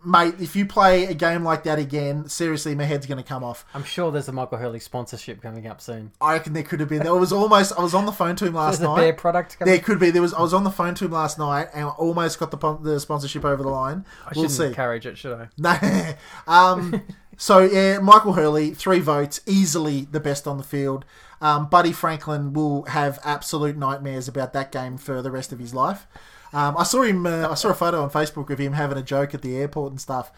mate, 0.04 0.36
if 0.40 0.56
you 0.56 0.66
play 0.66 1.06
a 1.06 1.14
game 1.14 1.44
like 1.44 1.64
that 1.64 1.80
again, 1.80 2.28
seriously, 2.30 2.76
my 2.76 2.84
head's 2.86 3.06
gonna 3.06 3.24
come 3.24 3.44
off. 3.44 3.66
I'm 3.74 3.84
sure 3.84 4.12
there's 4.12 4.28
a 4.28 4.32
Michael 4.32 4.58
Hurley 4.58 4.80
sponsorship 4.80 5.42
coming 5.42 5.68
up 5.68 5.82
soon. 5.82 6.12
I 6.22 6.34
reckon 6.34 6.54
there 6.54 6.64
could 6.64 6.80
have 6.80 6.90
been. 6.90 7.04
There 7.04 7.16
was 7.16 7.32
almost. 7.32 7.74
I 7.78 7.82
was 7.82 7.94
on 7.94 8.06
the 8.06 8.12
phone 8.12 8.36
to 8.38 8.46
him 8.46 8.54
last 8.54 8.82
night. 8.82 8.98
bear 8.98 9.14
product 9.14 9.60
coming. 9.60 9.74
There 9.74 9.82
could 9.82 10.00
be. 10.00 10.10
There 10.10 10.22
was. 10.22 10.34
I 10.34 10.42
was 10.42 10.54
on 10.54 10.64
the 10.64 10.72
phone 10.72 10.96
to 10.96 11.06
him 11.06 11.12
last 11.12 11.38
night 11.40 11.70
and 11.74 11.86
I 11.86 11.90
almost 11.90 12.40
got 12.40 12.52
the 12.52 12.78
the 12.78 13.00
sponsorship 13.00 13.46
over 13.46 13.64
the 13.64 13.70
line. 13.70 14.06
I 14.26 14.32
we'll 14.36 14.50
see. 14.50 14.66
encourage 14.66 15.06
it, 15.06 15.18
should 15.18 15.34
I? 15.34 15.48
No. 15.58 16.14
um, 16.48 17.02
so 17.38 17.60
yeah, 17.60 18.00
Michael 18.00 18.34
Hurley, 18.34 18.72
three 18.74 19.00
votes, 19.00 19.42
easily 19.46 20.08
the 20.12 20.20
best 20.20 20.48
on 20.48 20.58
the 20.58 20.64
field. 20.64 21.06
Um, 21.42 21.70
Buddy 21.70 21.94
Franklin 21.94 22.52
will 22.54 22.84
have 22.84 23.20
absolute 23.24 23.78
nightmares 23.78 24.28
about 24.28 24.52
that 24.54 24.72
game 24.72 24.98
for 24.98 25.22
the 25.22 25.32
rest 25.32 25.54
of 25.54 25.60
his 25.60 25.74
life. 25.74 26.06
Um, 26.54 26.76
I 26.78 26.84
saw 26.84 27.04
him. 27.04 27.26
Uh, 27.26 27.50
I 27.50 27.54
saw 27.54 27.70
a 27.70 27.74
photo 27.74 28.02
on 28.02 28.10
Facebook 28.10 28.50
of 28.50 28.60
him 28.60 28.74
having 28.74 28.98
a 28.98 29.04
joke 29.04 29.34
at 29.34 29.42
the 29.42 29.56
airport 29.58 29.92
and 29.92 30.02
stuff. 30.02 30.32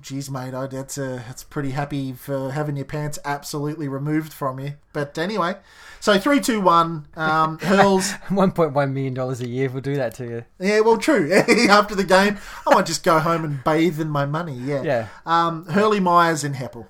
Jeez, 0.00 0.30
mate, 0.30 0.54
I, 0.54 0.66
that's 0.68 0.96
uh, 0.96 1.22
that's 1.26 1.44
pretty 1.44 1.72
happy 1.72 2.14
for 2.14 2.52
having 2.52 2.76
your 2.76 2.86
pants 2.86 3.18
absolutely 3.26 3.88
removed 3.88 4.32
from 4.32 4.58
you. 4.58 4.74
But 4.94 5.18
anyway, 5.18 5.56
so 6.00 6.18
three, 6.18 6.40
two, 6.40 6.62
one. 6.62 7.08
Um, 7.14 7.58
Hurls. 7.62 8.12
1.1 8.28 8.72
million 8.92 9.12
dollars 9.12 9.42
a 9.42 9.48
year 9.48 9.68
will 9.68 9.82
do 9.82 9.96
that 9.96 10.14
to 10.14 10.24
you. 10.24 10.44
Yeah, 10.58 10.80
well, 10.80 10.96
true. 10.96 11.30
After 11.68 11.94
the 11.94 12.04
game, 12.04 12.38
I 12.66 12.74
might 12.74 12.86
just 12.86 13.04
go 13.04 13.18
home 13.18 13.44
and 13.44 13.62
bathe 13.64 14.00
in 14.00 14.08
my 14.08 14.24
money. 14.24 14.54
Yeah. 14.54 14.82
Yeah. 14.82 15.08
Um, 15.26 15.66
Hurley, 15.66 16.00
Myers, 16.00 16.42
and 16.42 16.54
Heppell. 16.54 16.88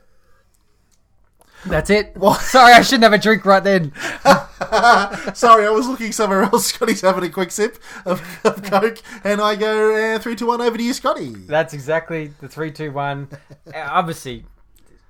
That's 1.67 1.91
it. 1.91 2.17
What? 2.23 2.41
Sorry, 2.41 2.73
I 2.73 2.83
shouldn't 2.83 3.05
have 3.05 3.13
a 3.13 3.19
drink 3.19 3.45
right 3.45 3.63
then. 3.63 3.93
Sorry, 5.35 5.67
I 5.67 5.71
was 5.71 5.89
looking 5.89 6.13
somewhere 6.13 6.43
else. 6.43 6.67
Scotty's 6.67 7.01
having 7.01 7.25
a 7.25 7.29
quick 7.29 7.51
sip 7.51 7.79
of, 8.05 8.23
of 8.45 8.63
Coke, 8.63 8.99
and 9.25 9.41
I 9.41 9.57
go 9.57 10.15
uh, 10.15 10.19
three, 10.19 10.37
two, 10.37 10.47
one 10.47 10.61
over 10.61 10.77
to 10.77 10.83
you, 10.83 10.93
Scotty. 10.93 11.31
That's 11.31 11.75
exactly 11.75 12.33
the 12.41 12.49
three, 12.49 12.71
two, 12.71 12.93
one. 12.93 13.29
Uh, 13.75 13.89
Obviously, 13.91 14.45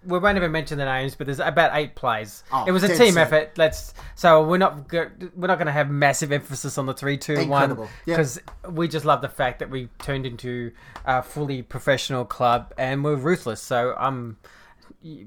we 0.06 0.18
won't 0.18 0.36
even 0.36 0.52
mention 0.52 0.76
the 0.78 0.84
names, 0.84 1.14
but 1.14 1.26
there's 1.26 1.40
about 1.40 1.70
eight 1.74 1.94
plays. 1.94 2.44
Oh, 2.52 2.64
it 2.66 2.70
was 2.72 2.82
a 2.82 2.88
team 2.96 3.14
set. 3.14 3.22
effort. 3.32 3.52
Let's 3.56 3.94
so 4.14 4.46
we're 4.46 4.58
not 4.58 4.88
go, 4.88 5.08
we're 5.34 5.46
not 5.46 5.56
going 5.56 5.66
to 5.66 5.72
have 5.72 5.90
massive 5.90 6.32
emphasis 6.32 6.76
on 6.78 6.86
the 6.86 6.92
three, 6.94 7.16
two, 7.16 7.34
one 7.34 7.42
Incredible. 7.70 7.88
Yeah. 8.06 8.16
because 8.16 8.40
we 8.68 8.88
just 8.88 9.04
love 9.04 9.20
the 9.22 9.28
fact 9.28 9.58
that 9.60 9.70
we 9.70 9.88
turned 9.98 10.26
into 10.26 10.72
a 11.04 11.22
fully 11.22 11.62
professional 11.62 12.24
club 12.24 12.72
and 12.78 13.02
we're 13.04 13.16
ruthless. 13.16 13.60
So 13.60 13.94
I'm. 13.98 14.06
um, 14.14 14.36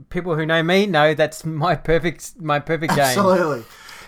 people 0.10 0.36
who 0.36 0.46
know 0.46 0.64
me 0.64 0.86
know 0.86 1.14
that's 1.14 1.46
my 1.46 1.76
perfect 1.76 2.40
my 2.40 2.60
perfect 2.60 2.96
game. 2.96 3.06
Absolutely. 3.06 3.64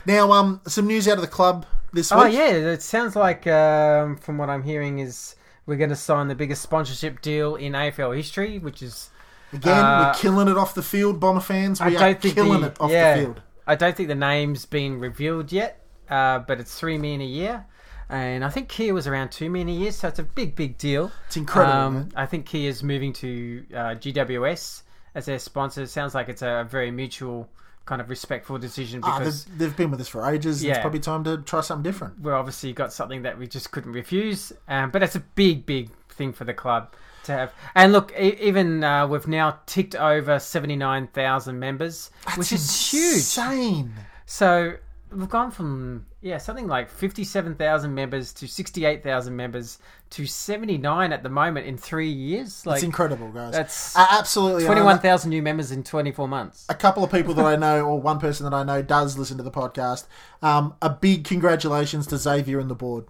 Now, 0.05 0.31
um, 0.31 0.61
some 0.67 0.87
news 0.87 1.07
out 1.07 1.15
of 1.15 1.21
the 1.21 1.27
club 1.27 1.65
this 1.93 2.11
week. 2.11 2.19
Oh 2.21 2.25
yeah, 2.27 2.49
it 2.51 2.81
sounds 2.81 3.15
like 3.15 3.45
um, 3.47 4.17
from 4.17 4.37
what 4.37 4.49
I'm 4.49 4.63
hearing 4.63 4.99
is 4.99 5.35
we're 5.65 5.75
going 5.77 5.89
to 5.89 5.95
sign 5.97 6.29
the 6.29 6.35
biggest 6.35 6.61
sponsorship 6.61 7.21
deal 7.21 7.55
in 7.55 7.73
AFL 7.73 8.15
history, 8.15 8.57
which 8.59 8.81
is 8.81 9.09
Again, 9.53 9.77
Uh, 9.77 10.11
we're 10.13 10.19
killing 10.21 10.47
it 10.49 10.57
off 10.57 10.73
the 10.73 10.81
field, 10.83 11.19
Bomber 11.19 11.39
fans. 11.41 11.79
I 11.81 11.87
We 11.89 11.95
are 11.95 11.99
don't 11.99 12.21
think 12.21 12.35
killing 12.35 12.61
the, 12.61 12.67
it 12.67 12.77
off 12.81 12.91
yeah, 12.91 13.15
the 13.15 13.21
field. 13.21 13.41
I 13.65 13.75
don't 13.75 13.95
think 13.95 14.09
the 14.09 14.15
name's 14.15 14.65
been 14.65 14.99
revealed 14.99 15.51
yet, 15.51 15.83
uh, 16.09 16.39
but 16.39 16.59
it's 16.59 16.77
three 16.79 16.97
million 16.97 17.21
a 17.21 17.25
year, 17.25 17.65
and 18.09 18.43
I 18.45 18.49
think 18.49 18.69
Kia 18.69 18.93
was 18.93 19.07
around 19.07 19.31
two 19.31 19.49
million 19.49 19.69
a 19.69 19.73
year, 19.73 19.91
so 19.91 20.07
it's 20.07 20.19
a 20.19 20.23
big, 20.23 20.55
big 20.55 20.77
deal. 20.77 21.11
It's 21.27 21.35
incredible. 21.37 21.77
Um. 21.77 22.09
I 22.15 22.25
think 22.25 22.45
Kia's 22.45 22.81
moving 22.83 23.11
to 23.13 23.65
uh, 23.73 23.77
GWS 23.95 24.83
as 25.17 25.25
their 25.25 25.39
sponsor. 25.39 25.81
It 25.83 25.89
sounds 25.89 26.13
like 26.15 26.29
it's 26.29 26.41
a 26.43 26.65
very 26.69 26.91
mutual 26.91 27.49
kind 27.85 27.99
of 28.01 28.09
respectful 28.09 28.57
decision 28.57 28.99
Ah, 29.03 29.17
because 29.17 29.45
they've, 29.45 29.57
they've 29.59 29.77
been 29.77 29.91
with 29.91 29.99
us 30.01 30.07
for 30.09 30.29
ages. 30.29 30.63
Yeah, 30.63 30.73
It's 30.73 30.81
probably 30.81 30.99
time 30.99 31.23
to 31.23 31.37
try 31.39 31.61
something 31.61 31.83
different. 31.83 32.19
we're 32.21 32.35
obviously 32.35 32.71
got 32.73 32.93
something 32.93 33.23
that 33.23 33.37
we 33.39 33.47
just 33.47 33.71
couldn't 33.71 33.93
refuse. 33.93 34.51
Um, 34.67 34.91
but 34.91 35.01
it's 35.03 35.15
a 35.15 35.21
big, 35.21 35.65
big 35.65 35.89
thing 36.09 36.33
for 36.33 36.43
the 36.43 36.53
club 36.53 36.93
to 37.23 37.31
have. 37.31 37.53
And 37.75 37.91
look, 37.93 38.11
e- 38.19 38.37
even 38.41 38.83
uh, 38.83 39.07
we've 39.07 39.27
now 39.27 39.59
ticked 39.65 39.95
over 39.95 40.37
seventy 40.39 40.75
nine 40.75 41.07
thousand 41.07 41.59
members, 41.59 42.11
which 42.35 42.51
is 42.51 42.91
huge. 42.91 43.15
Insane. 43.15 43.93
So 44.25 44.75
we've 45.11 45.29
gone 45.29 45.51
from 45.51 46.05
yeah 46.21 46.37
something 46.37 46.67
like 46.67 46.89
fifty-seven 46.89 47.55
thousand 47.55 47.93
members 47.95 48.33
to 48.33 48.47
sixty-eight 48.47 49.03
thousand 49.03 49.35
members 49.35 49.79
to 50.11 50.25
seventy-nine 50.25 51.11
at 51.13 51.23
the 51.23 51.29
moment 51.29 51.65
in 51.67 51.77
three 51.77 52.09
years. 52.09 52.65
Like 52.65 52.77
It's 52.77 52.83
incredible, 52.83 53.29
guys. 53.31 53.53
that's 53.53 53.95
A- 53.95 54.07
absolutely. 54.11 54.63
and 54.63 54.71
I 54.71 54.73
twenty-one 54.73 54.99
thousand 54.99 55.29
new 55.29 55.41
members 55.41 55.71
in 55.71 55.83
twenty-four 55.83 56.27
months. 56.27 56.65
a 56.69 56.75
couple 56.75 57.03
of 57.03 57.11
people 57.11 57.33
that 57.35 57.45
I 57.45 57.55
know, 57.65 57.85
or 57.85 57.99
one 58.01 58.19
person 58.19 58.43
that 58.49 58.53
I 58.55 58.63
know, 58.63 58.81
does 58.81 59.17
listen 59.17 59.37
to 59.37 59.43
the 59.43 59.51
podcast. 59.51 60.05
Um, 60.41 60.75
a 60.81 60.89
big 60.89 61.23
congratulations 61.23 62.07
to 62.07 62.17
Xavier 62.17 62.59
and 62.59 62.69
the 62.69 62.75
board. 62.75 63.05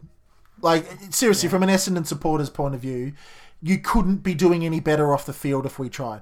Like 0.62 0.86
seriously, 1.12 1.50
from 1.50 1.64
an 1.64 1.70
Essendon 1.70 2.06
supporters' 2.08 2.50
point 2.50 2.74
of 2.76 2.82
view, 2.82 3.14
you 3.62 3.78
couldn't 3.80 4.18
be 4.18 4.34
doing 4.34 4.66
any 4.66 4.80
better 4.80 5.14
off 5.14 5.26
the 5.26 5.34
field 5.34 5.66
if 5.66 5.78
we 5.80 5.89
tried. 5.89 6.22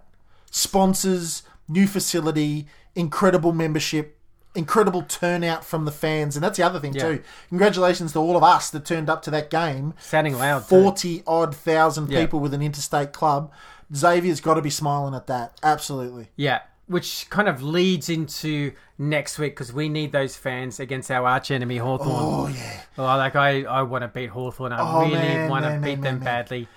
Sponsors, 0.52 1.44
new 1.68 1.86
facility, 1.88 2.68
incredible 2.96 3.52
membership, 3.52 4.15
incredible 4.56 5.02
turnout 5.04 5.64
from 5.66 5.86
the 5.86 5.92
fans, 5.92 6.36
and 6.36 6.44
that's 6.44 6.58
the 6.58 6.64
other 6.64 6.80
thing 6.80 6.94
Yeah. 6.94 7.02
too. 7.04 7.24
Congratulations 7.50 8.14
to 8.14 8.20
all 8.20 8.38
of 8.38 8.44
us 8.44 8.70
that 8.72 8.86
turned 8.86 9.10
up 9.10 9.22
to 9.24 9.32
that 9.32 9.50
game. 9.50 9.94
Sounding 10.00 10.38
loud. 10.38 10.60
too. 10.68 10.82
Forty 10.82 11.24
odd 11.28 11.56
thousand 11.56 12.10
Yeah. 12.10 12.22
people 12.22 12.40
with 12.40 12.54
an 12.54 12.62
interstate 12.62 13.14
club. 13.14 13.52
Xavier's 13.94 14.42
got 14.42 14.56
to 14.56 14.62
be 14.62 14.70
smiling 14.70 15.14
at 15.14 15.28
that. 15.28 15.60
Absolutely. 15.62 16.30
Yeah, 16.36 16.62
which 16.88 17.28
kind 17.30 17.48
of 17.48 17.62
leads 17.62 18.10
into 18.10 18.72
next 18.98 19.38
week 19.38 19.54
because 19.56 19.72
we 19.74 19.90
need 19.90 20.12
those 20.12 20.36
fans 20.36 20.80
against 20.80 21.12
our 21.12 21.28
arch 21.28 21.52
enemy 21.52 21.78
Hawthorn. 21.78 22.10
Oh 22.12 22.48
yeah. 22.48 22.82
Oh, 22.98 23.04
like 23.04 23.36
I, 23.36 23.64
I 23.64 23.82
want 23.84 24.02
to 24.04 24.08
beat 24.08 24.30
Hawthorn. 24.30 24.72
I 24.72 24.80
Oh, 24.80 25.02
really 25.10 25.50
want 25.50 25.66
to 25.66 25.72
beat 25.72 25.80
man, 25.80 25.82
them 25.82 26.02
man, 26.02 26.14
man. 26.16 26.20
badly. 26.24 26.68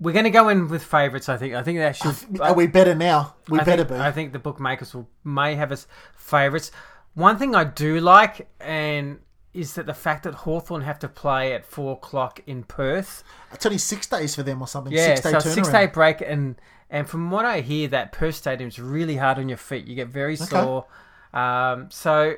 We're 0.00 0.12
going 0.12 0.24
to 0.24 0.30
go 0.30 0.48
in 0.48 0.68
with 0.68 0.82
favourites. 0.82 1.28
I 1.28 1.36
think. 1.36 1.54
I 1.54 1.62
think 1.62 1.78
that 1.78 1.94
should. 1.94 2.40
Are 2.40 2.54
we 2.54 2.66
better 2.66 2.94
now? 2.94 3.34
We 3.50 3.60
I 3.60 3.64
better 3.64 3.84
think, 3.84 4.00
be. 4.00 4.04
I 4.04 4.10
think 4.10 4.32
the 4.32 4.38
bookmakers 4.38 4.94
will 4.94 5.06
may 5.24 5.56
have 5.56 5.70
us 5.72 5.86
favourites. 6.16 6.70
One 7.14 7.38
thing 7.38 7.54
I 7.54 7.64
do 7.64 8.00
like 8.00 8.48
and 8.60 9.18
is 9.52 9.74
that 9.74 9.86
the 9.86 9.94
fact 9.94 10.22
that 10.24 10.34
Hawthorn 10.34 10.82
have 10.82 10.98
to 11.00 11.08
play 11.08 11.52
at 11.52 11.66
four 11.66 11.94
o'clock 11.94 12.40
in 12.46 12.62
Perth. 12.62 13.24
It's 13.52 13.66
only 13.66 13.78
six 13.78 14.06
days 14.06 14.34
for 14.36 14.42
them 14.44 14.60
or 14.62 14.68
something. 14.68 14.92
Yeah, 14.92 15.16
six 15.16 15.22
day 15.22 15.32
so 15.32 15.40
six 15.40 15.68
day 15.68 15.86
break 15.86 16.20
and 16.20 16.54
and 16.88 17.08
from 17.08 17.30
what 17.30 17.44
I 17.44 17.60
hear, 17.60 17.86
that 17.88 18.12
Perth 18.12 18.34
Stadium's 18.36 18.78
really 18.78 19.16
hard 19.16 19.38
on 19.38 19.48
your 19.48 19.58
feet. 19.58 19.86
You 19.86 19.94
get 19.94 20.08
very 20.08 20.34
sore. 20.36 20.86
Um, 21.32 21.88
so 21.90 22.34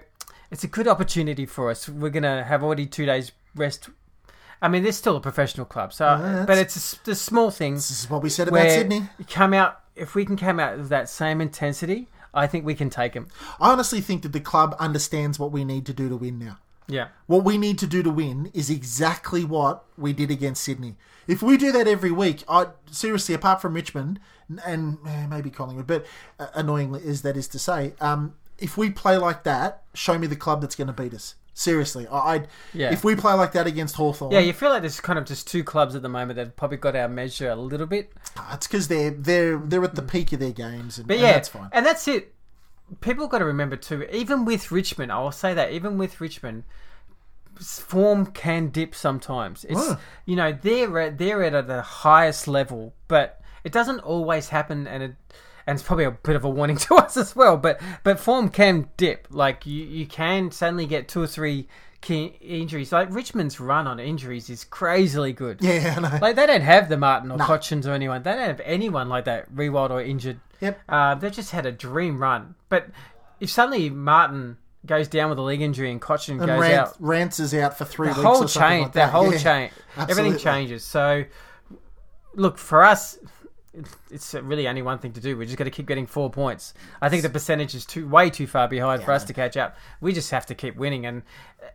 it's 0.51 0.65
a 0.65 0.67
good 0.69 0.87
opportunity 0.89 1.47
for 1.47 1.71
us. 1.71 1.89
We're 1.89 2.11
gonna 2.11 2.45
have 2.45 2.63
already 2.63 2.87
two 2.87 3.07
days 3.07 3.33
rest. 3.55 3.89
I 4.61 4.69
mean, 4.69 4.83
they're 4.83 4.93
still 4.93 5.17
a 5.17 5.21
professional 5.21 5.67
club, 5.67 5.93
so 5.93 6.05
that's- 6.05 6.47
but 6.47 6.57
it's 6.59 6.95
a 6.95 7.05
the 7.05 7.15
small 7.15 7.51
things 7.51 7.89
This 7.89 8.05
is 8.05 8.11
what 8.11 8.23
we 8.23 8.29
said 8.31 8.49
about 8.49 8.69
Sydney. 8.71 9.09
you 9.19 9.25
come 9.27 9.53
out. 9.55 9.81
If 9.97 10.15
we 10.15 10.25
can 10.25 10.37
come 10.39 10.59
out 10.61 10.79
with 10.79 10.89
that 10.89 11.09
same 11.11 11.41
intensity, 11.43 12.09
I 12.35 12.47
think 12.47 12.65
we 12.65 12.75
can 12.75 12.91
take 12.91 13.15
him. 13.15 13.29
I 13.61 13.71
honestly 13.71 14.01
think 14.01 14.23
that 14.23 14.33
the 14.33 14.41
club 14.41 14.75
understands 14.79 15.39
what 15.39 15.53
we 15.53 15.65
need 15.65 15.87
to 15.87 15.93
do 15.93 16.09
to 16.09 16.17
win 16.17 16.39
now. 16.39 16.59
Yeah. 16.89 17.09
What 17.27 17.45
we 17.45 17.59
need 17.59 17.79
to 17.79 17.87
do 17.87 18.03
to 18.03 18.11
win 18.11 18.51
is 18.55 18.71
exactly 18.71 19.45
what 19.45 19.85
we 19.97 20.13
did 20.13 20.31
against 20.31 20.65
Sydney. 20.65 20.97
If 21.27 21.43
we 21.43 21.57
do 21.57 21.71
that 21.73 21.87
every 21.87 22.11
week, 22.11 22.43
I 22.49 22.69
seriously, 22.91 23.35
apart 23.35 23.63
from 23.63 23.75
Richmond 23.75 24.19
and 24.67 24.99
eh, 25.07 25.27
maybe 25.27 25.51
Collingwood, 25.51 25.87
but 25.87 26.05
uh, 26.39 26.49
annoyingly 26.55 27.03
is 27.03 27.23
that 27.23 27.37
is 27.37 27.49
to 27.49 27.59
say, 27.59 27.95
um, 28.01 28.35
if 28.59 28.77
we 28.77 28.91
play 28.91 29.17
like 29.17 29.45
that, 29.45 29.83
show 29.95 30.19
me 30.19 30.27
the 30.27 30.37
club 30.37 30.61
that's 30.61 30.75
going 30.75 30.89
to 30.89 30.93
beat 30.93 31.15
us. 31.15 31.37
Seriously, 31.55 32.07
I, 32.07 32.19
I'd, 32.35 32.49
Yeah. 32.73 32.93
if 32.93 33.05
we 33.05 33.15
play 33.15 33.35
like 33.35 33.53
that 33.53 33.67
against 33.67 33.97
Hawthorn, 33.97 34.33
Yeah, 34.33 34.39
you 34.41 34.53
feel 34.55 34.71
like 34.71 34.81
there's 34.83 35.01
kind 35.01 35.19
of 35.19 35.27
just 35.27 35.47
two 35.47 35.63
clubs 35.63 35.95
at 35.95 36.01
the 36.03 36.09
moment 36.09 36.37
that 36.37 36.47
have 36.47 36.57
probably 36.57 36.79
got 36.79 36.97
our 36.97 37.09
measure 37.09 37.51
a 37.51 37.57
little 37.57 37.87
bit. 37.87 38.11
it's 38.53 38.67
because 38.67 38.89
they're 38.89 39.11
they're 39.11 39.59
they're 39.59 39.85
at 39.85 39.95
the 39.95 40.03
peak 40.03 40.33
of 40.33 40.41
their 40.41 40.53
games, 40.53 40.97
and, 40.99 41.07
But 41.07 41.15
and 41.15 41.23
yeah, 41.23 41.33
that's 41.33 41.49
fine. 41.51 41.69
and 41.73 41.85
that's 41.85 42.09
it. 42.09 42.35
People 43.01 43.27
got 43.29 43.39
to 43.39 43.45
remember 43.45 43.77
too. 43.77 44.05
Even 44.13 44.45
with 44.47 44.71
Richmond, 44.73 45.13
I 45.13 45.21
will 45.21 45.33
say 45.33 45.53
that 45.55 45.73
even 45.73 45.99
with 45.99 46.21
Richmond, 46.21 46.65
form 47.61 48.27
can 48.27 48.69
dip 48.69 48.95
sometimes. 48.95 49.65
It's 49.65 49.79
Oh. 49.81 49.99
you 50.25 50.37
know 50.37 50.53
they're 50.53 50.99
at, 50.99 51.19
they're 51.19 51.43
at 51.45 51.67
the 51.67 51.83
highest 51.83 52.49
level, 52.49 52.95
but 53.09 53.41
it 53.65 53.73
doesn't 53.73 54.01
always 54.01 54.49
happen, 54.49 54.87
and 54.87 55.03
it 55.03 55.15
and 55.67 55.77
it's 55.79 55.87
probably 55.87 56.05
a 56.05 56.11
bit 56.11 56.37
of 56.37 56.45
a 56.45 56.49
warning 56.51 56.77
to 56.89 56.95
us 56.97 57.17
as 57.17 57.35
well. 57.37 57.57
But 57.57 57.81
but 58.05 58.19
form 58.19 58.49
can 58.49 58.89
dip. 58.97 59.29
Like 59.31 59.67
you 59.67 59.85
you 59.85 60.07
can 60.07 60.51
suddenly 60.51 60.87
get 60.87 61.09
two 61.09 61.23
or 61.23 61.27
three 61.27 61.69
key 62.01 62.37
injuries. 62.41 62.91
Like 62.93 63.13
Richmond's 63.13 63.61
run 63.61 63.87
on 63.87 64.01
injuries 64.01 64.51
is 64.51 64.65
crazily 64.65 65.33
good. 65.33 65.59
Yeah, 65.63 65.95
I 65.97 66.01
know. 66.01 66.19
Like 66.21 66.37
they 66.37 66.47
don't 66.47 66.63
have 66.63 66.89
the 66.89 66.97
Martin 66.97 67.31
or 67.31 67.39
Cotchins 67.39 67.87
or 67.87 67.93
anyone. 67.93 68.23
They 68.23 68.33
don't 68.33 68.41
have 68.49 68.61
anyone 68.65 69.09
like 69.09 69.25
that, 69.27 69.55
Riewoldt 69.55 69.91
or 69.91 70.03
injured. 70.03 70.41
Yep. 70.61 70.81
Uh, 70.89 71.15
they've 71.17 71.33
just 71.33 71.51
had 71.53 71.65
a 71.67 71.73
dream 71.73 72.21
run. 72.21 72.55
But 72.69 72.89
if 73.41 73.51
suddenly 73.51 73.91
Martin 73.91 74.57
goes 74.85 75.07
down 75.07 75.31
with 75.31 75.39
a 75.39 75.43
leg 75.43 75.61
injury 75.61 75.91
and 75.93 76.01
Cotchin 76.03 76.31
and 76.31 76.41
goes 76.41 76.61
Rance, 76.61 76.75
out, 76.91 76.97
Rance 76.99 77.39
is 77.41 77.55
out 77.55 77.79
for 77.79 77.85
three 77.85 78.09
the 78.09 78.15
weeks. 78.15 78.25
whole 78.25 78.45
or 78.45 78.49
chain, 78.49 78.83
like 78.83 78.93
the 78.93 78.99
that. 79.01 79.11
whole 79.11 79.33
Yeah, 79.33 79.39
chain, 79.39 79.71
everything 79.97 80.39
changes. 80.39 80.83
So, 80.85 81.25
look 82.35 82.59
for 82.59 82.83
us. 82.85 83.19
It's 84.11 84.35
really 84.35 84.69
only 84.69 84.83
one 84.83 84.99
thing 84.99 85.13
to 85.13 85.21
do. 85.21 85.37
We're 85.37 85.47
just 85.47 85.57
got 85.57 85.65
to 85.65 85.71
keep 85.71 85.87
getting 85.87 86.07
four 86.07 86.31
points. 86.31 86.75
I 87.01 87.09
think 87.09 87.23
the 87.23 87.31
percentage 87.31 87.75
is 87.75 87.87
too 87.87 88.07
way 88.07 88.29
too 88.29 88.47
far 88.47 88.69
behind 88.69 89.03
for 89.03 89.13
us 89.13 89.25
to 89.25 89.33
catch 89.33 89.57
up. 89.57 89.77
We 90.01 90.13
just 90.13 90.31
have 90.31 90.45
to 90.47 90.55
keep 90.55 90.77
winning, 90.77 91.07
and 91.07 91.23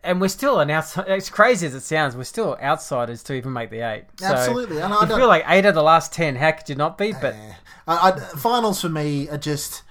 and 0.04 0.20
we're 0.20 0.28
still 0.28 0.60
an 0.60 0.70
outside. 0.70 1.08
As 1.08 1.28
crazy 1.28 1.66
as 1.66 1.74
it 1.74 1.80
sounds, 1.80 2.16
we're 2.16 2.24
still 2.24 2.56
outsiders 2.62 3.24
to 3.24 3.34
even 3.34 3.52
make 3.52 3.70
the 3.70 3.80
eight. 3.80 4.04
So, 4.16 4.26
Absolutely, 4.26 4.78
and 4.78 4.94
I 4.94 5.02
you 5.02 5.16
feel 5.16 5.26
like 5.26 5.44
eight 5.48 5.66
of 5.66 5.74
the 5.74 5.82
last 5.82 6.12
ten. 6.12 6.36
How 6.36 6.52
could 6.52 6.68
you 6.68 6.76
not 6.76 6.98
be? 6.98 7.12
But 7.20 7.34
I, 7.88 8.10
I, 8.10 8.18
finals 8.18 8.80
for 8.80 8.88
me 8.88 9.28
are 9.28 9.38
just 9.38 9.82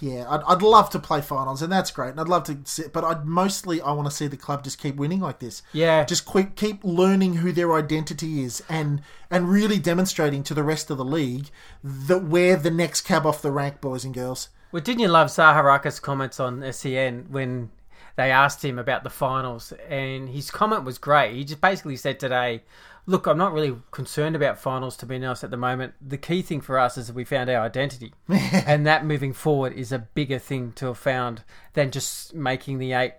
yeah 0.00 0.24
I'd, 0.28 0.42
I'd 0.46 0.62
love 0.62 0.90
to 0.90 0.98
play 0.98 1.20
finals 1.20 1.62
and 1.62 1.72
that's 1.72 1.90
great 1.90 2.10
and 2.10 2.20
I'd 2.20 2.28
love 2.28 2.44
to 2.44 2.58
see, 2.64 2.84
but 2.92 3.04
I'd 3.04 3.24
mostly 3.24 3.80
I 3.80 3.92
want 3.92 4.08
to 4.08 4.14
see 4.14 4.26
the 4.26 4.36
club 4.36 4.64
just 4.64 4.78
keep 4.78 4.96
winning 4.96 5.20
like 5.20 5.38
this 5.38 5.62
Yeah. 5.72 6.04
just 6.04 6.30
keep, 6.30 6.56
keep 6.56 6.82
learning 6.84 7.36
who 7.36 7.52
their 7.52 7.74
identity 7.74 8.42
is 8.42 8.62
and 8.68 9.02
and 9.30 9.48
really 9.50 9.78
demonstrating 9.78 10.42
to 10.44 10.54
the 10.54 10.62
rest 10.62 10.90
of 10.90 10.98
the 10.98 11.04
league 11.04 11.46
that 11.82 12.24
we're 12.24 12.56
the 12.56 12.70
next 12.70 13.02
cab 13.02 13.26
off 13.26 13.42
the 13.42 13.50
rank 13.52 13.80
boys 13.80 14.04
and 14.04 14.14
girls 14.14 14.48
Well, 14.72 14.82
didn't 14.82 15.00
you 15.00 15.08
love 15.08 15.28
Zaharakis' 15.28 16.00
comments 16.02 16.40
on 16.40 16.64
SEN 16.72 17.26
when 17.30 17.70
they 18.16 18.30
asked 18.30 18.64
him 18.64 18.78
about 18.78 19.02
the 19.04 19.10
finals? 19.10 19.72
And 19.88 20.28
his 20.28 20.50
comment 20.50 20.84
was 20.84 20.98
great. 20.98 21.34
He 21.34 21.44
just 21.44 21.60
basically 21.60 21.96
said 21.96 22.20
today, 22.20 22.62
Look, 23.06 23.26
I'm 23.26 23.36
not 23.36 23.52
really 23.52 23.76
concerned 23.90 24.34
about 24.34 24.58
finals, 24.58 24.96
to 24.98 25.06
be 25.06 25.16
honest, 25.16 25.44
at 25.44 25.50
the 25.50 25.56
moment. 25.58 25.92
The 26.00 26.16
key 26.16 26.40
thing 26.42 26.60
for 26.62 26.78
us 26.78 26.96
is 26.96 27.08
that 27.08 27.14
we 27.16 27.24
found 27.24 27.50
our 27.50 27.62
identity. 27.64 28.14
and 28.28 28.86
that 28.86 29.04
moving 29.04 29.32
forward 29.34 29.74
is 29.74 29.92
a 29.92 29.98
bigger 29.98 30.38
thing 30.38 30.72
to 30.76 30.86
have 30.86 30.98
found 30.98 31.42
than 31.74 31.90
just 31.90 32.34
making 32.34 32.78
the 32.78 32.92
eight, 32.94 33.12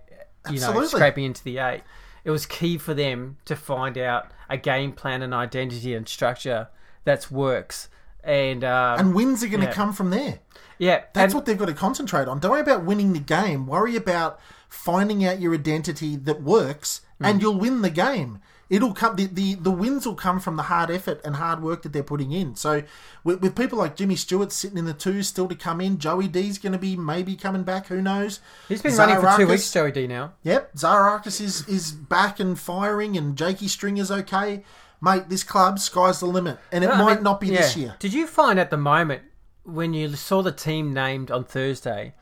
you 0.50 0.60
know, 0.60 0.68
Absolutely. 0.70 0.88
scraping 0.88 1.24
into 1.26 1.44
the 1.44 1.60
eight. 1.60 1.82
It 2.24 2.32
was 2.32 2.48
key 2.48 2.80
for 2.80 2.96
them 2.96 3.38
to 3.46 3.56
find 3.56 3.98
out 3.98 4.32
a 4.50 4.58
game 4.58 4.92
plan 4.92 5.22
and 5.22 5.34
identity 5.34 5.94
and 5.94 6.08
structure 6.10 6.70
that 7.04 7.30
works. 7.30 7.88
And, 8.24 8.64
um, 8.64 9.00
and 9.00 9.14
wins 9.14 9.44
are 9.44 9.48
going 9.48 9.60
to 9.62 9.68
Yeah. 9.68 9.74
come 9.74 9.94
from 9.94 10.10
there 10.10 10.40
yeah, 10.80 11.04
That's 11.14 11.26
and- 11.26 11.34
what 11.36 11.46
they've 11.46 11.58
got 11.58 11.68
to 11.68 11.74
concentrate 11.74 12.28
on. 12.28 12.40
Don't 12.40 12.52
worry 12.52 12.62
about 12.62 12.84
winning 12.84 13.14
the 13.14 13.20
game. 13.20 13.66
Worry 13.68 13.96
about 13.96 14.40
finding 14.68 15.24
out 15.24 15.40
your 15.40 15.54
identity 15.54 16.16
that 16.18 16.42
works, 16.42 17.02
Hmm. 17.20 17.26
and 17.26 17.42
you'll 17.42 17.58
win 17.58 17.82
the 17.82 17.90
game. 17.90 18.40
It'll 18.70 18.94
come. 18.94 19.16
The, 19.16 19.28
the 19.28 19.56
the 19.56 19.72
wins 19.72 20.06
will 20.06 20.16
come 20.16 20.40
from 20.40 20.56
the 20.56 20.64
hard 20.64 20.90
effort 20.90 21.22
and 21.24 21.36
hard 21.36 21.62
work 21.62 21.84
that 21.84 21.94
they're 21.94 22.02
putting 22.02 22.32
in. 22.32 22.56
So 22.56 22.84
with, 23.24 23.42
with 23.42 23.56
people 23.56 23.78
like 23.78 23.96
Jimmy 23.96 24.16
Stewart 24.16 24.52
sitting 24.52 24.78
in 24.78 24.86
the 24.86 24.94
two 24.94 25.22
still 25.22 25.48
to 25.48 25.56
come 25.56 25.80
in, 25.82 26.00
Joey 26.00 26.28
D's 26.28 26.58
going 26.58 26.74
to 26.74 26.80
be 26.80 26.96
maybe 26.96 27.36
coming 27.36 27.64
back. 27.64 27.88
Who 27.88 28.02
knows? 28.02 28.40
He's 28.68 28.82
been 28.82 28.96
running 28.96 29.22
for 29.22 29.38
two 29.38 29.48
weeks, 29.48 29.72
Joey 29.72 29.92
D 29.92 30.08
now. 30.08 30.34
Yep, 30.44 30.74
Zaharakis 30.76 31.40
is 31.42 31.68
is 31.68 31.92
back 31.92 32.40
and 32.40 32.58
firing, 32.60 33.16
and 33.18 33.38
Jakey 33.38 33.68
Stringer's 33.68 34.12
okay. 34.12 34.64
Mate, 35.02 35.30
this 35.30 35.44
club 35.44 35.78
sky's 35.78 36.20
the 36.22 36.26
limit, 36.26 36.58
and 36.72 36.84
it 36.84 36.90
I 36.90 36.98
might 36.98 37.16
mean, 37.16 37.24
not 37.24 37.40
be 37.40 37.50
this 37.50 37.78
year. 37.78 37.96
Did 38.00 38.14
you 38.14 38.26
find 38.26 38.60
at 38.60 38.72
the 38.72 38.78
moment 38.78 39.24
when 39.64 39.94
you 39.94 40.16
saw 40.16 40.42
the 40.42 40.52
team 40.52 40.94
named 40.94 41.30
on 41.30 41.44
Thursday, 41.44 42.16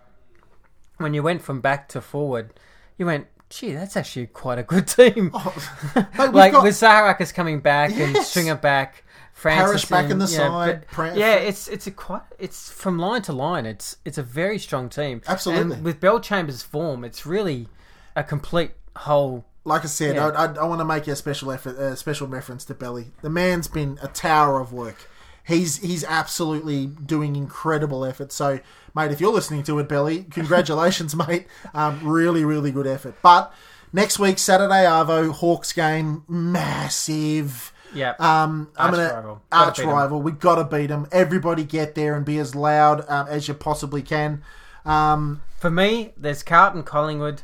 when 0.98 1.14
you 1.14 1.24
went 1.24 1.42
from 1.42 1.62
back 1.62 1.88
to 1.90 2.02
forward, 2.02 2.54
you 2.98 3.06
went, 3.06 3.28
"Gee, 3.54 3.74
that's 3.74 3.96
actually 3.98 4.28
quite 4.28 4.58
a 4.60 4.64
good 4.64 4.88
team." 4.98 5.32
Oh, 5.34 5.54
we've 5.96 6.34
like 6.34 6.52
got- 6.54 6.64
with 6.64 6.76
Zaharakis 6.76 7.34
coming 7.34 7.60
back 7.60 7.92
and 7.92 8.14
Yes. 8.16 8.30
Stringer 8.30 8.56
back, 8.56 9.04
Francis 9.34 9.66
Parish 9.68 9.86
back 9.86 10.12
in 10.12 10.20
the 10.20 10.26
yeah, 10.26 10.38
side, 10.38 10.86
but- 10.96 11.16
yeah, 11.18 11.36
it's 11.36 11.68
it's 11.68 11.88
a 11.88 11.92
quite 11.92 12.22
it's 12.40 12.72
from 12.72 12.98
line 13.00 13.22
to 13.24 13.34
line. 13.34 13.66
It's 13.66 13.98
it's 14.06 14.18
a 14.18 14.24
very 14.24 14.58
strong 14.60 14.90
team. 14.90 15.22
Absolutely. 15.28 15.76
and 15.76 15.86
with 15.86 16.00
Bellchambers' 16.00 16.64
form, 16.64 17.04
it's 17.04 17.26
really 17.26 17.68
a 18.16 18.24
complete 18.24 18.72
whole. 18.96 19.46
like 19.66 19.84
I 19.84 19.88
said, 19.88 20.16
Yeah. 20.16 20.28
I, 20.30 20.46
I, 20.46 20.54
I 20.56 20.64
want 20.66 20.80
to 20.82 20.86
make 20.86 21.08
a 21.08 21.16
special 21.16 21.52
effort, 21.52 21.78
a 21.80 21.96
special 21.98 22.28
reference 22.28 22.64
to 22.66 22.74
Belly. 22.74 23.08
The 23.22 23.30
man's 23.30 23.68
been 23.68 23.98
a 24.04 24.08
tower 24.08 24.60
of 24.60 24.72
work. 24.74 25.08
He's 25.46 25.78
he's 25.78 26.04
absolutely 26.04 26.86
doing 26.88 27.36
incredible 27.36 28.06
effort. 28.06 28.32
So, 28.32 28.60
mate, 28.96 29.12
if 29.12 29.20
you're 29.20 29.34
listening 29.34 29.64
to 29.64 29.80
it, 29.80 29.90
Belly, 29.90 30.24
congratulations, 30.32 31.16
mate. 31.28 31.48
Um, 31.74 32.00
really, 32.08 32.46
really 32.46 32.72
good 32.72 32.88
effort. 32.88 33.16
But 33.22 33.54
next 33.92 34.20
week, 34.20 34.40
Saturday, 34.40 34.86
Arvo 34.86 35.32
Hawks 35.32 35.74
game, 35.74 36.24
massive. 36.28 37.72
Yeah, 37.94 38.16
Um, 38.20 38.70
I'm 38.76 38.88
Arch 38.90 38.96
gonna 38.96 39.14
rival. 39.14 39.42
Arch 39.52 39.80
rival. 39.80 40.22
We 40.24 40.32
got 40.32 40.56
to 40.56 40.64
beat 40.64 40.88
them. 40.88 41.08
Everybody 41.12 41.64
get 41.64 41.94
there 41.94 42.16
and 42.16 42.26
be 42.26 42.40
as 42.40 42.56
loud 42.56 43.06
um, 43.08 43.28
as 43.28 43.48
you 43.48 43.54
possibly 43.54 44.02
can. 44.02 44.42
Um, 44.84 45.42
For 45.60 45.70
me, 45.70 46.12
there's 46.18 46.42
Carlton, 46.42 46.82
Collingwood, 46.84 47.44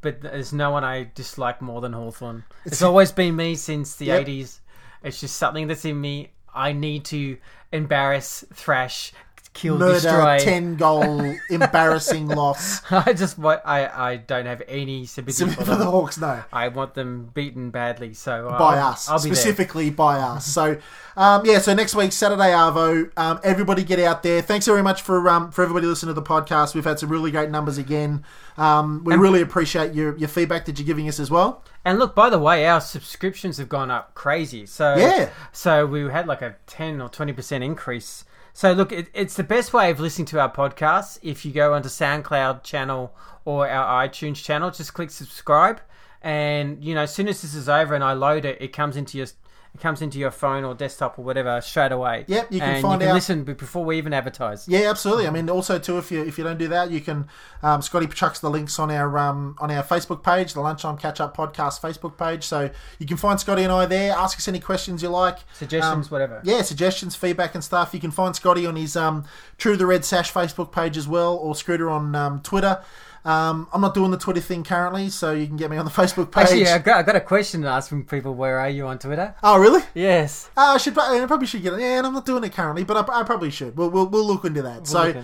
but 0.00 0.20
there's 0.20 0.52
no 0.52 0.70
one 0.70 0.84
I 0.84 1.10
dislike 1.16 1.60
more 1.60 1.80
than 1.80 1.94
Hawthorn. 1.94 2.44
It's 2.64 2.80
always 2.80 3.10
been 3.10 3.34
me 3.34 3.56
since 3.56 3.96
the 3.96 4.04
Yep. 4.06 4.26
80s. 4.26 4.60
It's 5.02 5.20
just 5.20 5.36
something 5.36 5.66
that's 5.66 5.84
in 5.84 6.00
me. 6.00 6.30
I 6.58 6.72
need 6.72 7.04
to 7.06 7.38
embarrass, 7.72 8.44
thrash, 8.52 9.12
kill, 9.52 9.78
Murder, 9.78 9.94
destroy. 9.94 10.38
ten 10.38 10.76
goal, 10.76 11.20
embarrassing 11.50 12.28
loss. 12.28 12.80
I 12.92 13.12
just 13.12 13.38
wa- 13.38 13.60
I 13.64 14.10
I 14.12 14.16
don't 14.16 14.46
have 14.46 14.62
any 14.68 15.06
sympathy 15.06 15.44
For 15.46 15.64
for 15.64 15.74
the. 15.76 15.84
Hawks, 15.84 16.18
no. 16.18 16.42
I 16.52 16.68
want 16.68 16.94
them 16.94 17.30
beaten 17.34 17.70
badly. 17.70 18.14
So 18.14 18.48
uh, 18.48 18.58
by 18.58 18.76
I'll, 18.78 18.88
us, 18.88 19.08
I'll 19.08 19.18
be 19.22 19.30
there. 19.30 19.36
specifically 19.36 19.90
by 19.90 20.18
us. 20.18 20.46
So, 20.46 20.78
um, 21.16 21.44
yeah. 21.44 21.58
So 21.58 21.74
next 21.74 21.94
week, 21.94 22.12
Saturday 22.12 22.50
Arvo. 22.50 23.10
Um, 23.16 23.40
everybody 23.42 23.84
get 23.84 23.98
out 23.98 24.22
there. 24.22 24.40
Thanks 24.42 24.66
very 24.66 24.82
much 24.82 25.02
for 25.02 25.28
um, 25.28 25.50
for 25.50 25.62
everybody 25.62 25.86
listening 25.86 26.14
to 26.14 26.20
the 26.20 26.26
podcast. 26.26 26.74
We've 26.74 26.84
had 26.84 26.98
some 26.98 27.08
really 27.08 27.30
great 27.30 27.50
numbers 27.50 27.78
again. 27.78 28.24
Um, 28.56 29.02
we 29.04 29.14
really 29.16 29.40
appreciate 29.40 29.94
your 29.94 30.16
your 30.16 30.28
feedback 30.28 30.64
that 30.66 30.78
you're 30.78 30.86
giving 30.86 31.08
us 31.08 31.20
as 31.20 31.30
well. 31.30 31.62
And 31.84 31.98
look, 31.98 32.14
by 32.14 32.28
the 32.28 32.38
way, 32.38 32.66
our 32.66 32.80
subscriptions 32.80 33.56
have 33.58 33.68
gone 33.68 33.90
up 33.90 34.14
crazy. 34.14 34.66
So 34.66 34.96
Yeah. 34.96 35.30
so 35.52 35.86
we 35.86 36.02
had 36.10 36.26
like 36.26 36.42
a 36.42 36.56
ten 36.66 37.00
or 37.00 37.08
twenty 37.08 37.32
percent 37.32 37.62
increase. 37.64 38.24
So 38.58 38.72
look, 38.72 38.90
it, 38.90 39.06
it's 39.14 39.36
the 39.36 39.44
best 39.44 39.72
way 39.72 39.88
of 39.88 40.00
listening 40.00 40.26
to 40.26 40.40
our 40.40 40.52
podcast. 40.52 41.20
If 41.22 41.44
you 41.44 41.52
go 41.52 41.74
onto 41.74 41.88
SoundCloud 41.88 42.64
channel 42.64 43.14
or 43.44 43.68
our 43.68 44.08
iTunes 44.08 44.42
channel, 44.42 44.72
just 44.72 44.94
click 44.94 45.12
subscribe, 45.12 45.80
and 46.22 46.82
you 46.82 46.92
know, 46.92 47.02
as 47.02 47.14
soon 47.14 47.28
as 47.28 47.40
this 47.40 47.54
is 47.54 47.68
over 47.68 47.94
and 47.94 48.02
I 48.02 48.14
load 48.14 48.44
it, 48.44 48.60
it 48.60 48.72
comes 48.72 48.96
into 48.96 49.16
your 49.16 49.28
it 49.74 49.80
comes 49.80 50.02
into 50.02 50.18
your 50.18 50.30
phone 50.30 50.64
or 50.64 50.74
desktop 50.74 51.18
or 51.18 51.24
whatever 51.24 51.60
straight 51.60 51.92
away. 51.92 52.24
Yep, 52.26 52.52
you 52.52 52.60
can 52.60 52.68
and 52.74 52.82
find 52.82 53.00
you 53.00 53.06
can 53.06 53.10
out- 53.10 53.14
listen 53.14 53.44
before 53.44 53.84
we 53.84 53.98
even 53.98 54.12
advertise. 54.12 54.66
Yeah, 54.68 54.90
absolutely. 54.90 55.26
I 55.26 55.30
mean, 55.30 55.48
also 55.50 55.78
too, 55.78 55.98
if 55.98 56.10
you 56.10 56.22
if 56.24 56.38
you 56.38 56.44
don't 56.44 56.58
do 56.58 56.68
that, 56.68 56.90
you 56.90 57.00
can. 57.00 57.26
Um, 57.62 57.82
Scotty 57.82 58.06
chucks 58.06 58.38
the 58.38 58.48
links 58.50 58.78
on 58.78 58.90
our 58.90 59.18
um, 59.18 59.56
on 59.58 59.70
our 59.70 59.82
Facebook 59.82 60.22
page, 60.22 60.52
the 60.54 60.60
Lunchtime 60.60 60.96
Catch 60.96 61.20
Up 61.20 61.36
Podcast 61.36 61.80
Facebook 61.80 62.16
page. 62.16 62.44
So 62.44 62.70
you 62.98 63.06
can 63.06 63.16
find 63.16 63.38
Scotty 63.40 63.64
and 63.64 63.72
I 63.72 63.86
there. 63.86 64.12
Ask 64.12 64.38
us 64.38 64.46
any 64.48 64.60
questions 64.60 65.02
you 65.02 65.08
like. 65.08 65.38
Suggestions, 65.54 66.06
Um, 66.06 66.10
whatever. 66.10 66.40
Yeah, 66.44 66.62
suggestions, 66.62 67.16
feedback, 67.16 67.54
and 67.54 67.64
stuff. 67.64 67.92
You 67.92 68.00
can 68.00 68.10
find 68.12 68.34
Scotty 68.36 68.64
on 68.64 68.76
his 68.76 68.96
um, 68.96 69.24
True 69.58 69.76
the 69.76 69.86
Red 69.86 70.04
Sash 70.04 70.32
Facebook 70.32 70.70
page 70.72 70.96
as 70.96 71.08
well, 71.08 71.34
or 71.36 71.54
Scooter 71.56 71.90
on 71.90 72.14
um, 72.14 72.40
Twitter. 72.42 72.80
Um, 73.28 73.68
I'm 73.74 73.82
not 73.82 73.92
doing 73.92 74.10
the 74.10 74.16
Twitter 74.16 74.40
thing 74.40 74.64
currently, 74.64 75.10
so 75.10 75.32
you 75.32 75.46
can 75.46 75.58
get 75.58 75.70
me 75.70 75.76
on 75.76 75.84
the 75.84 75.90
Facebook 76.02 76.32
page. 76.32 76.44
Actually, 76.44 76.68
I 76.68 76.78
got, 76.78 76.96
I 76.96 77.02
got 77.02 77.16
a 77.16 77.20
question 77.20 77.60
to 77.60 77.68
ask 77.68 77.90
from 77.90 78.06
people. 78.06 78.34
Where 78.34 78.58
are 78.58 78.70
you 78.70 78.86
on 78.86 78.98
Twitter? 78.98 79.34
Oh, 79.42 79.58
really? 79.58 79.82
Yes. 79.92 80.48
Uh, 80.56 80.72
I 80.74 80.78
should. 80.78 80.98
I 80.98 81.26
probably 81.26 81.46
should 81.46 81.62
get 81.62 81.74
it. 81.74 81.80
Yeah, 81.80 81.98
and 81.98 82.06
I'm 82.06 82.14
not 82.14 82.24
doing 82.24 82.42
it 82.42 82.54
currently, 82.54 82.84
but 82.84 82.96
I, 82.96 83.20
I 83.20 83.22
probably 83.24 83.50
should. 83.50 83.76
We'll, 83.76 83.90
we'll, 83.90 84.06
we'll 84.06 84.26
look 84.26 84.46
into 84.46 84.62
that. 84.62 84.86
so, 84.86 85.22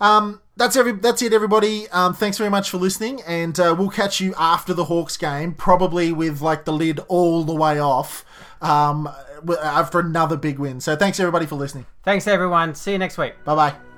um, 0.00 0.40
that's 0.56 0.76
every. 0.76 0.92
That's 0.92 1.20
it, 1.20 1.32
everybody. 1.32 1.88
Um, 1.88 2.14
thanks 2.14 2.38
very 2.38 2.50
much 2.50 2.70
for 2.70 2.78
listening, 2.78 3.22
and 3.26 3.58
uh, 3.58 3.74
we'll 3.76 3.90
catch 3.90 4.20
you 4.20 4.34
after 4.38 4.72
the 4.72 4.84
Hawks 4.84 5.16
game, 5.16 5.52
probably 5.52 6.12
with 6.12 6.40
like 6.42 6.64
the 6.64 6.72
lid 6.72 7.00
all 7.08 7.42
the 7.42 7.54
way 7.54 7.80
off, 7.80 8.24
um, 8.60 9.08
after 9.60 9.98
another 9.98 10.36
big 10.36 10.60
win. 10.60 10.80
So, 10.80 10.94
thanks 10.94 11.18
everybody 11.18 11.46
for 11.46 11.56
listening. 11.56 11.86
Thanks, 12.04 12.28
everyone. 12.28 12.76
See 12.76 12.92
you 12.92 12.98
next 12.98 13.18
week. 13.18 13.34
Bye 13.44 13.56
bye. 13.56 13.91